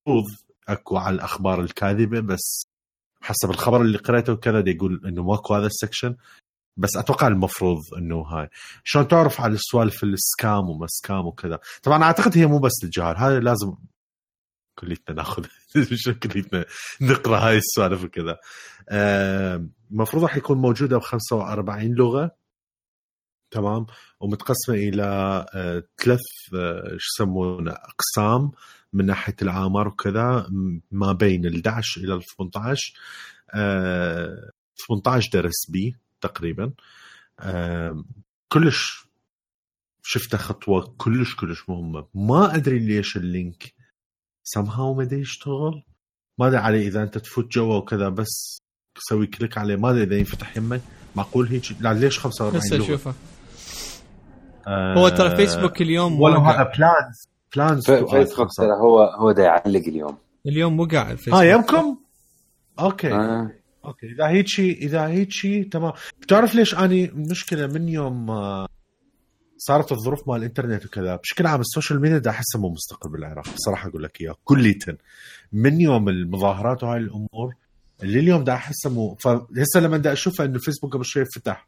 [0.08, 0.36] المفروض
[0.68, 2.68] أكو على الأخبار الكاذبة بس
[3.20, 6.16] حسب الخبر اللي قريته وكذا يقول إنه ماكو هذا ال section
[6.76, 8.48] بس أتوقع المفروض إنه هاي.
[8.84, 13.16] شلون تعرف على السوالف ال scam وما scam وكذا؟ طبعا أعتقد هي مو بس الجهال
[13.16, 13.74] هذا لازم
[14.78, 15.46] كليتنا ناخذ
[16.22, 16.64] كليتنا
[17.00, 18.38] نقرأ هاي السوالف وكذا.
[19.90, 22.36] المفروض راح يكون موجودة ب 45 لغة.
[23.50, 23.86] تمام؟
[24.20, 25.04] ومتقسمة إلى
[25.54, 26.20] آه، ثلاث
[26.54, 28.50] آه، شو يسمونه أقسام.
[28.92, 30.46] من ناحية الاعمار وكذا
[30.90, 32.94] ما بين ال 11 إلى ال 18
[34.88, 36.72] 18 درس بي تقريبا.
[38.48, 39.08] كلش
[40.02, 42.06] شفتها خطوة كلش كلش مهمة.
[42.14, 43.74] ما أدري ليش اللينك
[44.44, 45.82] سمهاو ما يشتغل.
[46.38, 48.58] ما أدري عليه إذا أنت تفوت جوا وكذا بس
[48.94, 49.76] تسوي click عليه.
[49.76, 50.82] ما أدري إذا ينفتح يمك
[51.16, 53.14] معقول هيك؟ لا ليش 45 هسه أشوفه.
[54.66, 59.82] آه هو ترى فيسبوك اليوم ولا هذا بلانز بلانز فيسبوك ترى هو هو دا يعلق
[59.88, 60.16] اليوم.
[60.46, 61.96] اليوم مو قاعد آه يمكم؟
[62.80, 63.12] okay.
[63.14, 63.50] آه.
[63.84, 64.06] أوكي.
[64.06, 65.92] إذا هيك شيء إذا هيك شيء تمام.
[66.22, 68.68] بتعرف ليش أني المشكلة من يوم آه،
[69.58, 73.54] صارت الظروف مال الإنترنت وكذا؟ بشكل عام ال social media دا أحسه مو مستقر بالعراق
[73.54, 74.96] بصراحه أقول لك إياه كليتن
[75.52, 77.54] من يوم المظاهرات وهاي الأمور
[78.02, 81.66] اللي اليوم دا أحسه مو فهسه لما دا اشوفها إنه فيسبوك قبل شوي فتح.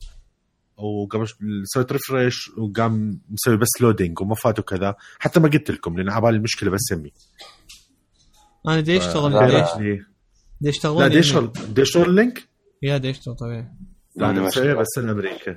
[0.82, 1.26] وقبل
[1.64, 6.36] سويت refresh وقام مسوي بس loading وما فات وكذا حتى ما قلت لكم لأن عبالي
[6.36, 7.12] المشكلة بس يمي.
[8.68, 10.00] أنا دي اشتغل ليش؟
[10.60, 12.48] دي يشتغلون لا دي يشتغل دي يشتغل ال link؟
[12.82, 13.68] yeah دي يشتغل طبيعي.
[14.16, 15.56] لا أنا مسويها بس الامريكا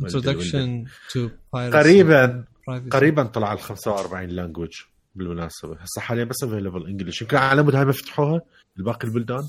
[0.00, 2.44] introduction to قريبا
[2.90, 4.72] قريبا طلع ال 45 language
[5.14, 5.76] بالمناسبة.
[5.76, 8.40] هسه حاليا بس available English يمكن على مود هاي ما فتحوها
[8.78, 9.48] الباقي البلدان؟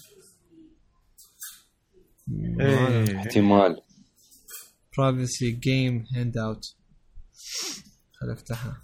[2.60, 3.18] إيه.
[3.18, 3.82] احتمال.
[4.98, 6.76] privacy game handout
[8.14, 8.82] خل أفتحها.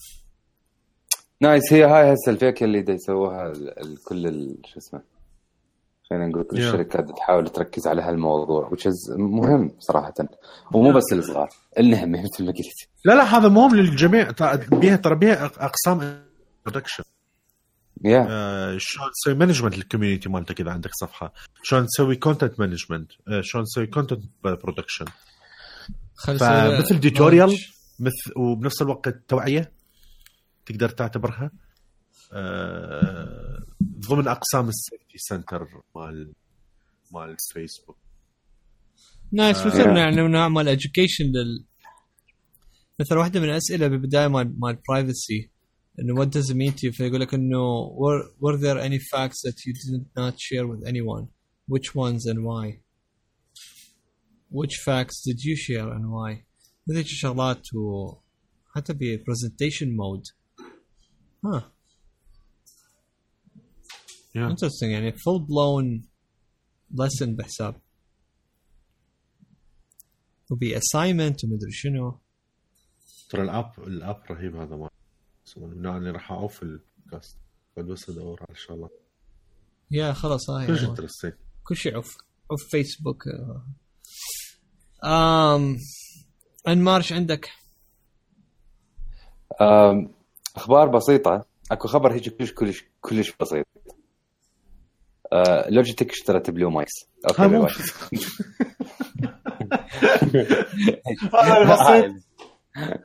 [1.41, 3.53] nice هي هاي هسه ال fake اللي دا يسووها
[4.05, 5.01] كل شو اسمه
[6.09, 10.13] خلينا نقول كل الشركات تحاول تركز على هالموضوع which is مهم صراحة
[10.73, 12.89] ومو بس الصغار النا هم مثل ما قلت.
[13.05, 14.31] لا لا هذا مهم للجميع
[14.71, 16.23] بيها ترى بيها أقسام
[16.65, 17.03] production
[18.03, 18.23] yeah
[18.77, 21.33] شلون تسوي management لل community مالتك إذا عندك صفحة؟
[21.63, 23.11] شلون تسوي content management
[23.41, 25.05] شلون تسوي content production
[26.15, 27.57] فمثل tutorial
[27.99, 29.71] مثل وبنفس الوقت توعية
[30.65, 31.51] تقدر تعتبرها.
[32.33, 36.33] آه، ضمن أقسام ال safety center مال
[37.11, 37.97] مال فيسبوك
[39.31, 41.65] nice مثل يعني نعمل education لل
[42.99, 45.49] مثلا واحدة من الأسئلة بالبداية مال مال privacy
[45.99, 49.41] إنه what does it mean to you فيقول لك إنه were, were there any facts
[49.41, 51.27] that you did not share with anyone
[51.67, 52.79] which ones and why
[54.51, 56.45] which facts did you share and why?
[56.87, 60.33] مثل شغلات وحتى ب presentation mode.
[61.45, 61.71] ها
[64.37, 64.51] yeah.
[64.51, 66.05] interesting يعني full blown
[66.93, 67.81] lesson بحساب
[70.51, 72.19] وبي assignment ومدري شنو
[73.29, 74.89] ترى الاب الأب رهيب هذا ما.
[75.57, 77.37] من اني راح أعوف البودكاست
[77.77, 78.89] بس أدور على الشغله
[79.91, 80.67] يا خلاص هاي
[81.63, 82.17] كل شيء عوف.
[82.51, 83.23] عوف فيسبوك
[85.03, 85.77] امم
[86.67, 87.49] انمار إيش عندك؟
[90.55, 91.45] أخبار بسيطة.
[91.71, 93.65] أكو خبر هيك كلش كلش كلش بسيط.
[95.69, 96.91] Logitech اشترت Blue mics
[97.29, 97.59] okay هذا
[101.73, 102.11] بسيط.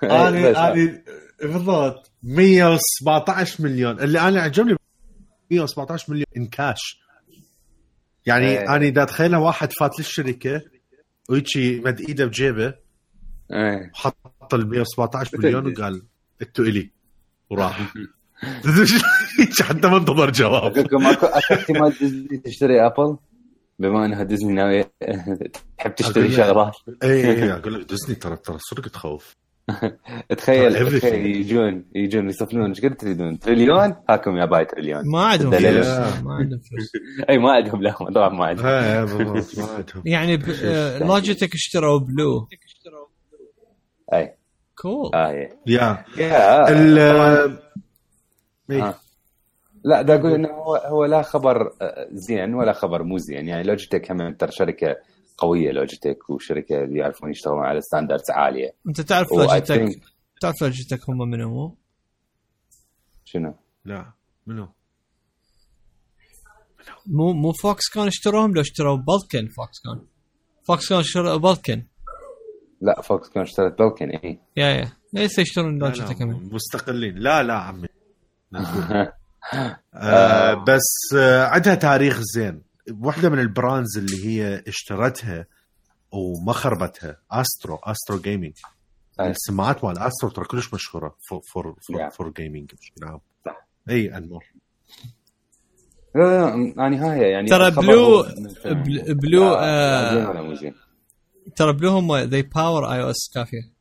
[0.03, 1.03] أنا أنا
[1.43, 2.11] بالضبط.
[2.23, 4.01] 117 مليون.
[4.01, 4.77] اللي أنا عجبني
[5.51, 7.01] 117 مليون in cash
[8.27, 8.77] يعني إيه.
[8.77, 10.63] أنا إذا اتخيل واحد فات للشركة
[11.29, 12.75] ويجي مد إيده بجيبه
[13.53, 13.91] إيه.
[13.95, 16.03] حط ال 117 مليون وقال
[16.43, 16.91] أنتوا إلي.
[17.51, 17.95] وراح.
[19.63, 20.79] حتى ما انتظر جواب.
[20.79, 23.17] أقول اكو احتمال ديزني تشتري أبل؟
[23.79, 24.85] بما إنها ديزني ناوي
[25.79, 26.77] تحب تشتري شغلات.
[27.03, 29.37] اي اي أقول لك ديزني ترى ترى صدق تخوف.
[30.39, 30.77] تخيل
[31.27, 35.11] يجون يجون يصفنون إيش قد تريدون؟ تريليون؟ هاكم يا باي تريليون.
[35.11, 35.51] ما عندهم
[36.25, 36.93] ما عندهم فلوس.
[37.31, 39.43] أي ما عندهم لا طبعا ما عندهم.
[40.05, 40.43] يعني ب...
[40.65, 42.49] آه، Logitech اشتروا Blue
[44.13, 44.37] أي.
[44.79, 45.11] cool.
[45.67, 46.67] yeah yeah.
[49.85, 53.49] لا دا أقول إنه هو هو لا خبر آه، زين ولا خبر مو زين.
[53.49, 54.97] يعني Logitech هم ترى شركة
[55.39, 58.75] قوية Logitech وشركة اللي يعرفون يشتغلون على standards عالية.
[58.89, 60.01] انت تعرف Logitech؟ think-
[60.41, 61.73] تعرف Logitech هم من هو؟
[63.25, 63.55] شنو؟
[63.85, 64.13] لا
[64.47, 64.69] منو؟
[67.07, 70.07] مو مو Foxconn اشتروهم؟ لو اشتروا Belkin Foxconn
[70.69, 71.83] Foxconn اشتروا Belkin
[72.81, 74.93] لا Foxconn اشترت Belkin اي yeah yeah.
[75.13, 76.49] ليس يشترون Logitech لا، هم.
[76.55, 77.15] مستقلين.
[77.19, 77.89] لا لا عمي.
[79.95, 82.63] آه بس آه عندها تاريخ زين.
[82.93, 85.47] واحدة من ال brands اللي هي اشترتها
[86.13, 88.53] وما خربتها Astro Astro Gaming.
[89.21, 92.13] السماعات مال Astro ترى كلش مشهورة for for for, Yeah.
[92.13, 93.21] for جيمنج بشكل عام.
[93.47, 93.67] صح.
[93.91, 94.45] إي انمر
[96.15, 98.27] لا لا لا نهاية يعني ترى بلو
[99.09, 100.75] بلو آه، لا، زين ولا مو زين
[101.57, 103.73] ترى بلو هم ذي باور اي أو اس كافيه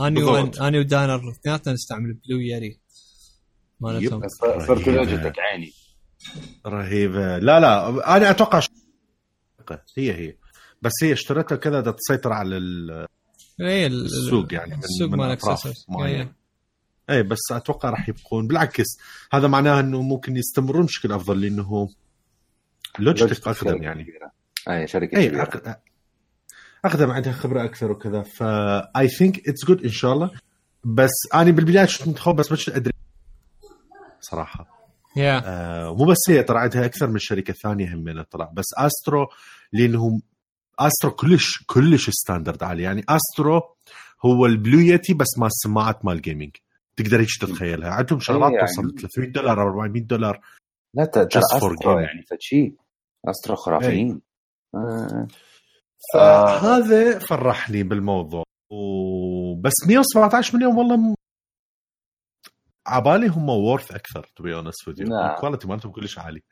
[0.00, 0.20] اني
[0.60, 2.78] اني ودانر اثنيناتنا نستعمل بلو يري
[3.80, 4.22] مالتهم.
[4.66, 5.72] صرت لوجيتك عيني.
[6.66, 7.38] رهيبة.
[7.38, 8.60] لا لا أنا أتوقع
[9.98, 10.36] هي هي.
[10.82, 13.06] بس هي اشترتها كذا تسيطر على ال-
[13.60, 15.86] السوق يعني من- السوق من مال اكسسوارز.
[17.10, 18.46] اي بس أتوقع راح يبقون.
[18.46, 18.84] بالعكس
[19.32, 21.88] هذا معناه إنه ممكن يستمرون بشكل أفضل لأنه
[22.98, 24.06] Logitech أقدم يعني.
[24.70, 25.44] اي شركة اي كبيرة.
[25.44, 25.76] أق-
[26.84, 28.22] أقدم عندها خبرة أكثر وكذا.
[28.22, 30.30] فا I think it's good إن شاء الله.
[30.84, 32.92] بس أنا بالبداية كنت متخوف بس ما أدري.
[34.20, 34.73] صراحة.
[35.16, 39.26] yeah آه مو بس هي ترى عندها أكثر من شركة ثانية هم طلع بس Astro
[39.72, 40.22] لأنهم
[40.78, 43.62] Astro كلش كلش standard عالي يعني Astro
[44.24, 46.56] هو ال Blue Yeti بس مال السماعات مال gaming
[46.96, 48.66] تقدر هيك تتخيلها عندهم شغلات يعني.
[48.66, 50.40] توصل ل 300 دولار أو 400 دولار
[50.94, 52.00] لا ترى Just for Astro gaming.
[52.02, 52.74] يعني فشي
[53.28, 54.20] Astro خرافيين
[54.74, 55.26] آه.
[56.14, 61.14] فهذا فرحني بالموضوع وبس 117 مليون والله.
[62.86, 65.34] عبالي هم worth أكثر to be honest لا.
[65.34, 66.42] ال quality مالتهم كلش عالي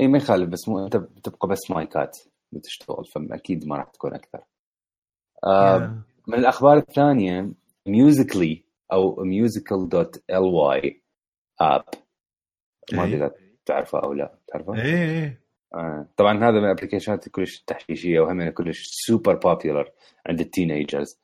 [0.00, 2.18] إي ما يخالف بس مو أنت بتبقى بس مايكات
[2.52, 4.40] بتشتغل فأكيد ما راح تكون أكثر
[5.46, 7.52] آه من الأخبار الثانية
[7.86, 11.02] Musical.ly أو Musical dot L Y
[11.60, 11.84] app
[12.92, 13.16] ما أدري.
[13.16, 13.30] إذا
[13.66, 15.40] تعرفه أو لا تعرفه؟ إيه إيه
[15.74, 16.08] آه.
[16.16, 19.90] طبعا هذا من الأبلكيشنات كلش تحشيشية وهم كلش super popular
[20.26, 21.18] عند ال teenagers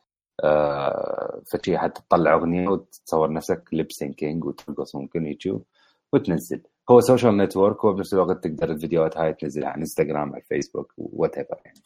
[1.46, 5.66] فشي حتى تطلع أغنية وتصور نفسك lip syncing وترقص ممكن يوتيوب
[6.12, 11.60] وتنزل هو social network وبنفس الوقت تقدر الفيديوهات هاي تنزلها على انستغرام على الفيسبوك whatever
[11.64, 11.80] يعني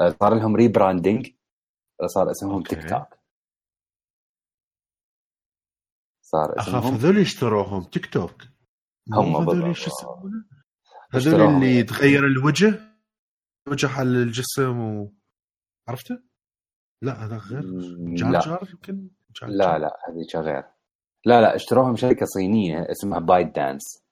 [0.00, 1.30] آه صار لهم rebranding
[2.06, 2.62] صار اسمهم.
[2.62, 3.18] تيك توك
[6.22, 8.42] صار أخاف اسمهم هذول يشتروهم تيك توك
[9.12, 9.76] هم هذول.
[9.76, 10.44] شو يسمونه؟
[11.12, 11.66] هذول اللي يعني.
[11.78, 12.80] يتغير الوجه
[13.68, 15.12] وجه على الجسم و
[15.88, 16.31] عرفته؟
[17.02, 17.62] لا هذا غير.
[18.14, 19.08] جار جار يمكن؟
[19.40, 19.78] جار لا.
[19.78, 20.64] لا هذيك غير
[21.24, 24.02] لا لا اشتروهم شركة صينية اسمها ByteDance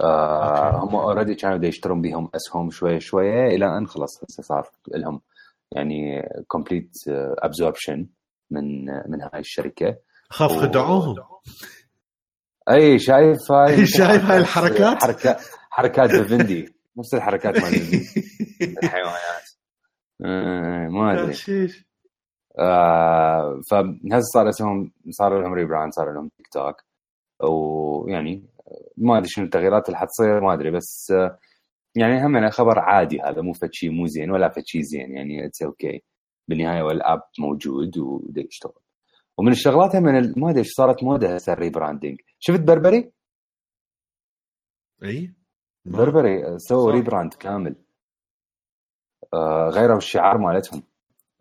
[0.00, 0.84] آه.
[0.84, 5.20] هم already كانوا يشترون بهم اسهم شوية شوية إلى ان خلص هسه صار لهم
[5.72, 6.92] يعني complete
[7.38, 8.06] absorption
[8.50, 9.96] من من هاي الشركة.
[10.30, 11.16] اخاف و- خدعوهم.
[12.70, 15.40] أي شايف هاي شايف هاي الحركات؟ حركات
[15.70, 17.74] حركات Vivendi نفس الحركات مال
[18.82, 19.44] الحيوانات.
[20.24, 21.34] آه، ما أدري.
[22.58, 26.76] آه فهسه صار اسمهم صار لهم rebrand صار لهم تيك توك
[27.42, 28.46] ويعني
[28.96, 31.38] ما أدري شنو التغييرات اللي حتصير ما أدري بس آه،
[31.96, 35.46] يعني هم خبر عادي هذا مو فد شيء مو زين ولا فد شيء زين يعني
[35.46, 36.02] it's okay
[36.48, 38.72] بالنهاية وال app موجود ودا يشتغل.
[39.38, 43.12] ومن الشغلات هم ال- ما أدري صارت موده هسه ال rebranding شفت Burberry؟
[45.02, 45.34] إي؟
[45.84, 46.94] Burberry سووا صح.
[46.94, 47.76] rebrand كامل.
[49.34, 50.82] آه غيروا الشعار مالتهم.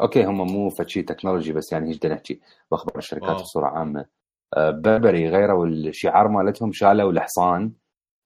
[0.04, 3.42] okay هم مو فشي technology بس يعني إيش بدنا نحكي باخبار الشركات واو.
[3.42, 4.06] بصورة عامة.
[4.54, 7.72] آه Burberry غيروا الشعار مالتهم شالوا الحصان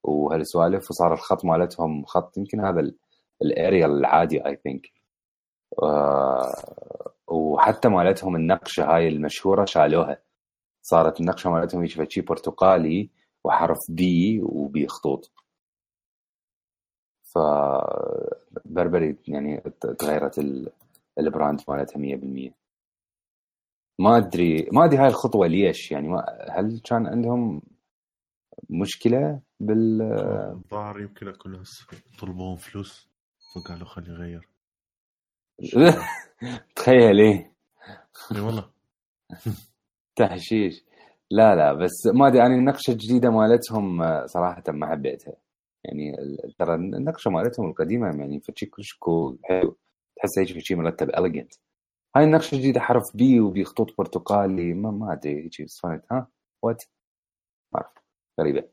[0.03, 2.95] وهالسوالف وصار الخط مالتهم خط يمكن هذا ال-
[3.41, 4.91] ال Arial العادي I think
[7.27, 10.21] وحتى مالتهم النقشة هاي المشهورة شالوها.
[10.81, 13.09] صارت النقشة مالتهم هيك شيء برتقالي
[13.43, 15.31] وحرف B وبي خطوط.
[17.23, 17.37] ف
[18.65, 19.63] Burberry يعني
[19.99, 20.39] تغيرت
[21.19, 22.51] ال brand مالتها 100%
[23.99, 27.61] ما أدري ما أدري هاي الخطوة ليش يعني ما هل كان عندهم
[28.69, 31.85] مشكلة بال الظاهر يمكن أكون هسه
[32.19, 33.09] طلبوهم فلوس
[33.55, 34.49] فقالوا خلي يغير.
[36.75, 37.53] تخيل إيه.
[38.35, 38.69] إي والله.
[40.15, 40.85] تحشيش.
[41.31, 45.33] لا لا بس ما أدري أنا النقشة الجديدة مالتهم صراحة ما حبيتها.
[45.83, 46.15] يعني
[46.59, 49.77] ترى النقشة مالتهم القديمة يعني فشي كلش cool حلو.
[50.17, 51.53] تحس هيك شيء مرتب elegant
[52.15, 56.27] هاي النقشة الجديدة حرف B وبخطوط برتقالي ما ما أدري هيك صارت ها؟
[56.61, 56.83] what
[57.73, 57.93] ما أعرف.
[58.39, 58.63] غريبة.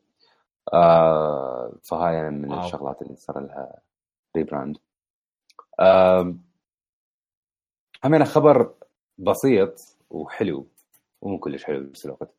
[0.74, 2.64] آه فهاي من واو.
[2.66, 3.80] الشغلات اللي صار لها
[4.36, 4.76] rebrand
[5.80, 6.34] آه
[8.04, 8.74] همين خبر
[9.18, 9.74] بسيط
[10.10, 10.66] وحلو
[11.22, 12.34] ومو كلش حلو بنفس الوقت.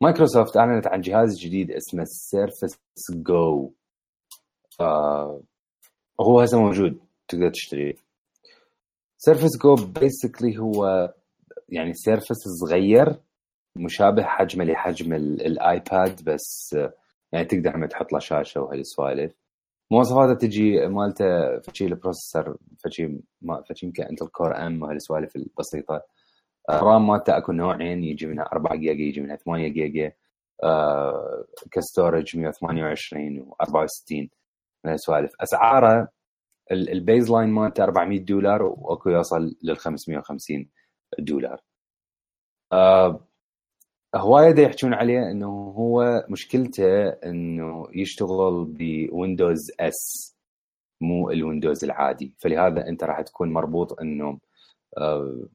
[0.00, 2.78] مايكروسوفت أعلنت عن جهاز جديد اسمه Surface
[3.10, 3.72] Go
[4.80, 5.42] آه
[6.20, 6.98] هو هسه موجود
[7.28, 7.94] تقدر تشتريه.
[9.18, 11.12] Surface Go basically هو
[11.68, 13.20] يعني Surface صغير
[13.76, 16.92] مشابه حجمه لحجم ال- الايباد بس آه،
[17.32, 19.32] يعني تقدر هم تحط له شاشة وهالسوالف
[19.90, 26.02] مواصفاته تجي مالته فشي ال processor فشي ما فشي يمكن Intel Core M وهالسوالف البسيطة.
[26.70, 30.12] ال RAM مالته أكو نوعين يجي منها 4 جيجا يجي منها 8 جيجا.
[30.64, 34.12] آه ك storage 128 و64
[34.84, 36.08] من هالسوالف أسعاره
[36.72, 40.68] ال baseline مالته 400 دولار وأكو يوصل لل 550
[41.18, 41.60] دولار.
[42.72, 43.24] آه
[44.14, 45.46] هواية يحكون عليه إنه
[45.76, 50.34] هو مشكلته إنه يشتغل ب Windows S
[51.00, 52.34] مو ال Windows العادي.
[52.38, 54.38] فلهذا أنت راح تكون مربوط إنه
[54.98, 55.48] آه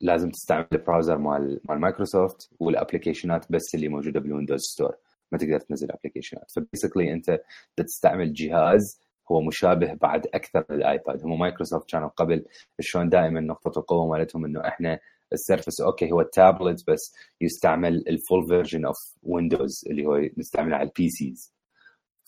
[0.00, 4.96] لازم تستعمل ال browser مال مال مايكروسوفت وال applicationات بس اللي موجودة بال Windows Store.
[5.32, 6.50] ما تقدر تنزل applicationات.
[6.50, 7.40] ف basically أنت
[7.76, 9.00] تستعمل جهاز
[9.32, 12.44] هو مشابه بعد أكثر للايباد هم مايكروسوفت كانوا قبل
[12.80, 14.98] شلون دائما نقطة القوة مالتهم إنه إحنا
[15.32, 20.76] ال Surface okay هو التابلت بس يستعمل ال full version of Windows اللي هو نستعمله
[20.76, 21.54] على ال PCs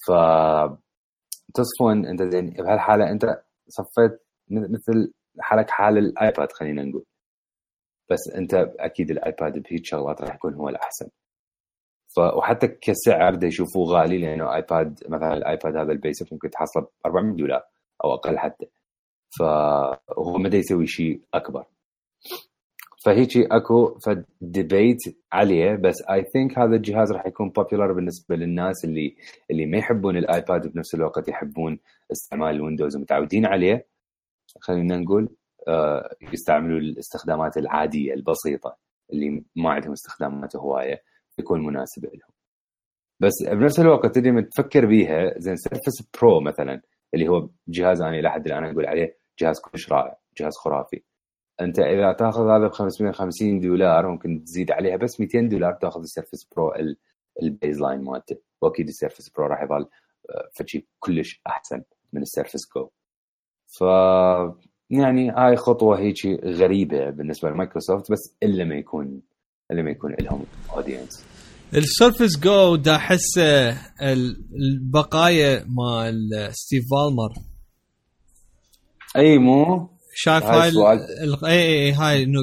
[0.06, 0.12] ف
[1.54, 4.20] تصفون أنت زين بهالحالة أنت صفيت
[4.50, 7.04] مثل حالك حال الآيباد خلينا نقول.
[8.10, 11.08] بس أنت أكيد الآيباد بهيك شغلات راح يكون هو الأحسن.
[12.18, 16.88] وحتى كسعر دا يشوفوه غالي لأنه ايباد مثلا الايباد هذا ال basic ممكن تحصله ب
[17.06, 17.62] 400 دولار
[18.04, 18.66] أو أقل حتى.
[19.38, 21.64] فهو ما يسوي شيء أكبر.
[23.04, 24.98] فهيجي أكو debate
[25.32, 29.16] عليه بس I think هذا الجهاز راح يكون popular بالنسبة للناس اللي
[29.50, 31.78] اللي ما يحبون الايباد وبنفس الوقت يحبون
[32.12, 33.86] استعمال ال Windows ومتعودين عليه.
[34.60, 35.28] خلينا نقول
[35.68, 38.76] آه، يستعملوا الاستخدامات العادية البسيطة
[39.12, 41.02] اللي ما عندهم استخدامات هواية.
[41.38, 42.30] يكون مناسب لهم.
[43.20, 46.82] بس بنفس الوقت من تفكر بيها زين Surface Pro مثلا
[47.14, 51.02] اللي هو جهاز أنا إلى حد الآن أقول عليه جهاز كلش رائع جهاز خرافي.
[51.60, 56.06] أنت إذا تأخذ هذا ب 550 دولار ممكن تزيد عليها بس 200 دولار تأخذ ال
[56.06, 56.96] Surface Pro ال-
[57.42, 58.36] ال baseline مالته.
[58.62, 59.88] وأكيد ال Surface Pro راح يظل
[60.30, 61.82] آه، فشي كلش أحسن
[62.12, 62.90] من ال Surface Go
[63.78, 63.80] ف
[64.90, 69.22] يعني هاي خطوة هيك غريبة بالنسبة لمايكروسوفت بس إلا ما يكون
[69.70, 71.24] الا ما يكون لهم audience
[71.74, 77.32] ال Surface Go دا أحس ال- البقايا مال ستيف بالمر.
[79.16, 82.40] أي مو؟ شايف هاي ال- اي اي اي هاي إنه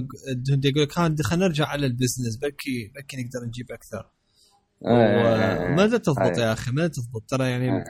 [0.64, 2.38] يقول لك "ها، خلينا نرجع على ال business.
[2.42, 4.10] بلكي بلكي نقدر نجيب أكثر.
[5.76, 6.42] ما دا تضبط هاي.
[6.42, 7.24] يا أخي ما تضبط.
[7.28, 7.84] ترى يعني آه.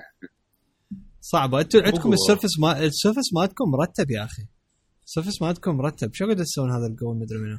[1.21, 1.59] صعبة.
[1.61, 4.43] أنتم عندكم ال Surface ما ال Surface مالتكم مرتب يا أخي.
[5.05, 6.13] ال Surface مالتكم مرتب.
[6.13, 7.57] شو قاعد تسوون هذا الجو مدري منو.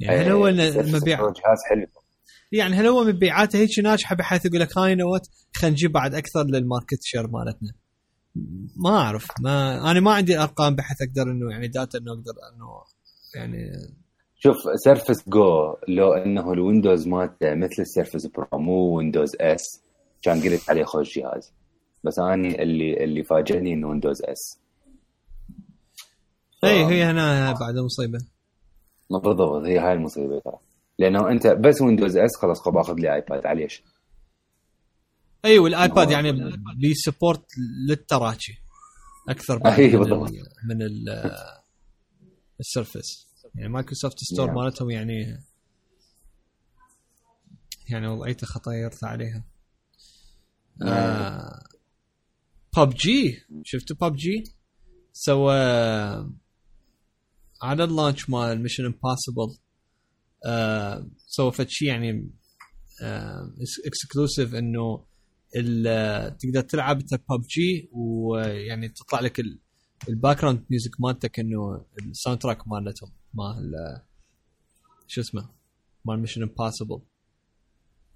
[0.00, 1.86] يعني هل هو المبيع جهاز حلو.
[2.52, 5.22] يعني هل هو مبيعاته هيك ناجحة بحيث يقول لك هاي not
[5.56, 7.72] خلينا نجيب بعد أكثر لل market share مالتنا؟
[8.76, 12.82] ما أعرف ما أنا ما عندي أرقام بحيث أقدر إنه يعني data إنه أقدر إنه
[13.34, 13.70] يعني
[14.38, 19.82] شوف Surface Go لو إنه ال Windows مالته مثل ال Surface Pro مو Windows S
[20.22, 21.52] كان قلت عليه خوش جهاز.
[22.04, 24.58] بس أني اللي اللي فاجئني إنه ويندوز اس
[26.64, 28.18] اي هي هنا بعد مصيبه
[29.10, 30.58] بالضبط هي هاي المصيبة ترى.
[30.98, 33.82] لأنه أنت بس ويندوز اس خلاص خب أخذ لي ايباد عليش؟
[35.44, 36.32] أي والايباد هو- يعني
[36.76, 37.44] بيسبورت
[37.88, 38.58] للتراكي
[39.28, 40.28] أكثر بعد أي من بالضبط.
[40.28, 41.08] ال من ال
[42.60, 44.56] السيرفس يعني مايكروسوفت ستور نعم.
[44.56, 45.40] مالتهم يعني
[47.88, 49.44] يعني وضعيته خطيرت عليها.
[50.82, 51.62] آه
[52.76, 54.44] ببجي شفتوا ببجي
[55.12, 55.54] سوى
[57.62, 59.56] على ال launch مال Mission Impossible
[60.46, 62.30] آه سوى فد شيء يعني
[63.86, 65.04] exclusive إنه
[65.56, 69.58] ال- تقدر تلعب انت ببجي ويعني تطلع لك ال-
[70.08, 73.72] ال background music مالتك إنه ال soundtrack مالتهم مال
[75.06, 75.48] شو اسمه
[76.04, 77.00] مال Mission Impossible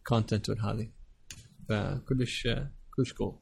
[0.07, 0.91] content والهذه
[1.69, 2.49] فكلش
[2.97, 3.39] كلش cool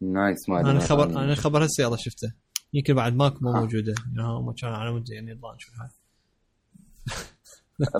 [0.00, 2.32] نايس ما أنا ما خبر كان- أنا خبر هسه يلا شفته.
[2.72, 3.60] يمكن بعد ماكو مو ها.
[3.60, 3.94] موجودة.
[4.16, 5.88] يعني هم كانوا على مود يعني اللانش والهاي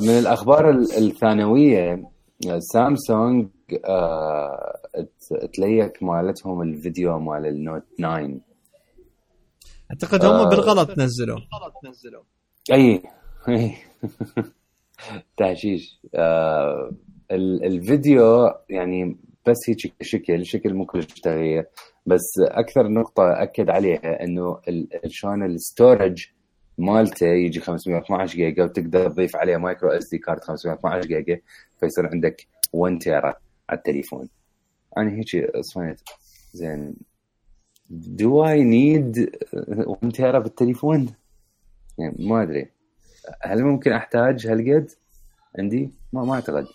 [0.00, 2.10] من الأخبار ال- الثانوية
[2.58, 3.48] سامسونج
[3.84, 4.80] آه،
[5.54, 8.30] تليك مالتهم الفيديو مال النوت 9
[9.90, 10.48] أعتقد هم آه.
[10.48, 11.38] بالغلط نزلوا.
[12.72, 13.02] أي.
[13.48, 13.76] اي
[15.36, 16.92] تعشيش آه
[17.30, 19.16] ال- الفيديو يعني
[19.46, 21.66] بس هيك شكل شكل مو كلش تغيير.
[22.06, 24.60] بس أكثر نقطة أكد عليها إنه
[25.06, 26.26] شلون ال storage
[26.78, 31.40] مالته يجي 512 جيجا وتقدر تضيف عليه micro SD card 512 جيجا
[31.80, 33.34] فيصير عندك 1 تيرا
[33.68, 34.28] على التليفون.
[34.98, 36.00] أنا هيك صفنت
[36.52, 36.94] زين.
[37.90, 41.14] do I need 1 تيرا بالتليفون؟
[41.98, 42.70] يعني ما أدري.
[43.42, 44.90] هل ممكن أحتاج هالقد؟
[45.58, 46.66] عندي؟ ما ما أعتقد.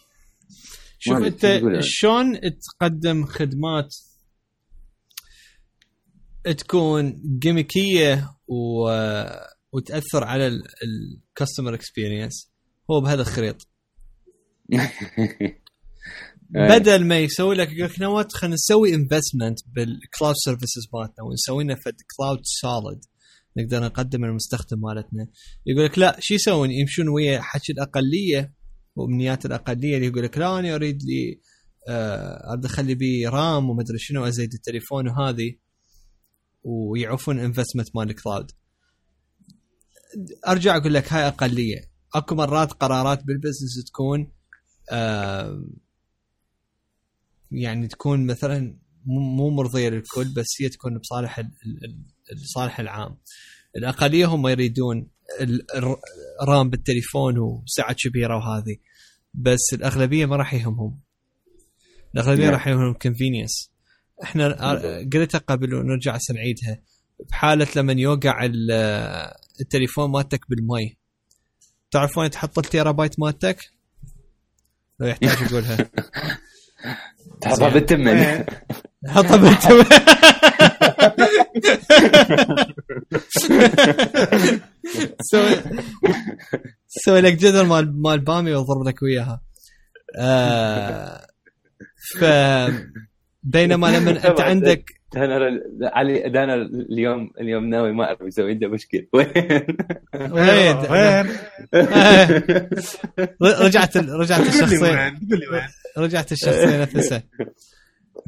[0.99, 3.95] شوف انت يعني؟ شلون تقدم خدمات
[6.57, 8.90] تكون gimmickية و...
[9.72, 12.52] وتأثر على ال customer experience
[12.91, 13.68] هو بهذا الخريط
[16.49, 21.26] بدل ما يسوي لك يقول لك no wait خلينا نسوي investment بال cloud services مالتنا
[21.26, 22.99] ونسوي لنا فد cloud solid
[23.57, 25.28] نقدر نقدم المستخدم مالتنا.
[25.65, 28.53] يقول لك لا شو يسوون؟ يمشون ويا حكي الأقلية
[28.98, 31.41] وأمنيات الأقلية اللي يقول لك لا أنا أريد لي
[31.90, 35.56] آه، ادخل لي بيه RAM وما ادري شنو ازيد التليفون وهذه.
[36.64, 38.52] ويعرفون investment مال ال cloud
[40.48, 41.91] أرجع أقول لك هاي أقلية.
[42.15, 44.32] أكو مرات قرارات بال business تكون
[44.91, 45.64] آه
[47.52, 53.18] يعني تكون مثلا مو مرضية للكل بس هي تكون بصالح ال- ال- ال- الصالح العام.
[53.78, 55.10] الأقلية هم يريدون
[55.41, 55.99] ال- الر-
[56.41, 58.78] RAM بالتليفون وسعة كبيره وهذه.
[59.38, 61.00] بس الأغلبية ما راح يهمهم.
[62.16, 62.54] الأغلبية نعم.
[62.54, 63.72] راح يهمهم convenience
[64.24, 64.48] إحنا.
[65.14, 66.80] قلتها قبل ونرجع هسه نعيدها.
[67.30, 68.72] بحالة لما يوقع ال-
[69.62, 70.98] التليفون مالتك بالمي.
[71.92, 73.58] تعرف وين تحط التيرا بايت مالتك؟
[75.00, 75.78] لو يحتاج يقولها.
[77.42, 78.46] تحطها بالتمن.
[79.08, 79.84] حطها بالتو
[85.22, 85.56] سوي
[86.88, 89.42] سوي لك جدول مال مال بامي واضرب لك وياها.
[90.18, 91.28] آه
[92.20, 92.26] ف
[93.44, 94.42] بينما لما أنت.
[94.42, 94.84] عندك
[95.18, 99.08] أنا علي أنا اليوم اليوم ناوي ما أعرف أسوي عنده مشكلة.
[99.14, 99.28] وين؟
[100.32, 101.28] وين؟ وين؟
[103.66, 105.14] رجعت رجعت الشخصية؟
[105.98, 107.24] رجعت الشخصية نفسها.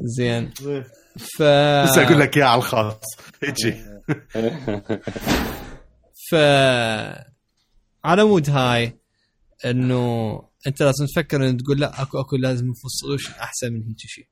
[0.00, 0.50] زين.
[1.18, 1.42] ف
[1.82, 3.02] بس أقول لك إياه على الخاص.
[3.42, 3.74] هيجي.
[6.30, 6.34] ف
[8.04, 9.00] على مود هاي
[9.64, 10.32] إنه
[10.66, 14.28] أنت لازم تفكر ان تقول لا اكو أكو لازم solution أحسن من هيك شيء.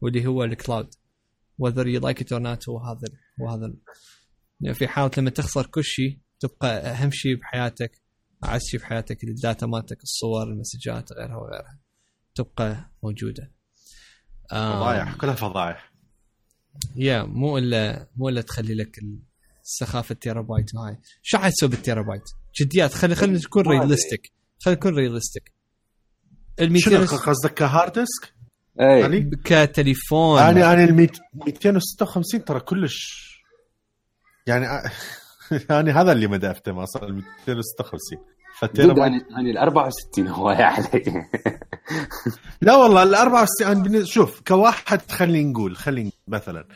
[0.00, 0.94] واللي هو ال cloud
[1.62, 3.08] whether you like it or not هو هذا
[3.40, 3.74] هو هذا
[4.60, 8.02] يعني في حالة لما تخسر كل شيء تبقى أهم شيء بحياتك
[8.44, 11.78] أعز شيء بحياتك ال data مالتك الصور المسجات غيرها وغيرها
[12.34, 13.52] تبقى موجودة.
[14.50, 15.92] فضايح كلها فضايح.
[16.96, 18.98] يا مو إلا مو إلا تخلي لك
[19.64, 22.22] السخافة التيرا بايت وهاي شو حتسوي بالتيرا بايت؟
[22.60, 22.94] جديات.
[22.94, 23.70] خلي خلي نكون ما.
[23.70, 25.52] realistic خلي نكون realistic
[26.60, 28.34] ال شنو 200 قصدك ك hard disk؟
[28.80, 30.40] اي يعني؟ كتليفون.
[30.40, 33.26] أنا أنا ال 200 256 ترى كلش.
[34.46, 34.66] يعني
[35.70, 38.18] يعني هذا اللي مدى أفتهم أصلا ال 256
[38.58, 41.04] ف tera أنا أنا ال 64 هوايه علي
[42.60, 46.68] لا والله ال 64 أنا بالنسبة- شوف كواحد خلينا نقول خلينا مثلا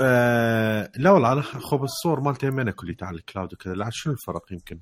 [0.00, 4.12] آه لا والله أنا خب الصور مالتي همينه كليتها على ال cloud وكذا لا شنو
[4.12, 4.78] الفرق يمكن؟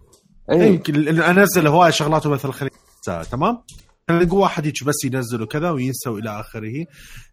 [0.50, 2.74] اي يمكن لأن أنزل هواي شغلات مثلا خلينا
[3.30, 3.62] تمام؟
[4.08, 6.86] خلينا نقول واحد هيك بس ينزل وكذا وينسى وإلى آخره.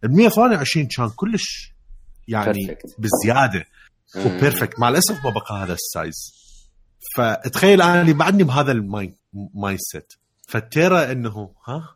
[0.04, 1.72] ال 128 كان كلش
[2.28, 2.94] يعني Perfect.
[2.98, 3.64] بزيادة
[4.16, 6.32] و perfect مع الأسف ما بقى هذا ال size.
[7.16, 9.14] فتخيل أنا اللي بعدني بهذا ال
[9.54, 10.12] my mindset
[10.48, 11.95] فال tera إنه ها؟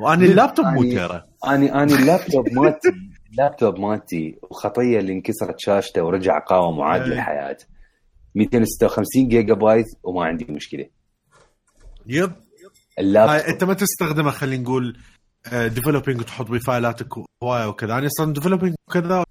[0.00, 2.88] وأنا اللابتوب مو يعني- tera اني اني اللابتوب مالتي
[3.32, 7.08] اللابتوب مالتي وخطية اللي انكسرت شاشته ورجع قاوم وعاد إيه.
[7.08, 7.56] للحياة.
[8.34, 10.86] 256 جيجا بايت وما عندي مشكلة.
[12.06, 12.32] Yep.
[12.98, 13.48] اللابتوب.
[13.48, 14.98] أنت ما تستخدمه خلينا نقول
[15.52, 17.08] developing وتحط بيه فايلاتك
[17.42, 17.98] هواية وكذا.
[17.98, 19.24] أنا أصلا developing وكذا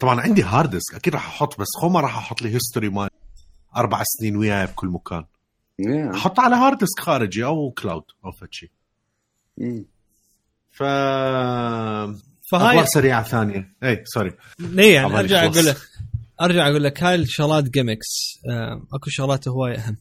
[0.00, 3.08] طبعا عندي hard disk أكيد راح أحط بس خو ما راح أحط لي history مال
[3.76, 5.24] أربع سنين وياي بكل مكان.
[5.82, 6.14] Yeah.
[6.14, 8.70] احطه على hard disk خارجي أو cloud أو فد شيء.
[10.70, 12.16] ف أخبار
[12.50, 13.76] فهاي سريعة ثانية.
[13.82, 15.44] اي sorry ليه يعني أرجع.
[15.44, 15.76] أقول لك.
[16.40, 18.38] أرجع أقول لك هاي الشغلات gimmicks
[18.94, 19.96] أكو شغلات هواي أهم.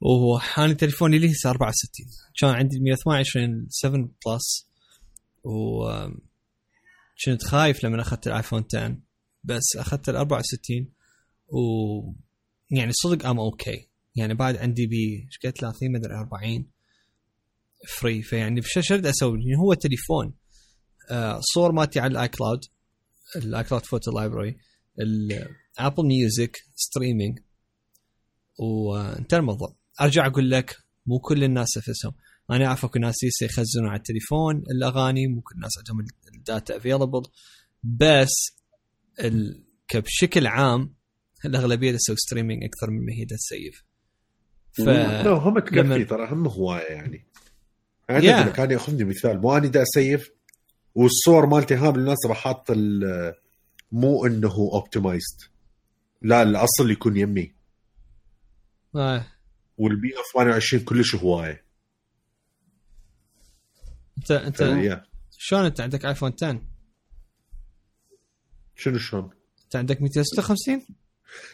[0.00, 2.06] واني تليفوني لي هسه 64
[2.40, 4.68] كان عندي 128 7 Plus
[5.44, 5.84] و
[7.24, 8.96] كنت خايف لما أخذت ال iPhone 10
[9.44, 10.88] بس أخذت ال 64
[11.48, 11.58] و
[12.70, 16.66] يعني صدق I'm okay يعني بعد عندي بي إيش قد 30 مدري 40
[17.88, 20.34] free فيعني شو شو أسوي؟ يعني هو تليفون.
[21.10, 22.60] آه صور مالتي على ال iCloud
[23.36, 24.56] ال iCloud photo library
[25.00, 27.38] ال Apple Music streaming
[28.58, 29.76] وانتهى الموضوع.
[30.00, 30.76] أرجع أقول لك
[31.06, 32.12] مو كل الناس نفسهم
[32.50, 37.22] أنا أعرف أكو ناس يخزنون على التليفون الأغاني مو كل الناس عندهم ال data available
[37.82, 38.32] بس
[39.20, 39.64] ال...
[39.94, 40.94] بشكل عام
[41.44, 43.84] الأغلبية تسوي streaming أكثر من هي تسيف.
[44.72, 46.04] ف لا هم تكفي لما...
[46.04, 47.26] ترى هم هوايه يعني.
[48.08, 48.56] يعني yeah.
[48.56, 49.40] كان يأخذني مثال.
[49.40, 50.30] مو اني دا أسيف
[50.94, 52.70] والصور مالتي هذا الناس راح حاط
[53.92, 55.40] مو إنه اوبتمايزد
[56.22, 57.54] لا الأصل يكون يمي.
[58.96, 59.26] آه.
[59.78, 61.64] والبي اف 28 كلش هواية.
[64.18, 65.02] انت أنت
[65.38, 66.62] شلون أنت عندك ايفون 10
[68.76, 69.30] شنو شلون؟
[69.64, 70.86] أنت عندك 256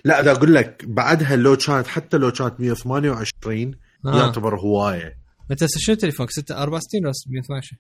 [0.05, 3.75] لا اذا أقول لك بعدها لو كانت حتى لو كانت 128
[4.07, 4.19] آه.
[4.19, 5.19] يعتبر هواية.
[5.51, 7.79] انت شنو تليفونك؟ 6 64 ولا 128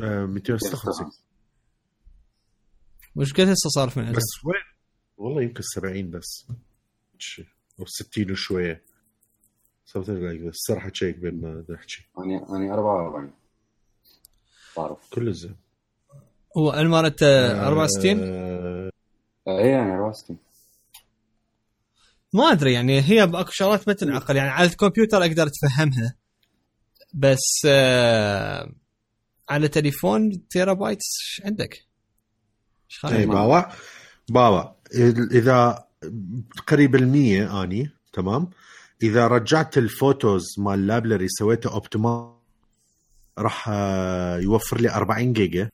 [0.00, 1.10] آه 256
[3.16, 4.62] وش قد هسه صار من بس وين؟
[5.16, 6.46] والله يمكن 70 بس.
[7.80, 8.84] أو 60 وشوية.
[9.84, 12.06] سويت لك بس راح ا check بين ما نحكي.
[12.18, 13.32] أنا أنا 44
[14.76, 15.56] بعرف كل زين
[16.56, 18.20] هو المارت 64
[19.48, 20.38] اي يعني 64
[22.32, 26.14] ما أدري يعني هي باكو شغلات ما تنعقل يعني على الكمبيوتر أقدر أتفهمها.
[27.14, 28.72] بس آه
[29.48, 31.84] على تليفون تيرا بايت إيش عندك؟
[33.04, 33.62] اي باوا.
[34.28, 34.64] باوا.
[35.32, 35.84] إذا
[36.66, 38.50] قريب المية أني تمام.
[39.02, 42.38] إذا رجعت الفوتوز مال اللابلري سويته اوبتما
[43.38, 45.70] راح آه، يوفر لي 40 جيجا.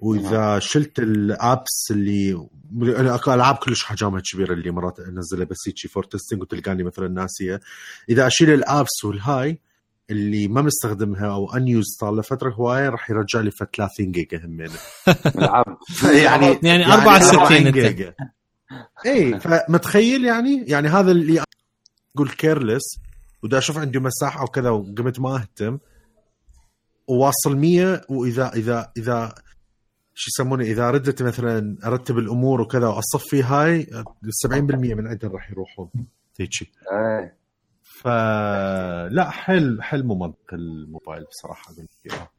[0.00, 2.48] وإذا شلت ال apps اللي
[2.82, 7.60] اكو ألعاب كلش حجمها كبيرة اللي مرات أنزلها بس هيك for testing وتلقاني مثلا ناسية.
[8.08, 9.60] إذا أشيل ال apps والهاي
[10.10, 14.44] اللي ما مستخدمها أو unused صار له فترة هواية راح يرجع لي ف 30 جيجا
[14.44, 14.70] همين.
[15.36, 15.64] العاب
[16.24, 18.14] يعني يعني 64 جيجا.
[19.06, 21.44] اي فمتخيل يعني؟ يعني هذا اللي
[22.16, 22.98] أقول كيرلس
[23.42, 25.78] ودا أشوف عندي مساحة وكذا وقمت ما أهتم
[27.08, 29.34] وواصل 100 واذا اذا إذا
[30.14, 35.90] شو يسمونه إذا ردت مثلا أرتب الأمور وكذا واصفي هاي 70% من عندهم راح يروحون
[36.40, 37.38] هيجي إيه.
[38.00, 42.30] فلا حل حل مو منطق الموبايل بصراحة أقول لك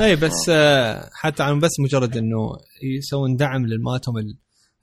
[0.00, 4.14] اي بس آه حتى عن بس مجرد إنه يسوون دعم للماتهم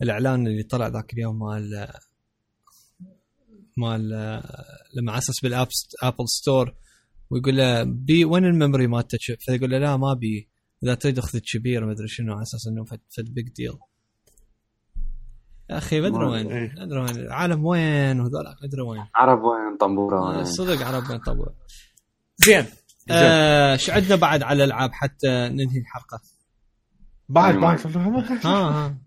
[0.02, 1.88] الإعلان اللي طلع ذاك اليوم مال
[3.78, 4.10] مال
[4.96, 5.68] لما اسس بالاب
[6.04, 6.76] Apple Store
[7.30, 10.50] ويقول له بي وين ال memory مالتك فيقول له لا ما بي.
[10.84, 13.74] إذا تريد أخذ كبير ما أدري شنو على أساس إنه فد big deal
[15.70, 16.48] يا أخي ما أدري وين.
[16.48, 17.10] ما أدري وين.
[17.10, 19.06] العالم وين وهذول ما أدري وين.
[19.16, 21.56] عرب وين؟ طنبورة وين؟ صدق عرب وين طنبورة.
[22.38, 22.66] زين.
[23.12, 26.22] إيش آه عندنا بعد على الألعاب حتى ننهي الحلقة؟
[27.30, 27.80] بعد بعد
[28.46, 28.98] ها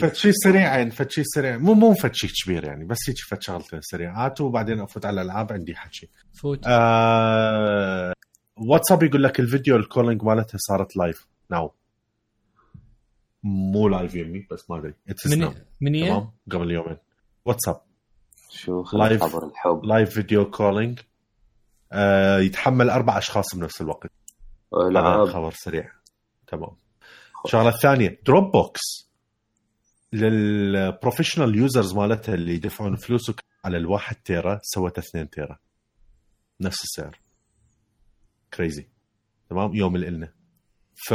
[0.00, 1.56] فتشي سريع يعني فتشي سريع.
[1.58, 5.74] مو مو فتشي كبير يعني بس هيك فت شغلتين سريعات وبعدين أفوت على الألعاب عندي
[5.74, 6.10] حكي.
[6.42, 6.60] فوت.
[6.66, 8.12] آه
[8.56, 11.74] واتساب يقول لك الفيديو ال calling مالتها صارت live now
[13.42, 14.94] مو live يمي بس ما أدري.
[15.26, 16.96] من من تمام؟ قبل يومين.
[17.44, 17.80] واتساب
[18.50, 19.84] شو لايف خبر الحب.
[19.84, 21.00] live فيديو calling
[21.92, 24.10] آه يتحمل أربع أشخاص بنفس الوقت.
[24.74, 25.92] هذا خبر سريع.
[26.46, 26.76] تمام.
[27.44, 28.80] الشغله الثانية Dropbox لل
[30.12, 33.32] professional users مالتها اللي يدفعون فلوس
[33.64, 35.58] على الواحد تيرا سوت 2 تيرا.
[36.60, 37.25] نفس السعر.
[38.56, 38.88] crazy
[39.50, 40.32] تمام؟ يوم الإلنا
[40.94, 41.14] ف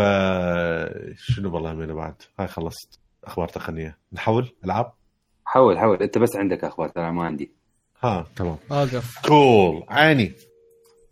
[1.18, 3.98] شنو والله من بعد؟ هاي خلصت أخبار تقنية.
[4.14, 4.94] نحول؟ ألعاب؟
[5.46, 6.04] حول حول.
[6.04, 7.52] أنت بس عندك أخبار ترى ما عندي.
[8.04, 8.58] ها تمام.
[8.72, 9.84] اوقف call.
[9.90, 10.34] عيني.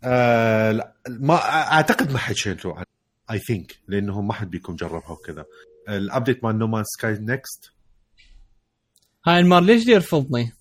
[0.04, 1.36] آه لا ما
[1.74, 2.86] أعتقد ما حكيتوا عن
[3.32, 5.46] I think لأنه ما حد بيكون جربها وكذا.
[5.90, 7.74] ال update مال No Man's Sky Next
[9.28, 10.54] هاي انمار ليش يرفضني؟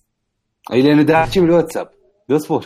[0.73, 1.89] إي لأنه دا احكي بالواتساب
[2.31, 2.65] اصبر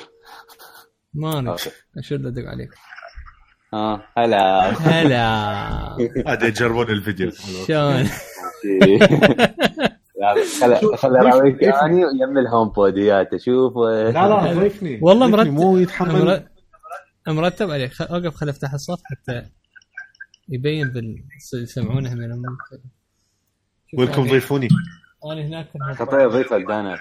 [1.14, 1.56] ما أنا
[1.98, 2.70] اشو أدق عليك.
[3.74, 4.72] آه هلا.
[4.72, 5.24] هلا.
[6.32, 7.32] هذا يجربون الفيديو.
[7.68, 8.04] شلون؟
[10.62, 13.78] خل خل أراويك اني يم الهوم بود وياته شوف.
[13.78, 15.00] لا لا ضيفني.
[15.02, 16.48] والله مرتب مو يتحمل.
[17.28, 18.02] مرتب عليك.
[18.02, 19.50] أوقف خل أفتح الصف حتى
[20.50, 21.24] يبين بال
[21.54, 22.44] يسمعونه من
[23.98, 24.68] ويلكم ضيفوني.
[25.32, 27.00] أنا هناك خطيه ضيفك دانا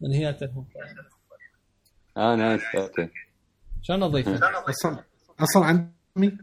[0.00, 0.66] من هي التلفون
[2.16, 3.08] آه نايس أوكي.
[3.82, 5.04] شلون أضيفه؟ أصلا
[5.40, 6.38] أصلا عندي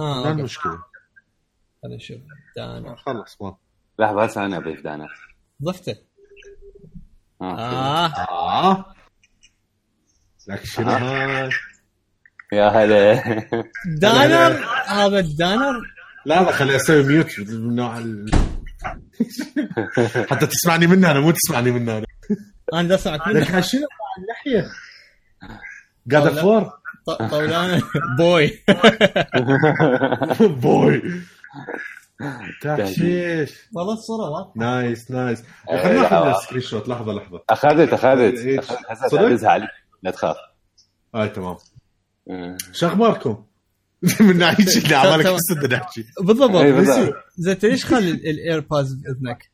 [0.00, 0.78] ها ما مشكلة.
[1.82, 2.16] خلينا نشوف
[2.56, 2.96] دانا.
[2.96, 3.56] خلص ما.
[3.98, 5.08] لحظة هسه أنا أضيف دانا.
[5.62, 5.96] ضفته.
[7.42, 7.58] آه.
[7.58, 8.06] آه.
[8.70, 8.94] آه.
[10.48, 11.50] لك شنو؟ هاي
[12.52, 13.22] يا هلا.
[13.98, 15.74] دانر هذا الدانر
[16.26, 18.30] لا لا خليني أسوي ميوت من نوع ال...
[20.30, 22.06] حتى تسمعني منها أنا مو تسمعني منها أنا.
[22.74, 23.86] أنا اسمعك لك منه شنو
[24.18, 24.70] اللحية.
[26.12, 26.42] قاعد لا.
[26.42, 26.72] فور
[27.06, 27.82] طولان
[28.18, 28.58] بوي.
[30.62, 31.02] بوي.
[32.62, 33.52] تحشيش.
[33.72, 33.96] والله
[34.30, 34.52] واضحة.
[34.56, 35.42] nice nice.
[35.70, 36.26] إيه، خلينا ناخذ.
[36.38, 36.88] ال screenshot.
[36.88, 37.42] لحظة لحظة.
[37.50, 38.60] أخذت أخذت.
[39.10, 39.68] صدق؟ عليك
[40.02, 40.36] لا تخاف.
[41.14, 41.56] هاي تمام.
[42.26, 42.56] مم.
[42.72, 43.44] شو اخباركم؟
[44.20, 47.14] من ناحية اللي عمالك بدنا نحكي بالضبط.
[47.36, 49.50] زين انت ليش خلي ال AirPods بإذنك؟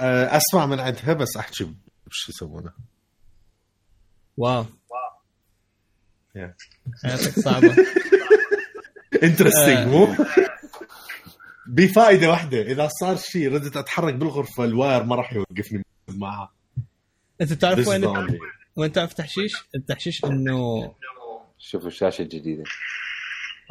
[0.00, 1.64] أسمع من عندها بس أحكي
[2.06, 2.72] بش يسمونه
[4.36, 4.64] واو.
[7.02, 7.74] حياتك صعبه
[9.22, 9.88] interesting.
[9.88, 10.08] مو؟
[11.66, 16.52] بفائدة واحدة إذا صار شيء ردت أتحرك بالغرفة ال wire ما راح يوقفني معها
[17.40, 18.04] أنت تعرف وين
[18.76, 20.92] وين تعرف تحشيش؟ التحشيش انه
[21.58, 22.64] شوفوا الشاشة الجديدة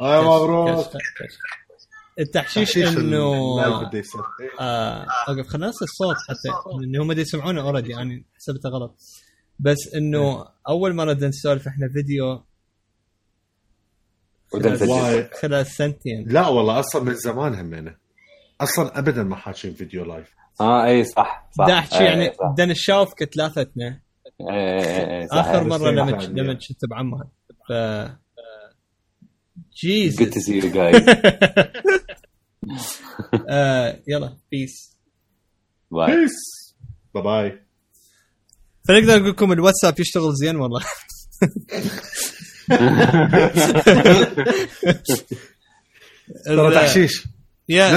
[0.00, 0.86] آه، مبروك.
[2.18, 3.22] التحشيش تحشيش انه.
[4.60, 8.96] آه، أوقف خلينا ننسى الصوت حتى لأن هم يسمعونه already يعني حسبته غلط
[9.58, 12.44] بس إنه أول مرة بدنا نسولف إحنا فيديو
[15.40, 16.24] خلال سنتين.
[16.28, 17.94] لا والله أصلا من زمان همينه
[18.60, 20.34] أصلا ابدا ما حاكين فيديو live.
[20.60, 21.66] آه إي صح صح.
[21.66, 22.52] دا احكي يعني صح.
[22.52, 22.74] بدنا
[24.50, 25.36] إيه، صح.
[25.36, 26.26] آخر مرة بس لما يعني.
[26.26, 27.28] لما كنت بعمان
[27.68, 27.72] ف
[29.74, 31.02] Good to Jesus see you guys.
[33.48, 34.96] آه يلا peace
[35.90, 36.32] bye peace
[37.14, 37.60] bye bye
[38.88, 40.80] فنقدر نقول لكم الواتساب يشتغل زين والله.
[46.46, 47.28] ترى تحشيش.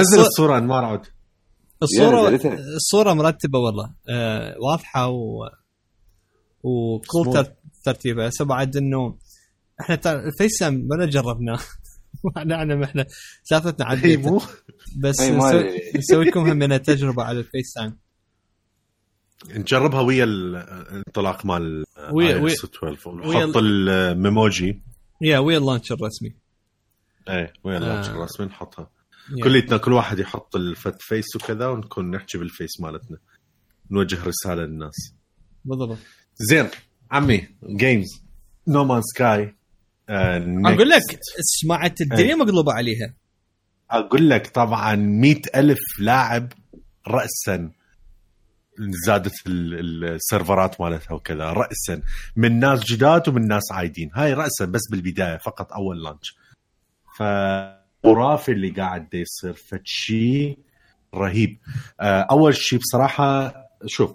[0.00, 1.00] الصور- الصورة انمار عود
[1.82, 2.28] الصورة.
[2.76, 3.94] الصورة مرتبة والله.
[4.08, 5.44] آه واضحة و
[6.62, 7.46] وكل
[7.84, 8.28] ترتيبها.
[8.28, 9.18] هسه بعد انه
[9.80, 11.58] إحنا ال FaceTime ولا جربناه؟
[12.36, 12.84] إحنا.
[12.84, 13.06] إحنا
[13.44, 14.40] إحنا عديت مو.
[15.02, 15.64] بس ما.
[15.96, 17.98] نسوي لكم همنا تجربه على ال FaceTime
[19.46, 24.82] نجربها ويا الانطلاق مال ويا- ويا- 12 ويا ونحط ال Memoji
[25.22, 26.34] يا ويا ال launch الرسمي.
[27.28, 27.78] إيه ويا آه.
[27.78, 28.90] ال launch الرسمي نحطها.
[29.44, 33.18] كليتنا كل واحد يحط الفت فيس وكذا ونكون نحكي بال face مالتنا.
[33.90, 35.14] نوجه رسالة للناس.
[35.64, 35.98] بالضبط.
[36.34, 36.68] زين
[37.10, 38.22] عمي games
[38.68, 39.54] No Man's Sky
[40.10, 41.00] أقول لك
[41.40, 42.34] سمعت الدنيا إيه.
[42.34, 43.14] مقلوبة عليها.
[43.90, 46.52] أقول لك طبعا مئة ألف لاعب
[47.08, 47.70] راسا.
[49.06, 52.02] زادت ال- السيرفرات مالتها وكذا راسا.
[52.36, 54.10] من ناس جداد ومن ناس عايدين.
[54.14, 56.36] هاي راسا بس بالبداية فقط أول launch
[57.18, 59.52] فخرافي اللي قاعد يصير.
[59.52, 60.58] فشي
[61.14, 61.58] رهيب.
[62.00, 63.54] آه، أول شيء بصراحة
[63.86, 64.14] شوف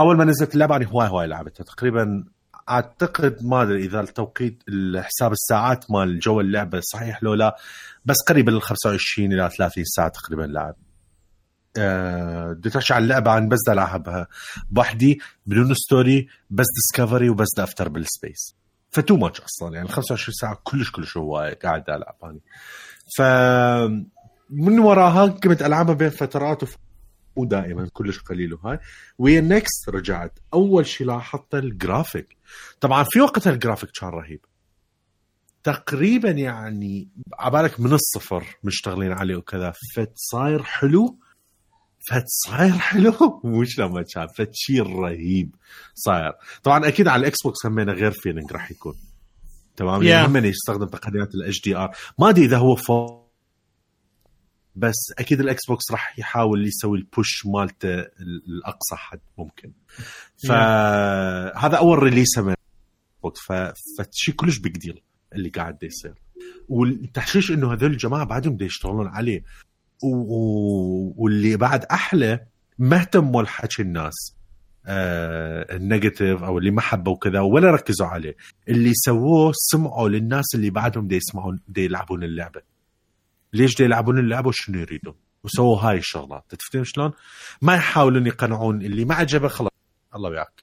[0.00, 1.64] أول ما نزلت اللعبة أنا هواي هواي لعبتها.
[1.64, 2.24] تقريبا
[2.70, 4.62] أعتقد ما أدري إذا التوقيت
[4.96, 7.56] حساب الساعات مال جو اللعبة صحيح لو لا
[8.04, 10.74] بس قريب ال 25 إلى 30 ساعة تقريبا لعب.
[10.74, 10.89] آه،
[11.76, 14.26] بدي تحكي عن اللعبة عن بس بدي ألعبها.
[14.70, 18.56] بوحدي بدون story بس discovery وبس بدي افتر بال space
[18.90, 19.74] ف too much أصلا.
[19.76, 22.40] يعني 25 ساعة كلش كلش هو قاعد ألعب هاني.
[23.16, 23.22] ف
[24.50, 26.76] من وراها قمت ألعبها بين فترات وف...
[27.36, 28.78] مو دائما كلش قليل وهاي.
[29.18, 30.38] ويا NEXT رجعت.
[30.54, 32.36] أول شيء لاحظته ال graphics
[32.80, 34.40] طبعا في وقتها ال graphics كان رهيب.
[35.62, 39.72] تقريبا يعني عبالك من الصفر مشتغلين عليه وكذا.
[39.94, 41.18] فت صاير حلو.
[42.10, 45.54] فت صاير حلو؟ مش لما كان فت شيء رهيب
[45.94, 46.32] صاير.
[46.62, 48.94] طبعا أكيد على الإكس بوكس همينه غير feeling راح يكون.
[49.76, 50.04] تمام؟ Yeah.
[50.04, 53.30] يعني همينه يستخدم تقنيات ال HDR ما أدري إذا هو فوق
[54.76, 59.72] بس أكيد الاكس بوكس راح يحاول يسوي ال push مالته ال- الأقصى حد ممكن.
[60.48, 62.54] فهذا أول release من
[63.22, 63.40] بوكس
[63.98, 65.02] فشي كلش big deal
[65.34, 66.14] اللي قاعد يصير.
[66.68, 69.44] والتحشيش إنه هذول الجماعة بعدهم دا يشتغلون عليه.
[70.02, 72.40] واللي بعد أحلى
[72.78, 74.36] ما اهتموا لحكي الناس
[74.86, 78.36] آه ال negative أو اللي ما حبوا كذا ولا ركزوا عليه.
[78.68, 82.62] اللي سووه سمعوا للناس اللي بعدهم دا يسمعون دا يلعبون اللعبة.
[83.52, 85.14] ليش دا يلعبون اللعبة وشنو يريدون؟
[85.44, 86.44] وسووا هاي الشغلات.
[86.48, 87.12] تفتهم شلون؟
[87.62, 89.72] ما يحاولون يقنعون اللي ما عجبه خلاص
[90.14, 90.62] الله وياك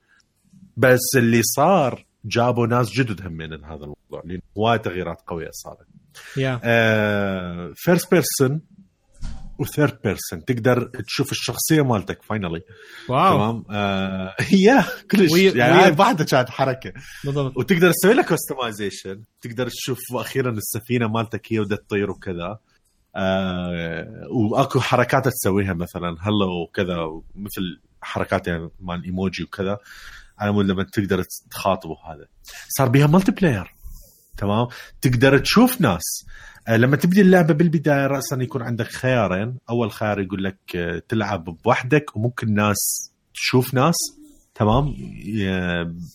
[0.77, 5.87] بس اللي صار جابوا ناس جدد همين لهذا الموضوع لأن هواي تغييرات قوية صارت.
[6.37, 6.59] يا
[7.75, 8.61] first person
[9.59, 12.61] و third person تقدر تشوف الشخصية مالتك finally
[13.09, 13.33] wow.
[13.37, 14.35] تمام؟ آه
[14.67, 15.31] يا كلش.
[15.31, 16.93] وي- يعني وي- هاي بعدها كانت حركة.
[17.25, 17.57] بالضبط.
[17.57, 22.57] وتقدر تسوي لها customization تقدر تشوف أخيرا السفينة مالتك هي ودا تطير وكذا.
[23.15, 24.07] آه
[24.51, 26.95] وأكو حركات تسويها مثلا hello وكذا
[27.35, 27.61] مثل
[28.01, 29.77] حركات يعني مال ايموجي وكذا.
[30.39, 32.25] على مود لما تقدر تخاطب هذا.
[32.69, 33.73] صار بيها multiplayer
[34.37, 34.67] تمام؟
[35.01, 36.25] تقدر تشوف ناس.
[36.69, 39.57] لما تبدي اللعبة بالبداية راسا يكون عندك خيارين.
[39.69, 43.95] أول خيار يقول لك آه، تلعب بوحدك وممكن ناس تشوف ناس
[44.55, 44.95] تمام؟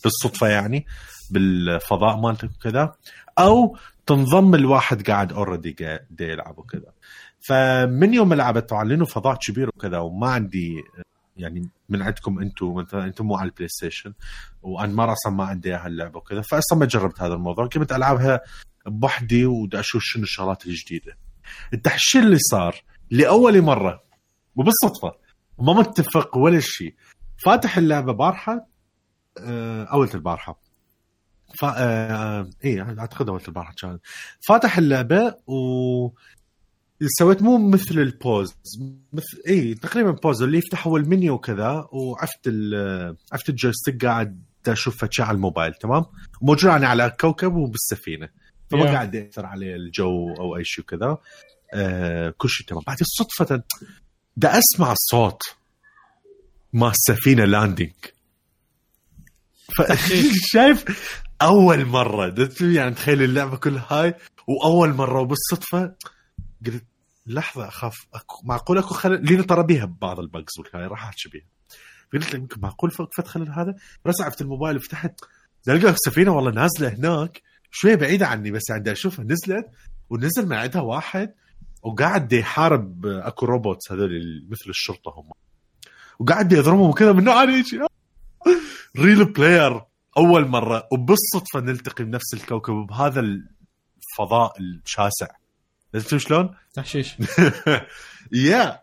[0.05, 0.87] بالصدفة يعني
[1.31, 2.95] بالفضاء مالتك وكذا.
[3.39, 3.77] أو
[4.07, 6.93] تنضم الواحد قاعد already قاعد يلعب وكذا.
[7.41, 11.03] فمن يوم لعبت طبعا لأنه فضاء كبير وكذا وما عندي آه،
[11.37, 14.13] يعني من عندكم أنتم مثلا أنتم مو على البلاي ستيشن
[14.63, 16.41] وأنا ما أصلا ما عندي اياها اللعبه وكذا.
[16.41, 17.67] فاصلا ما جربت هذا الموضوع.
[17.67, 18.41] كنت ألعبها
[18.87, 21.17] بوحدي ودا أشوف شنو الشغلات الجديدة.
[21.75, 24.03] التحشيش اللي صار لأول مرة
[24.57, 25.13] وبالصدفه
[25.59, 26.95] ما متفق ولا شيء
[27.45, 28.67] فاتح اللعبة بارحة
[29.39, 30.63] آه، أول البارحه
[31.59, 33.99] ف آه، اي أعتقد أول البارحه كان.
[34.49, 36.11] فاتح اللعبة و
[37.19, 38.55] سويت مو مثل ال pause
[39.13, 44.43] مثل اي تقريبا pause اللي يفتح هو المنيو وكذا وعفت ال- عفت ال joystick قاعد
[44.69, 46.05] أشوف شيء على الموبايل تمام؟
[46.43, 48.29] موجود يعني على كوكب وبالسفينة.
[48.73, 48.95] فما Yeah.
[48.95, 51.19] قاعد يأثر عليه الجو أو أي شيء وكذا.
[51.75, 52.83] آه كل شيء تمام.
[52.87, 53.63] بعدين صدفة
[54.37, 55.43] دا أسمع الصوت
[56.73, 57.93] ما السفينة landing
[60.53, 60.85] شايف؟
[61.43, 62.35] أول مرة.
[62.61, 64.15] يعني تخيل اللعبة كلها هاي
[64.49, 65.21] وأول مرة.
[65.21, 65.95] وبالصدفه
[66.67, 66.85] قلت
[67.27, 68.07] لحظة أخاف.
[68.15, 71.45] أكو معقول أكو خلل؟ لين ترى بيها بعض ال bugs والهاي راح أحكي بيها.
[72.13, 73.75] قلت له يمكن معقول فت خلل هذا؟
[74.05, 75.21] بس عفت الموبايل وفتحت
[75.67, 77.43] لقى السفينه والله نازلة هناك.
[77.73, 79.67] شوية بعيدة عني بس عندي أشوفها نزلت
[80.11, 81.35] ونزل من عندها واحد
[81.83, 85.31] وقاعد يحارب أكو robots هذول مثل الشرطة هم.
[86.19, 87.45] وقاعد يضربهم وكذا من نوع
[88.99, 89.81] real player
[90.19, 90.89] أول مرة.
[90.93, 95.27] وبالصدفة نلتقي بنفس الكوكب بهذا الفضاء الشاسع.
[95.95, 97.15] عرفت شلون؟ تحشيش.
[98.33, 98.83] يا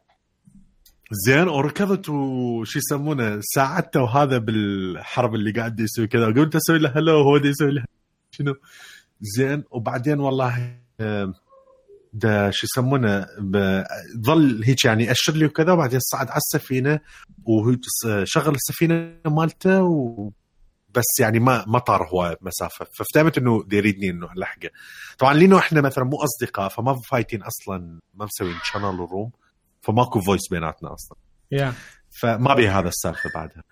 [1.11, 6.25] زين وركضت وش يسمونه ساعدته وهذا بالحرب اللي قاعد يسوي كذا.
[6.25, 7.83] قلت أسوي له هلو وهو يسوي له
[8.39, 8.55] شنو؟
[9.21, 9.63] زين.
[9.71, 10.79] وبعدين والله
[12.13, 13.25] ده شو يسمونه
[14.25, 16.99] ظل هيك يعني ياشر لي وكذا وبعدين صعد على السفينة
[17.45, 20.29] وشغل السفينة مالته و
[20.95, 22.85] بس يعني ما ما طار هوايه مسافة.
[22.85, 24.69] فافتهمت إنه يريدني إنه الحقه
[25.17, 29.31] طبعا لأنه إحنا مثلا مو أصدقاء فما فايتين أصلا ما مسويين channel و room
[29.81, 31.17] فماكو voice بيناتنا أصلا.
[31.51, 31.73] يا
[32.11, 33.63] فما بي هذا السالفة بعدها.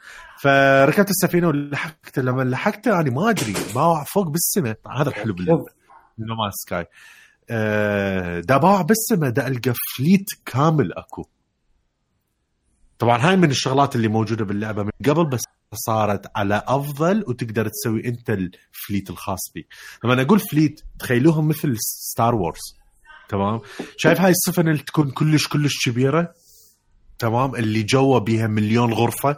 [0.42, 4.78] فركبت السفينة ولحقت لما لحقته أنا ما أدري باع فوق بالسماء.
[4.88, 5.66] هذا الحلو باللعبه
[6.20, 6.86] No Man's Sky
[7.50, 11.26] آه، دا باع بالسماء دا ألقى fleet كامل أكو.
[13.00, 15.44] طبعا هاي من الشغلات اللي موجودة باللعبة من قبل بس
[15.74, 19.68] صارت على أفضل وتقدر تسوي أنت ال fleet الخاص فيك
[20.04, 22.78] لما أنا أقول fleet تخيلوهم مثل ستار وورز
[23.30, 23.60] تمام؟
[23.98, 26.34] شايف هاي السفن اللي تكون كلش كلش كبيرة؟
[27.20, 29.38] تمام؟ اللي جوا بيها مليون غرفة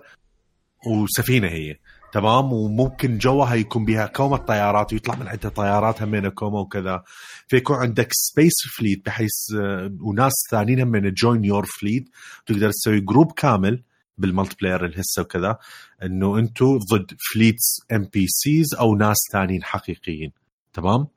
[0.86, 1.76] وسفينة هي.
[2.14, 7.04] تمام؟ وممكن جواها يكون بها كومة طيارات ويطلع من عندها طيارات همين كومة وكذا.
[7.48, 12.10] فيكون عندك space fleet بحيث آه، وناس ثانيين همين join your fleet
[12.46, 13.84] تقدر تسوي group كامل
[14.18, 15.58] بال multiplayer الهسه وكذا.
[16.04, 20.32] إنه أنتم ضد fleets NPCs أو ناس ثانيين حقيقيين.
[20.74, 21.08] تمام؟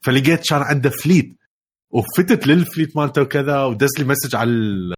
[0.00, 1.36] فلقيت كان عنده fleet
[1.90, 4.94] وفتت لل fleet مالته وكذا ودز لي message على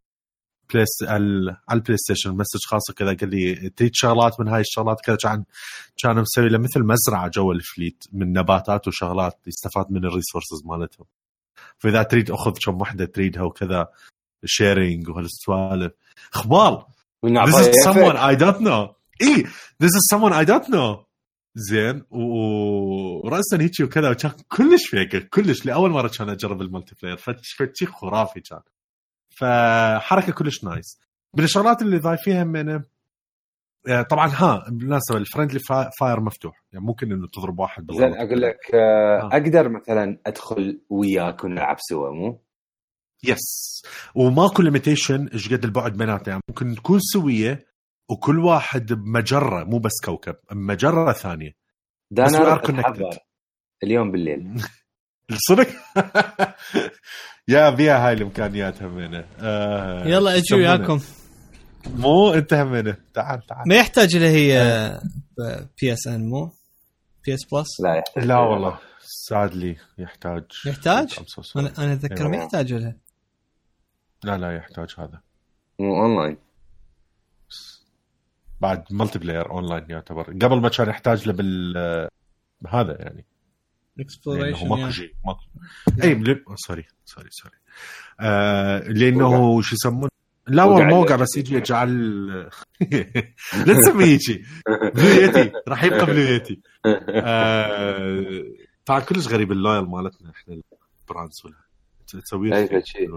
[0.72, 2.30] بلايس على البلاي ستيشن.
[2.30, 5.44] message خاصة كذا قال لي تريد شغلات من هاي الشغلات؟ كذا كان
[5.96, 10.62] كان مسوي له مثل مزرعة جوا ال fleet من نباتات وشغلات يستفاد من ال resources
[10.64, 11.06] مالتهم.
[11.78, 13.88] فإذا تريد أخذ كم وحدة تريدها وكذا
[14.44, 15.92] sharing وهالسوالف.
[16.34, 16.86] إخبار.
[17.26, 18.94] This is someone I don't know.
[19.22, 19.44] إي
[19.82, 21.06] This is someone I don't know.
[21.58, 25.66] زين وراسا هيك وكذا وكان كلش فيك كلش.
[25.66, 27.16] لأول مرة كان أجرب ال multiplayer.
[27.16, 28.60] فشي خرافي كان.
[29.40, 31.00] فحركة كلش nice.
[31.34, 32.82] من الشغلات اللي ضايفيها من
[33.88, 35.58] آه، طبعا ها بالمناسبة ال friendly
[36.00, 36.64] fire مفتوح.
[36.72, 39.28] يعني ممكن إنه تضرب واحد زين بالغلط أقول لك آه، آه.
[39.32, 42.42] أقدر مثلا أدخل وياك ونلعب سوا مو؟
[43.24, 43.82] يس.
[44.14, 46.28] وماكو ليميتيشن إيش قد البعد بيناتنا.
[46.28, 47.66] يعني ممكن نكون سوية
[48.10, 51.50] وكل واحد بمجرة مو بس كوكب بمجرة ثانية.
[52.14, 52.78] connected.
[52.78, 53.18] اتحضر
[53.84, 54.62] اليوم بالليل.
[55.48, 55.68] صدق؟
[57.48, 59.24] يا بيها هاي الإمكانيات همينة.
[59.40, 60.62] آه يلا أجي يسمونه.
[60.62, 61.00] وياكم.
[61.86, 62.96] مو؟ أنت همينة.
[63.14, 63.68] تعال تعال.
[63.68, 65.00] ما يحتاج اللي هي
[65.82, 66.50] بي إس إن مو؟
[67.26, 68.78] بي إس بلس؟ لا يحتاج لا والله.
[69.00, 71.18] سادلي يحتاج يحتاج؟
[71.56, 72.44] أنا أنا أتذكر ما أيوة.
[72.44, 72.96] يحتاج لها
[74.24, 75.20] لا لا يحتاج هذا.
[75.78, 76.36] مو أونلاين.
[78.60, 80.22] بعد ملتي بلاير أونلاين يعتبر.
[80.22, 81.76] قبل ما كان يحتاج له بال
[82.68, 83.24] هذا يعني.
[84.00, 85.40] اكسبلوريشن ماكو شيء ماكو
[86.02, 87.54] اي بل- سوري سوري سوري
[88.20, 90.08] آه لأنه شو يسمون
[90.48, 92.26] لا هو وقع الموقع اللي- بس يجي يجعل
[93.66, 94.44] لا تسميه هيجي
[94.94, 96.60] بلو يتي راح يبقى بلو يتي
[97.10, 98.44] آه
[98.84, 100.60] طبعا كلش غريب ال loyal مالتنا إحنا
[101.02, 101.54] ال brands ولا
[102.22, 103.08] تسوي أي فد شيء.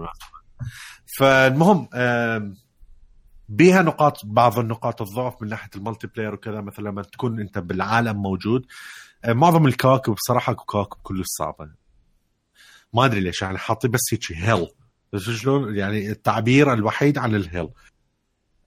[1.18, 2.56] فالمهم آم،
[3.48, 8.16] بيها نقاط بعض النقاط الضعف من ناحية ال multiplayer وكذا مثلا لما تكون أنت بالعالم
[8.22, 8.66] موجود آه،
[9.28, 11.70] معظم الكواكب بصراحة كواكب كلش صعبة.
[12.94, 14.68] ما أدري ليش يعني حاطين بس هيك hell
[15.12, 17.68] بس شلون؟ يعني التعبير الوحيد عن ال hell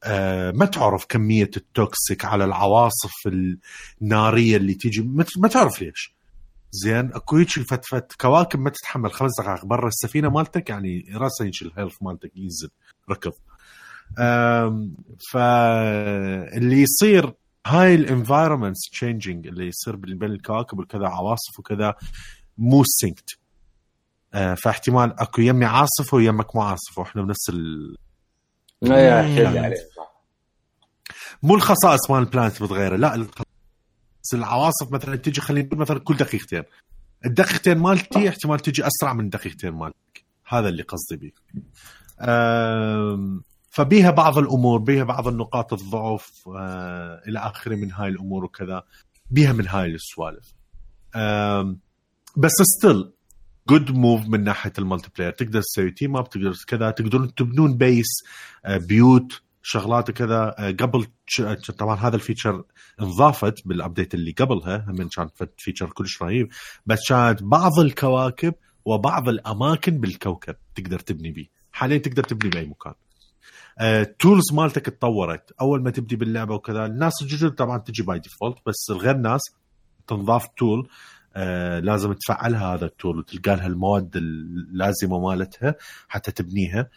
[0.04, 3.14] آه ما تعرف كمية ال toxic على العواصف
[4.02, 5.02] النارية اللي تيجي.
[5.38, 6.16] ما تعرف ليش.
[6.72, 9.12] زين أكو هيك فتفت كواكب ما تتحمل.
[9.12, 12.70] خمس دقائق برا السفينة مالتك يعني راسا هيك ال health مالتك ينزل
[13.10, 13.34] ركض.
[15.32, 17.34] فاللي يصير
[17.68, 21.96] هاي ال environments changing اللي يصير بين الكواكب وكذا عواصف وكذا
[22.58, 23.38] مو synced
[24.34, 27.98] آه، فاحتمال أكو يمي عاصفه ويمك مو عاصفه وإحنا بنفس ال...
[29.96, 30.14] صح
[31.44, 36.18] مو الخصائص مال ال planet بتغيره لا الخصائص العواصف مثلا تيجي خلينا نقول مثلا كل
[36.18, 36.64] دقيقتين.
[37.26, 40.26] الدقيقتين مالتي احتمال تيجي أسرع من الدقيقتين مالتك.
[40.48, 41.32] هذا اللي قصدي بيه.
[43.74, 48.84] فبيها بعض الأمور بيها بعض النقاط الضعف آه، إلى آخره من هاي الأمور وكذا.
[49.32, 50.54] بيها من هاي السوالف.
[52.38, 53.12] بس still
[53.70, 58.08] good move من ناحية ال multiplayer تقدر تسوي team up تقدر كذا تقدرون تبنون base
[58.66, 61.42] آه، بيوت شغلات كذا آه، قبل ش-
[61.72, 62.64] طبعا هذا ال feature
[63.02, 66.50] انضافت بال update اللي قبلها هم كان feature كلش رهيب.
[66.86, 68.54] بس كانت بعض الكواكب
[68.86, 71.46] وبعض الأماكن بالكوكب تقدر تبني بيه.
[71.72, 72.94] حاليا تقدر تبني بأي مكان.
[73.82, 75.52] ال tools مالتك تطورت.
[75.62, 79.42] أول ما تبدي باللعبة وكذا الناس الجدد طبعا تجي by default بس الغير ناس
[80.08, 80.90] تنضاف tool
[81.36, 85.76] آه لازم تفعلها هذا ال tool وتلقى لها المواد اللازمة مالتها
[86.08, 86.90] حتى تبنيها.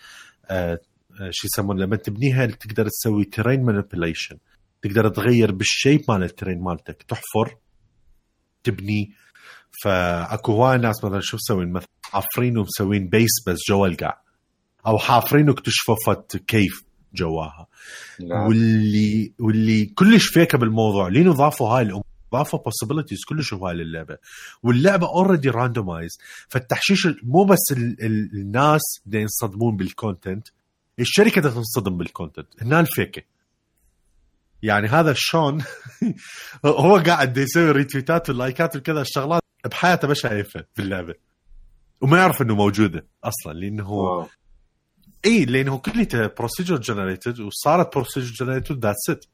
[0.51, 0.81] آه
[1.21, 4.37] آه، شو يسمون لما تبنيها تقدر تسوي terrain manipulation
[4.83, 7.03] تقدر تغير بال shape مال ال terrain مالتك.
[7.03, 7.57] تحفر
[8.63, 9.13] تبني.
[9.85, 14.23] فأكو هواي ناس مثلا شو مسوين؟ مثلا حافرين ومسوين base بس جوا القاع
[14.87, 15.97] أو حافرين واكتشفوا
[16.47, 16.85] cave
[17.15, 17.67] جواها.
[18.21, 18.47] نعم.
[18.49, 21.09] واللي واللي كلش فيكه بالموضوع.
[21.09, 22.03] لين ضافوا هاي الأمور
[22.33, 24.19] ضافوا possibilities كلش هواي للعبة.
[24.63, 26.19] واللعبة اوريدي راندومايز
[26.49, 30.49] فالتحشيش ال- مو بس ال ال الناس دا ينصدمون بالكونتنت
[31.01, 33.23] الشركة دا تنصدم بالكونتنت هنا الفيكه
[34.63, 35.63] يعني هذا شون
[36.65, 41.15] هو قاعد يسوي ريتويتات واللايكات وكذا الشغلات بحياته ما شايفها باللعبه
[42.01, 44.27] وما يعرف إنه موجودة أصلا لأنه واو.
[45.27, 49.25] إي لأنه كليته بروسيجر جنريتد وصارت بروسيجر جنريتد ذاتس ات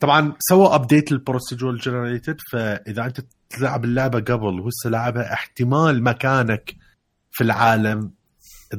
[0.00, 3.20] طبعا سووا update لل procedural generated فإذا أنت
[3.50, 6.74] تلعب اللعبة قبل وهسه لعبها احتمال مكانك
[7.30, 8.10] في العالم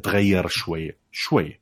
[0.03, 1.59] تغير شوية شوية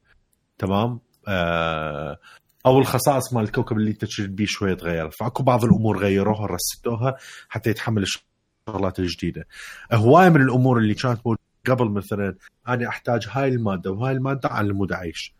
[0.57, 2.19] تمام؟ آه
[2.65, 5.09] أو الخصائص مال الكوكب اللي انت بيه شوية تغير.
[5.09, 7.17] فأكو بعض الأمور غيروها رستوها
[7.49, 9.47] حتى يتحمل الشغلات الجديدة.
[9.93, 12.35] هواية من الأمور اللي كانت موجودة قبل مثلا
[12.67, 15.33] أنا أحتاج هاي المادة وهاي المادة على المود أعيش.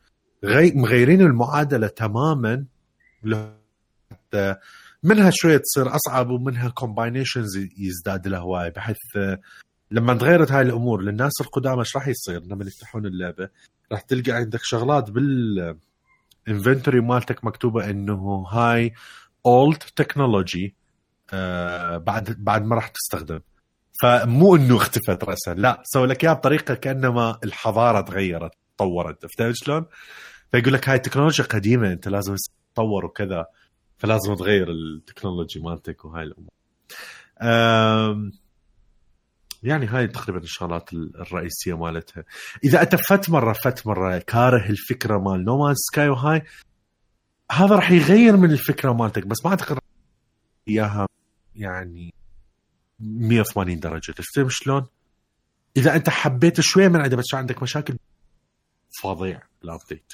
[0.46, 0.72] غي...
[0.72, 2.66] مغيرين المعادلة تماما
[3.24, 3.48] ل-
[5.04, 9.40] منها شوية تصير أصعب ومنها combinations يزداد لها هواي بحيث آه،
[9.92, 13.50] لما تغيرت هاي الأمور للناس القدامى إيش راح يصير؟ لما يفتحون اللعبة
[13.92, 15.76] راح تلقى عندك شغلات بال
[16.48, 18.94] inventory مالتك مكتوبة إنه هاي
[19.46, 20.76] old technology
[21.98, 23.40] بعد بعد ما راح تستخدم.
[24.02, 29.86] فمو إنه اختفت راسا لا سووا لك إياها بطريقة كأنما الحضارة تغيرت تطورت فهمت شلون؟
[30.52, 32.36] فيقول لك هاي تكنولوجيا قديمة أنت لازم
[32.74, 33.46] تطور وكذا
[33.98, 36.50] فلازم تغير ال technology مالتك وهاي الأمور.
[39.64, 42.24] يعني هاي تقريبا الشغلات الرئيسية مالتها.
[42.64, 46.44] إذا انت فت مرة فت مرة كاره الفكرة مال نومان سكاي وهاي
[47.52, 49.80] هذا راح يغير من الفكرة مالتك بس ما أعتقد
[50.68, 51.08] إياها
[51.56, 52.14] يعني
[53.00, 54.12] 180 درجة.
[54.12, 54.86] تفهم شلون؟
[55.78, 57.98] إذا أنت حبيت شوية من عنده بس عندك مشاكل
[59.04, 59.42] فظيع.
[59.64, 60.14] ال update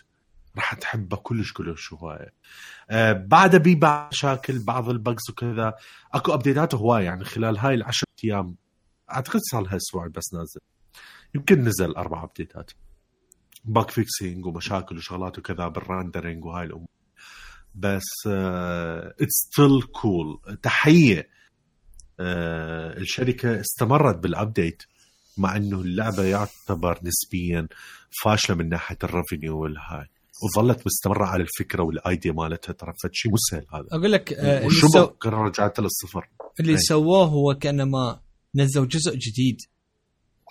[0.55, 2.33] راح تحبه كلش كلش هوايه
[2.89, 5.73] آه بعد بي بعض مشاكل بعض ال bugs وكذا.
[6.13, 8.55] أكو update ات هواية يعني خلال هاي العشر أيام.
[9.11, 10.59] أعتقد صار لها أسبوع بس نازل.
[11.35, 12.71] يمكن نزل أربع update ات
[13.65, 16.87] bug fixing ومشاكل وشغلات وكذا بال rendering وهاي الأمور.
[17.75, 21.29] بس it's still cool تحية.
[22.19, 24.83] الشركة استمرت بال update
[25.37, 27.67] مع إنه اللعبة يعتبر نسبيا
[28.23, 30.05] فاشلة من ناحية ال revenue والهاي
[30.43, 33.87] وظلت مستمرة على الفكرة وال idea مالتها ترى فشي مو سهل هذا.
[33.91, 35.09] أقول لك آه، وشو سو...
[35.25, 36.29] رجعتها للصفر.
[36.59, 36.77] اللي أي.
[36.77, 38.19] سووه هو كأنما
[38.55, 39.57] نزلوا جزء جديد.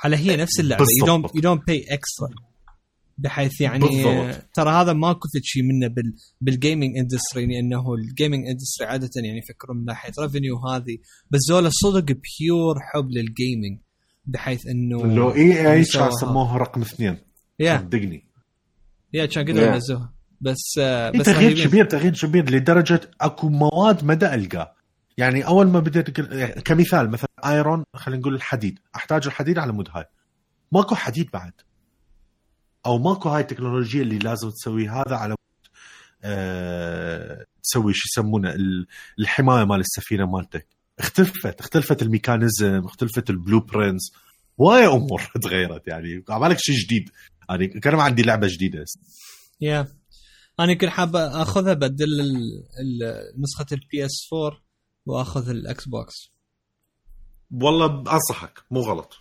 [0.05, 2.52] على هي نفس اللعبة you don't you don't pay extra
[3.19, 4.43] بحيث يعني بالضبط.
[4.55, 9.11] ترى هذا ما كنت شيء منه بال بال gaming industry لأنه ال gaming industry عادة
[9.17, 10.99] يعني يفكرون من ناحية revenue هذه
[11.31, 13.81] بس زولا صدق pure حب لل gaming
[14.25, 15.85] بحيث إنه لو اي اي.
[15.85, 17.19] كان سموها رقم اثنين
[17.61, 18.25] يا صدقني
[19.13, 19.75] يا كان قدروا Yeah.
[19.75, 21.67] ينزلوها بس آه، في بس تغيير.
[21.67, 24.75] كبير تغيير كبير لدرجة أكو مواد ما القاه
[25.19, 29.89] يعني أول ما بديت يعني كمثال مثلا ايرون خلينا نقول الحديد أحتاج الحديد على مود
[29.91, 30.05] هاي
[30.73, 31.53] ماكو حديد بعد
[32.87, 35.35] أو ماكو هاي التكنولوجيا اللي لازم تسوي هذا على
[36.25, 38.87] آه تسوي شو يسمونه ال-
[39.19, 40.67] الحماية مال السفينة مالتك.
[40.99, 44.13] اختلفت اختلفت ال mechanism اختلفت ال blueprints
[44.59, 46.25] وايد أمور تغيرت يعني.
[46.29, 47.11] عمالك شيء جديد.
[47.49, 48.85] يعني كان عندي لعبة جديدة.
[49.61, 49.89] يا
[50.61, 54.61] أنا كنت حاب أخذها بدل ال- ال- نسخة ال PS 4
[55.07, 56.33] وأخذ ال Xbox
[57.51, 58.59] والله أنصحك.
[58.71, 59.15] مو غلط.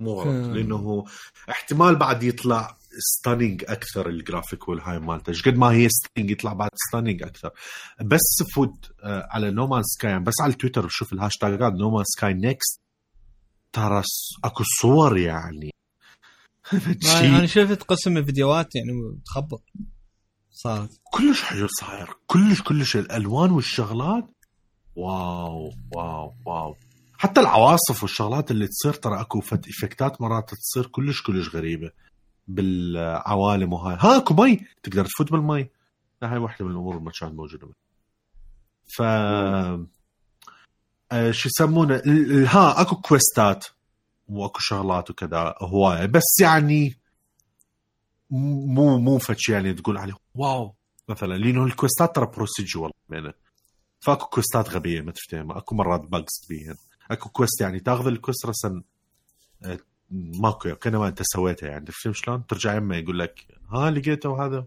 [0.00, 0.54] مو غلط مم.
[0.54, 1.04] لأنه
[1.50, 5.30] احتمال بعد يطلع stunning أكثر الجرافيك والهاي مالته.
[5.30, 7.50] إيش قد ما هي stunning يطلع بعد stunning أكثر.
[8.04, 12.04] بس فوت آه، على No Man's Sky يعني بس على التويتر وشوف الهاشتاجات No Man's
[12.04, 12.80] Sky Next
[13.72, 14.02] ترى
[14.44, 15.70] أكو صور يعني.
[16.72, 19.62] أنا شيء شفت قسم الفيديوهات يعني تخبط.
[20.50, 22.08] صارت كلش حلو صاير.
[22.26, 24.24] كلش كلش الالوان والشغلات.
[24.96, 26.76] wow wow wow.
[27.18, 31.90] حتى العواصف والشغلات اللي تصير ترى أكو فت effect ات مرات تصير كلش كلش غريبة
[32.48, 33.96] بالعوالم وهاي.
[34.00, 34.60] ها أكو مي!
[34.82, 35.68] تقدر تفوت بالمي.
[36.22, 37.68] هاي واحدة من الأمور اللي كانت موجودة.
[38.96, 39.02] ف
[41.12, 42.02] آه، شو يسمونه؟
[42.46, 43.66] ها أكو quest ات
[44.28, 46.06] وأكو شغلات وكذا هواية.
[46.06, 46.98] بس يعني
[48.30, 50.74] مو مو شيء يعني تقول عليه wow!
[51.08, 53.32] مثلا لأنه ال quest ات ترى procedural يعني.
[54.00, 56.76] فأكو quest ات غبية ما تفتهم أكو مرات bugs بيهن.
[57.10, 58.82] أكو quest يعني تاخذ ال quest رسم
[59.64, 59.78] آه،
[60.10, 61.84] ماكو كانما أنت سويتها يعني.
[61.84, 64.66] تفهم شلون؟ ترجع يمه يقول لك ها لقيته وهذا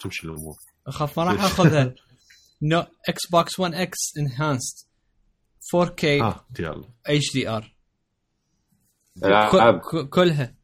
[0.00, 0.56] تمشي الأمور.
[0.86, 1.94] أخاف ما راح آخذها.
[2.62, 4.86] نو Xbox 1 X enhanced
[5.76, 6.88] 4K ها يلا.
[7.06, 7.74] HDR
[10.10, 10.54] كلها.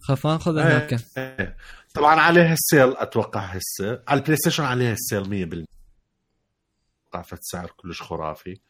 [0.00, 0.78] خاف ما آخذها إيه.
[0.78, 1.56] هناك إيه.
[1.94, 4.02] طبعا عليها ال sale أتوقع هسه.
[4.08, 5.64] على ال PlayStation عليها ال sale 100%
[7.08, 8.60] أتوقع فد سعر كلش خرافي.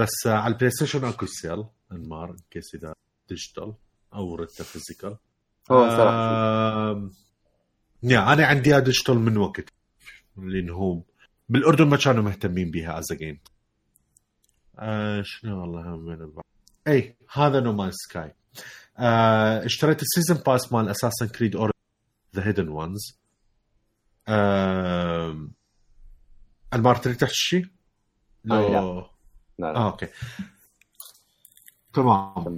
[0.00, 2.94] بس آه، على ال PlayStation أكو sale إنمار in case إذا
[3.28, 3.74] ديجيتال
[4.14, 5.16] أو ردته فيزيكال
[5.70, 7.10] آم،
[8.02, 9.64] يا أنا عندي ديجيتال من وقت
[10.36, 11.02] لأنه هو
[11.48, 13.40] بالأردن ما كانوا مهتمين بها از جيم
[14.78, 16.32] آه شنو والله من
[16.88, 18.34] اي هذا نو مان سكاي
[18.98, 21.70] آه اشتريت السيزون باس مال أساسا كريد اور
[22.36, 23.18] ذا هيدن وانز
[26.74, 27.66] المار تريد تحكي شيء؟
[28.44, 29.09] لو...
[29.64, 29.72] آه، لا.
[29.72, 29.78] لا.
[29.78, 30.06] لا okay.
[31.92, 32.56] تمام.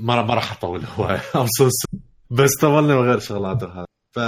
[0.00, 1.20] ما ما راح أطول هواي.
[2.30, 4.18] بس طولنا من غير شغلات وهذا ف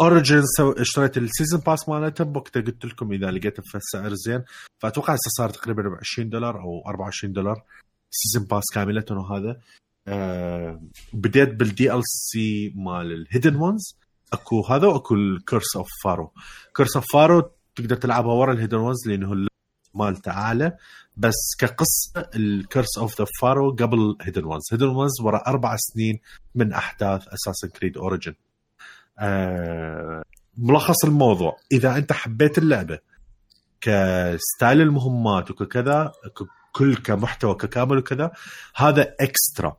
[0.00, 0.72] Origins سو...
[0.72, 2.24] اشتريت ال season pass مالته.
[2.24, 4.44] بوقتها قلت لكم إذا لقيته في سعر زين.
[4.78, 7.62] فأتوقع هسه صار تقريبا ب 20 دولار أو 24 دولار
[8.10, 9.60] season pass كاملة وهذا
[10.08, 10.80] آه...
[11.12, 13.96] بديت بال DLC مال ال Hidden Ones
[14.32, 16.32] أكو هذا وأكو ال Curse of Pharaoh
[16.76, 19.46] Curse of Pharaoh تقدر تلعبها ورا ال Hidden Ones لأنه
[19.94, 20.76] مالته أعلى
[21.16, 26.18] بس كقصة ال Curse of the Pharaoh قبل Hidden Ones Hidden Ones ورا أربع سنين
[26.54, 28.34] من أحداث Assassin's Creed Origins
[29.18, 30.22] آه
[30.58, 31.56] ملخص الموضوع.
[31.72, 32.98] إذا أنت حبيت اللعبة
[33.80, 36.12] ك style المهمات وكذا
[36.72, 38.30] كل كمحتوى ككامل وكذا
[38.76, 39.76] هذا extra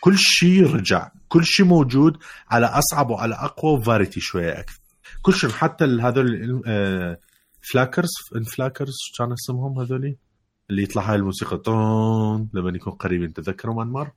[0.00, 1.10] كل شيء رجع.
[1.28, 2.16] كل شيء موجود
[2.50, 4.80] على أصعب وعلى أقوى فاريتي شوية أكثر.
[5.22, 6.62] كل شيء حتى هذول
[7.64, 10.16] آه فلاكرز انفلاكرز كان اسمهم هذولي؟
[10.70, 14.12] اللي يطلع هاي الموسيقى طون لما يكون قريبين تذكروا انمار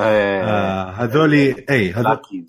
[0.00, 0.42] إيه.
[0.44, 2.46] آه هذولي اي هذول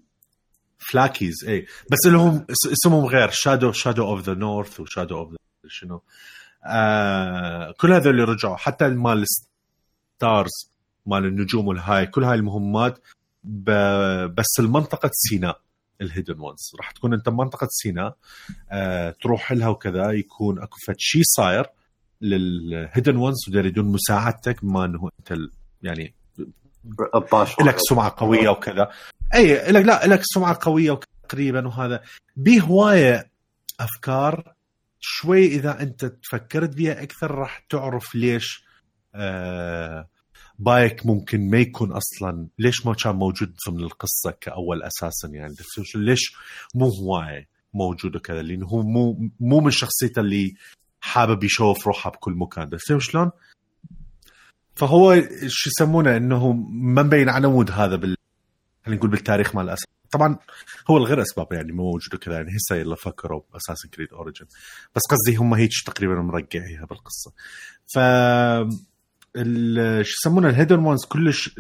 [0.78, 5.36] فلاكيز اي بس لهم اس- اسمهم غير شادو شادو اوف ذا نورث وشادو اوف
[5.68, 6.02] شنو؟
[6.66, 8.56] آه كل هذول اللي رجعوا.
[8.58, 10.72] حتى مال ستارز
[11.06, 13.00] مال النجوم والهاي كل هاي المهمات.
[14.34, 15.62] بس المنطقة سيناء.
[16.02, 18.16] ال Hidden Ones راح تكون أنت بمنطقة سيناء
[18.72, 21.66] آه تروح لها وكذا يكون أكو شيء صاير
[22.22, 25.40] لل Hidden Ones ويريدون مساعدتك بما إنه أنت
[25.82, 26.14] يعني
[27.62, 28.92] لك سمعة قوية وكذا.
[29.34, 32.02] إي لك لا لك سمعة قوية تقريبا وهذا.
[32.36, 33.32] به هواية
[33.80, 34.54] أفكار
[35.00, 38.66] شوي إذا أنت تفكرت بها أكثر راح تعرف ليش
[39.16, 40.08] آه
[40.62, 45.56] بايك ممكن ما يكون أصلا ليش ما كان موجود ضمن القصة كأول أساسا؟ يعني
[45.96, 46.36] ليش
[46.76, 50.56] مو هوايه موجود وكذا؟ لأنه هو مو مو من شخصيته اللي
[51.02, 52.78] حابب يشوف روحه بكل مكان.
[52.88, 53.32] فهمت شلون؟
[54.76, 58.16] فهو شو يسمونه؟ إنه ما مبين على مود هذا بال
[58.86, 60.38] خلينا نقول بالتاريخ مال الاساس طبعا
[60.90, 64.46] هو الغير أسباب يعني مو موجود كذا يعني هسه يلا فكروا بأساس creed origin
[64.96, 67.32] بس قصدي هم هيك تقريبا مرقعيها بالقصة.
[67.94, 67.98] ف
[70.04, 71.60] شو يسمونه ال hidden ones كلش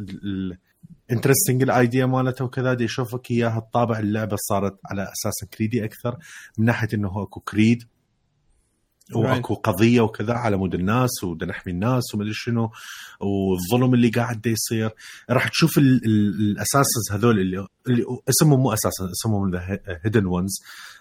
[1.11, 2.73] interesting ال idea مالته وكذا.
[2.73, 6.17] دي يشوفك إياها الطابع اللعبة صارت على أساس creedي أكثر
[6.57, 7.83] من ناحية إنه أكو creed
[9.15, 12.71] وأكو قضية وكذا على مود الناس وبدنا نحمي الناس ومدري شنو
[13.19, 14.89] والظلم اللي قاعد يصير.
[15.29, 19.51] راح تشوف ال- ال- الأساسز هذول اللي, اللي اسمهم مو أساسا اسمهم
[20.05, 20.51] هيدن وانز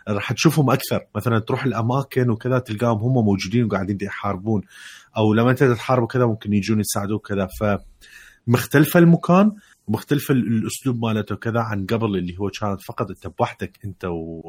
[0.08, 1.00] راح تشوفهم أكثر.
[1.16, 4.62] مثلا تروح الأماكن وكذا تلقاهم هم موجودين وقاعدين يحاربون.
[5.16, 7.48] أو لما أنت تحارب كذا ممكن يجون يساعدوك كذا
[8.46, 9.52] فمختلفه المكان
[9.86, 14.42] ومختلفه ال- الأسلوب مالته كذا عن قبل اللي هو كانت فقط أنت بوحدك أنت و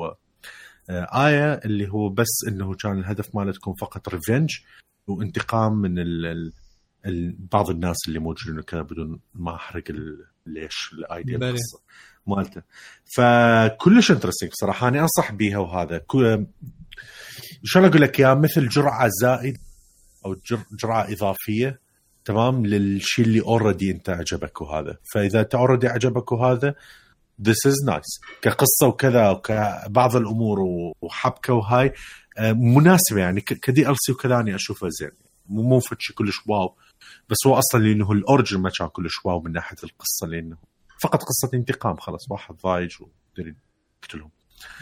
[0.90, 4.50] آية اللي هو بس إنه كان الهدف مالتكم فقط ريفنج
[5.08, 6.52] وانتقام من ال
[7.06, 9.84] ال بعض الناس اللي موجودين كذا بدون ما أحرق
[10.46, 11.38] ليش ال idea.
[11.38, 11.80] القصة
[12.28, 12.62] مالته.
[13.16, 16.02] فكلش interesting بصراحه أنا أنصح بيها وهذا.
[17.64, 19.58] شلون أقول لك يا مثل جرعة زائد
[20.26, 21.80] أو جر- جرعة إضافية
[22.26, 24.98] تمام للشيء اللي already أنت عجبك وهذا.
[25.14, 26.76] فإذا أنت already عجبك وهذا
[27.48, 28.40] this is nice.
[28.42, 30.58] كقصة وكذا وكبعض الأمور
[31.02, 31.94] وحبكة وهاي
[32.38, 33.42] آه، مناسبة يعني.
[33.42, 35.12] ك- ك DLC وكذا أني أشوفها زين.
[35.46, 36.76] مو مو شيء كلش واو.
[37.30, 40.58] بس هو أصلا لأنه ال origin ما كان كلش wow من ناحية القصة لأنه
[41.04, 42.32] فقط قصة انتقام خلاص.
[42.32, 43.54] واحد ضايج ويقدر
[44.04, 44.32] يقتلهم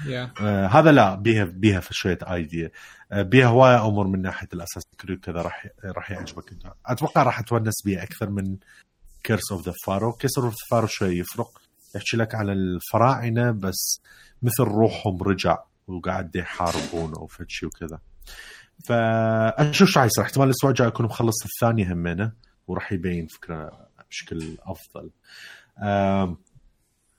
[0.06, 2.72] يا آه هذا لا بيها بيها في شوية idea
[3.12, 6.52] آه بيها هواية أمور من ناحية ال assassin's creed كذا راح راح يعجبك.
[6.52, 8.58] أنت أتوقع راح تونس بيها أكثر من
[9.24, 11.59] curse of the pharaohs curse of the pharaohs شوي يفرق.
[11.96, 14.02] يحكي لك على الفراعنة بس
[14.42, 15.58] مثل روحهم رجع
[15.88, 18.00] وقاعد يحاربون أو فد شيء وكذا.
[18.88, 22.32] فاشوف شو حيصير احتمال الأسبوع الجاي أكون مخلص الثانية همينة
[22.68, 25.10] وراح يبين فكرة بشكل أفضل.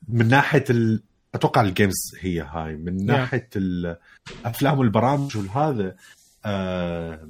[0.09, 1.03] من ناحية ال...
[1.35, 2.77] أتوقع ال games هي هاي.
[2.77, 5.97] من ناحية الافلام والبرامج والهذا
[6.45, 7.29] آه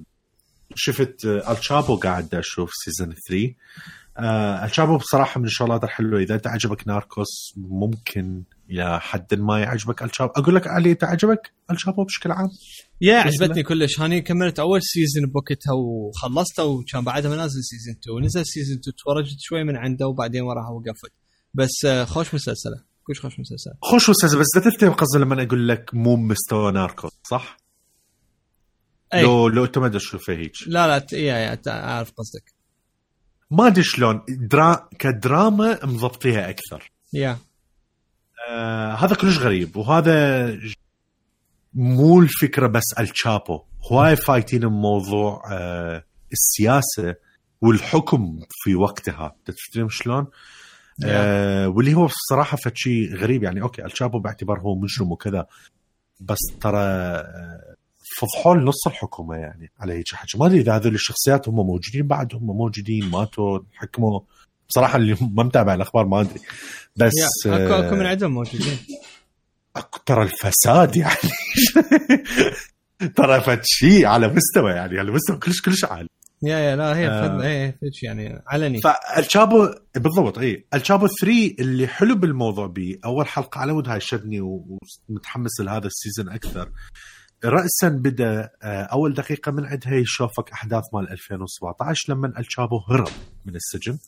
[0.74, 3.54] شفت آه، الشابو قاعد أشوف season 3
[4.24, 10.02] آه الشابو بصراحة من الشغلات الحلوه إذا أنت عجبك ناركوس ممكن إلى حد ما يعجبك
[10.02, 12.48] الشابو أقول لك علي أنت عجبك الشابو بشكل عام؟
[13.00, 14.00] yeah عجبتني كلش.
[14.00, 19.36] هاني كملت أول season بوقتها وخلصته وكان بعدها منازل season 2 نزل season 2 تفرجت
[19.40, 21.12] شوي من عنده وبعدين وراها وقفت.
[21.54, 22.90] بس آه، خوش مسلسلة.
[23.02, 27.12] كلش خوش مسلسل خوش مسلسل بس لا تفتهم قصدي لما أقول لك مو مستوى ناركوس
[27.22, 27.56] صح؟
[29.14, 29.22] أي.
[29.22, 30.52] لو لو أنت ما فيه هيك.
[30.66, 32.59] لا لا yeah yeah أعرف قصدك.
[33.50, 34.88] ما أدري شلون درا...
[34.98, 36.92] كدراما مضبطيها أكثر.
[37.12, 37.38] yeah
[38.48, 40.58] آه هذا كلش غريب وهذا
[41.74, 43.62] مو الفكرة بس الشابو.
[43.92, 47.14] هواي فايتين بموضوع آه السياسة
[47.60, 49.36] والحكم في وقتها.
[49.44, 50.26] تفهم شلون؟
[51.04, 53.42] آه واللي هو بصراحة فشي غريب.
[53.42, 55.46] يعني okay الشابو باعتبار هو مجرم وكذا
[56.20, 57.76] بس ترى آه،
[58.18, 60.38] فضحوا نص الحكومة يعني على هيك حكي.
[60.38, 64.20] ما أدري إذا هذول الشخصيات هم موجودين بعد هم موجودين ماتوا حكموا.
[64.68, 66.40] بصراحة اللي ما متابع الأخبار ما أدري.
[66.96, 67.12] بس
[67.46, 68.78] اكو أكو من عندهم موجودين.
[69.76, 71.30] اكو ترى الفساد يعني.
[73.16, 76.08] ترى فد شيء على مستوى يعني على مستوى كلش كلش عالي.
[76.42, 77.42] yeah yeah لا هي آه.
[77.42, 78.80] إيه يعني علني.
[78.80, 80.66] فالشابو بالضبط إي.
[80.74, 85.92] الشابو 3 اللي حلو بالموضوع بي أول حلقة على مود هاي شدني ومتحمس لهذا ال
[85.92, 86.70] season أكثر.
[87.44, 93.08] راسا بدأ آه، أول دقيقة من عندها يشوفك أحداث مال 2017 لما الشابو هرب
[93.46, 93.98] من السجن.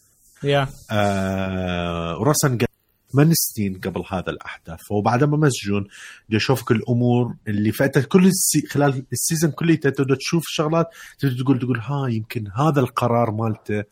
[0.45, 2.67] yeah آه وراسا قبل
[3.13, 4.81] ثمان سنين قبل هذا الأحداث.
[4.91, 5.89] وبعد ما مسجون
[6.29, 10.87] بدي اشوفك الأمور اللي فاتت كل ال sea- خلال ال season كله تبدأ تشوف شغلات
[11.19, 13.85] تبدأ تقول تقول ها يمكن هذا القرار مالته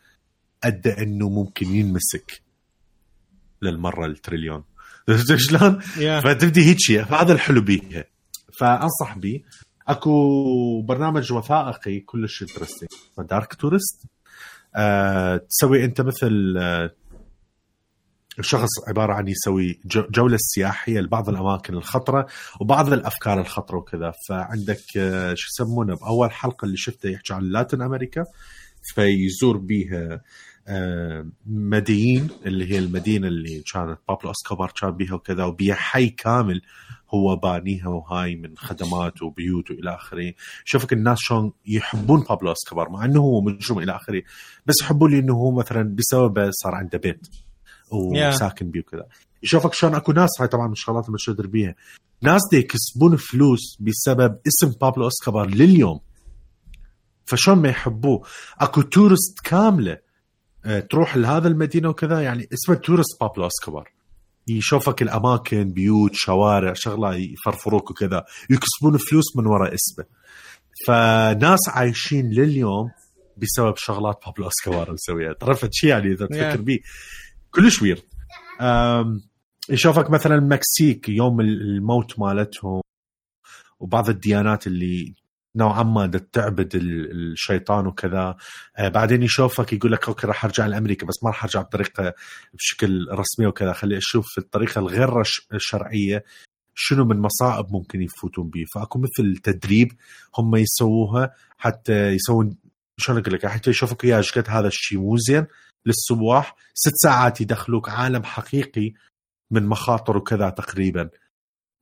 [0.65, 2.43] أدى إنه ممكن ينمسك
[3.63, 4.65] للمرة التريليون.
[5.37, 8.05] شلون؟ yeah فتبدي هيك فهذا الحلو بيها.
[8.61, 9.43] فأنصح بيه
[9.89, 12.89] أكو برنامج وثائقي كلش interesting
[13.19, 14.03] dark tourist
[14.77, 16.91] آه تسوي أنت مثل آه
[18.41, 22.27] شخص عبارة عن يسوي جو- جولة سياحية لبعض الأماكن الخطرة
[22.61, 24.13] وبعض الأفكار الخطرة وكذا.
[24.29, 28.25] فعندك آه شو يسمونه؟ بأول حلقة اللي شفتها يحكي عن Latin America.
[28.95, 30.21] فيزور بيها
[31.47, 36.63] مديين اللي هي المدينة اللي كانت بابلو أسكوبار كان بيها وكذا وبيها حي كامل
[37.15, 40.33] هو بانيها وهاي من خدمات وبيوت وإلى آخره.
[40.65, 44.23] شوفك الناس شلون يحبون بابلو أسكوبار مع إنه هو مجرم إلى آخره
[44.67, 47.27] بس يحبون لأنه هو مثلا بسببه صار عنده بيت
[47.93, 49.07] وساكن بيه وكذا.
[49.43, 51.75] يشوفك شلون أكو ناس هاي طبعا من الشغلات اللي بتشدر بيها.
[52.23, 56.01] ناس دي يكسبون فلوس بسبب اسم بابلو أسكوبار لليوم.
[57.25, 58.27] فشلون ما يحبوه؟
[58.61, 60.01] أكو tourist كاملة آه،
[60.91, 63.93] تروح لهذا المدينة وكذا يعني اسمه tourist بابلو أسكوبار.
[64.49, 68.25] يشوفك الأماكن بيوت شوارع شغلة يفرفروك وكذا.
[68.51, 70.05] يكسبون فلوس من وراء اسمه.
[70.87, 72.91] فناس عايشين لليوم
[73.37, 76.79] بسبب شغلات بابلو أسكوبار مسويها ترى فد شيء يعني إذا تفكر بيه؟
[77.51, 78.05] كلش weird
[79.71, 82.81] يشوفك مثلا المكسيك يوم الموت مالتهم
[83.81, 85.15] وبعض الديانات اللي
[85.57, 88.37] نوعا ما تعبد الشيطان وكذا.
[88.77, 92.15] آه بعدين يشوفك يقول لك okay راح أرجع لأمريكا بس ما راح أرجع بطريقة
[92.55, 93.73] بشكل رسمي وكذا.
[93.73, 95.21] خلي أشوف الطريقة الغير
[95.55, 96.25] الشرعية
[96.75, 99.93] شنو من مصائب ممكن يفوتون به فأكو مثل تدريب
[100.39, 102.57] هم يسووها حتى يسوون
[102.99, 105.47] شلون أقول لك حتى يشوفك يا إيش هذا الشيء مو زين
[105.87, 108.93] للسواح ست ساعات يدخلوك عالم حقيقي
[109.51, 111.11] من مخاطر وكذا تقريبا.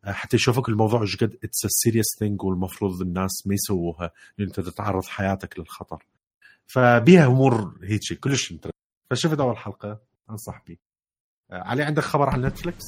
[0.05, 5.05] حتى يشوفك الموضوع إيش قد it's serious thing والمفروض الناس ما يسووها لأن أنت تتعرض
[5.05, 6.07] حياتك للخطر.
[6.67, 8.55] فبيها أمور هيك كلش
[9.11, 10.77] فشفت أول حلقة أنصح بيه.
[11.51, 12.85] علي عندك خبر عن نتفلكس؟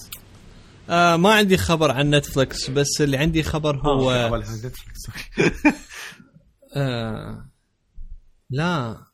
[0.91, 5.01] آه ما عندي خبر عن نتفلكس بس اللي عندي خبر هو آه نتفلكس
[6.77, 7.51] آه
[8.51, 9.05] لا.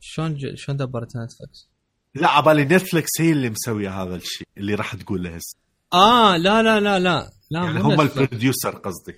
[0.00, 0.54] شلون ج...
[0.54, 1.68] شلون دبرت نتفلكس؟
[2.14, 5.56] لا عبالي نتفلكس هي اللي مسوية هذا الشيء اللي راح تقول له هسه.
[5.92, 7.30] آه لا لا لا لا.
[7.50, 9.12] لا يعني هم ال producer قصدي.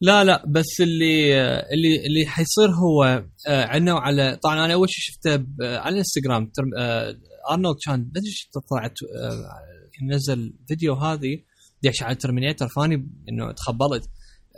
[0.00, 1.40] لا لا بس اللي
[1.74, 3.04] اللي اللي حيصير هو
[3.48, 5.30] آه عندنا على طبعا أنا أول شيء شفته
[5.62, 7.16] على الانستغرام آه
[7.50, 8.30] أرنولد كان ما أدري
[8.70, 11.42] طلعت آه نزل فيديو هذه
[11.82, 12.94] ديش على ترمينيتر فاني
[13.28, 14.10] إنه تخبلت.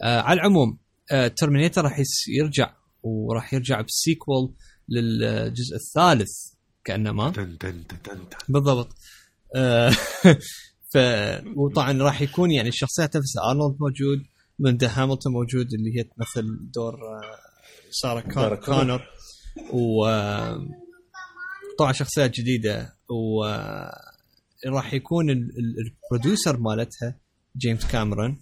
[0.03, 0.79] آه على العموم
[1.13, 4.55] آه ترمينيتر راح يرجع وراح يرجع ب sequel
[4.89, 6.31] للجزء الثالث
[6.85, 7.31] كانما.
[8.49, 8.89] بالضبط.
[9.57, 9.93] آه
[10.95, 10.99] ف
[11.57, 13.51] وطبعا راح يكون يعني الشخصيات نفسها.
[13.51, 14.23] أرنولد موجود
[14.59, 16.99] ليندا هاملتون موجود اللي هي تمثل دور
[17.91, 19.03] سارة كون كونر.
[19.73, 20.07] و
[21.79, 22.97] طبعا شخصيات جديدة.
[23.11, 23.45] و
[24.67, 27.17] راح يكون ال producer مالتها
[27.57, 28.41] جيمس كاميرون.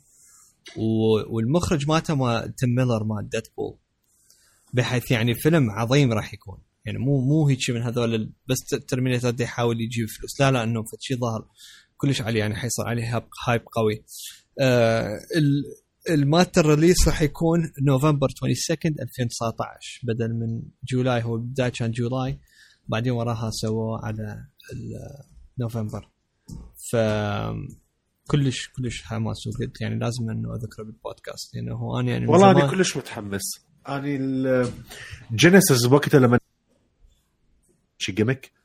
[1.31, 3.77] والمخرج مالته ما تيم ميلر مال ديدبول
[4.73, 6.59] بحيث يعني فيلم عظيم راح يكون.
[6.85, 8.59] يعني مو مو هيك من هذول بس
[8.89, 10.41] ترمينيتر يحاول يجيب فلوس.
[10.41, 11.47] لا لا إنه شيء ظهر.
[12.03, 14.05] كلش عليه يعني حيصير عليه hype قوي.
[14.61, 15.19] آه
[16.59, 22.39] ال release راح يكون نوفمبر 22 2019 بدل من July هو بداية كان July
[22.89, 24.47] بعدين وراها سووه على
[25.59, 26.09] نوفمبر.
[26.91, 26.97] ف
[28.29, 32.71] كلش كلش حماس وقلت يعني لازم انه أذكره بالبودكاست لأنه هو أنا يعني والله أنا
[32.71, 33.43] كلش متحمس.
[33.89, 34.73] أنا
[35.35, 36.39] جينيسيس وقتها لما
[37.99, 38.62] شي جيمك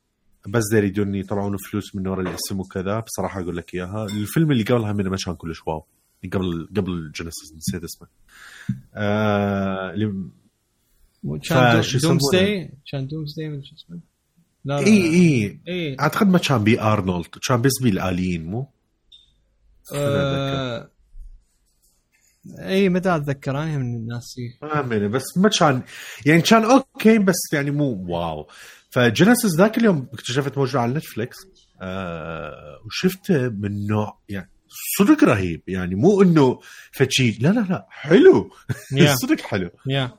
[0.47, 2.99] بس داير يريدون يطلعون فلوس من ورا الاسم وكذا.
[2.99, 4.05] بصراحة أقول لك إياها.
[4.05, 5.85] الفيلم اللي قبلها منه ما كان كلش واو.
[6.33, 8.07] قبل قبل جينيسيس نسيت اسمه.
[8.95, 10.13] آه اللي
[11.49, 13.99] كان دومسداي كان دومسداي شو اسمه؟
[14.65, 15.59] لا إي إي.
[15.67, 15.97] إي.
[15.99, 18.69] أعتقد ما كان بي ارنولد كان بس بي الآليين مو؟
[19.93, 20.89] آه
[22.59, 25.81] اي متى أتذكر أنا من الناس ما بس ما كان
[26.25, 28.47] يعني كان okay بس يعني مو واو.
[28.89, 31.37] فجينيسيس ذاك اليوم اكتشفت موجود على نتفلكس
[31.81, 34.51] آه وشفته من نوع يعني
[34.99, 35.63] صدق رهيب.
[35.67, 36.59] يعني مو إنه
[36.91, 38.49] فشي لا لا لا حلو.
[38.93, 39.15] Yeah.
[39.23, 39.69] صدق حلو.
[39.89, 40.11] يا yeah.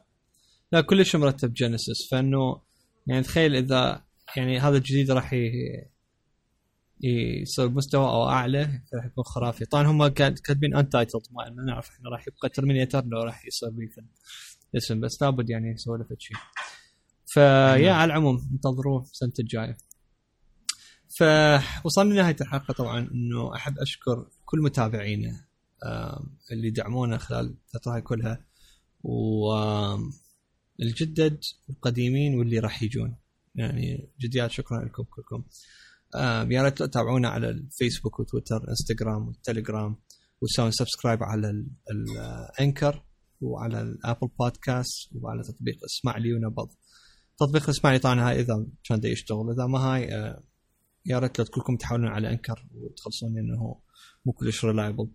[0.72, 2.08] لا كلش مرتب جينيسيس.
[2.10, 2.60] فإنه
[3.06, 4.04] يعني تخيل إذا
[4.36, 5.50] يعني هذا الجديد راح ي...
[7.02, 9.64] يصير مستوى أو أعلى راح يكون خرافي.
[9.64, 13.88] طبعا هم كاتبين untitled ما نعرف إحنا راح يبقى ترمينيتر لو راح يصير بيه
[14.76, 16.36] اسم بس لابد يعني يسوي له شيء
[17.26, 19.76] فيا على العموم انتظروه السنة الجاية.
[21.08, 25.44] فوصلنا لنهاية الحلقة طبعا إنه أحب أشكر كل متابعينا
[26.52, 28.44] اللي دعمونا خلال الفترة كلها
[30.78, 33.16] والجدد والقديمين واللي راح يجون.
[33.54, 35.44] يعني جديات شكرا لكم كلكم.
[36.50, 39.96] يا ريت تتابعونا على الفيسبوك وتويتر إنستغرام والتليجرام
[40.42, 43.04] وتسوون subscribe على الأنكر
[43.40, 46.68] وعلى الابل بودكاست وعلى تطبيق اسمع لي ونبض.
[47.38, 49.50] تطبيق اسمع لي طبعا هاي إذا كان يشتغل.
[49.50, 50.02] إذا ما هاي
[51.06, 53.80] يا ريت كلكم تحاولون على أنكر وتخلصون إنه
[54.26, 55.08] مو كلش reliable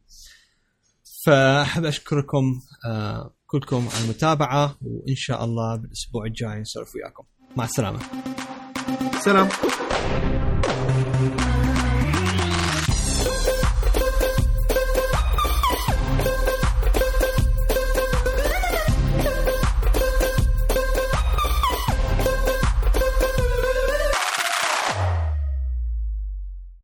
[1.26, 7.24] فأحب أشكركم آه كلكم على المتابعة وإن شاء الله بالأسبوع الجاي نسولف وياكم.
[7.58, 8.00] مع السلامة.
[9.20, 9.50] سلام.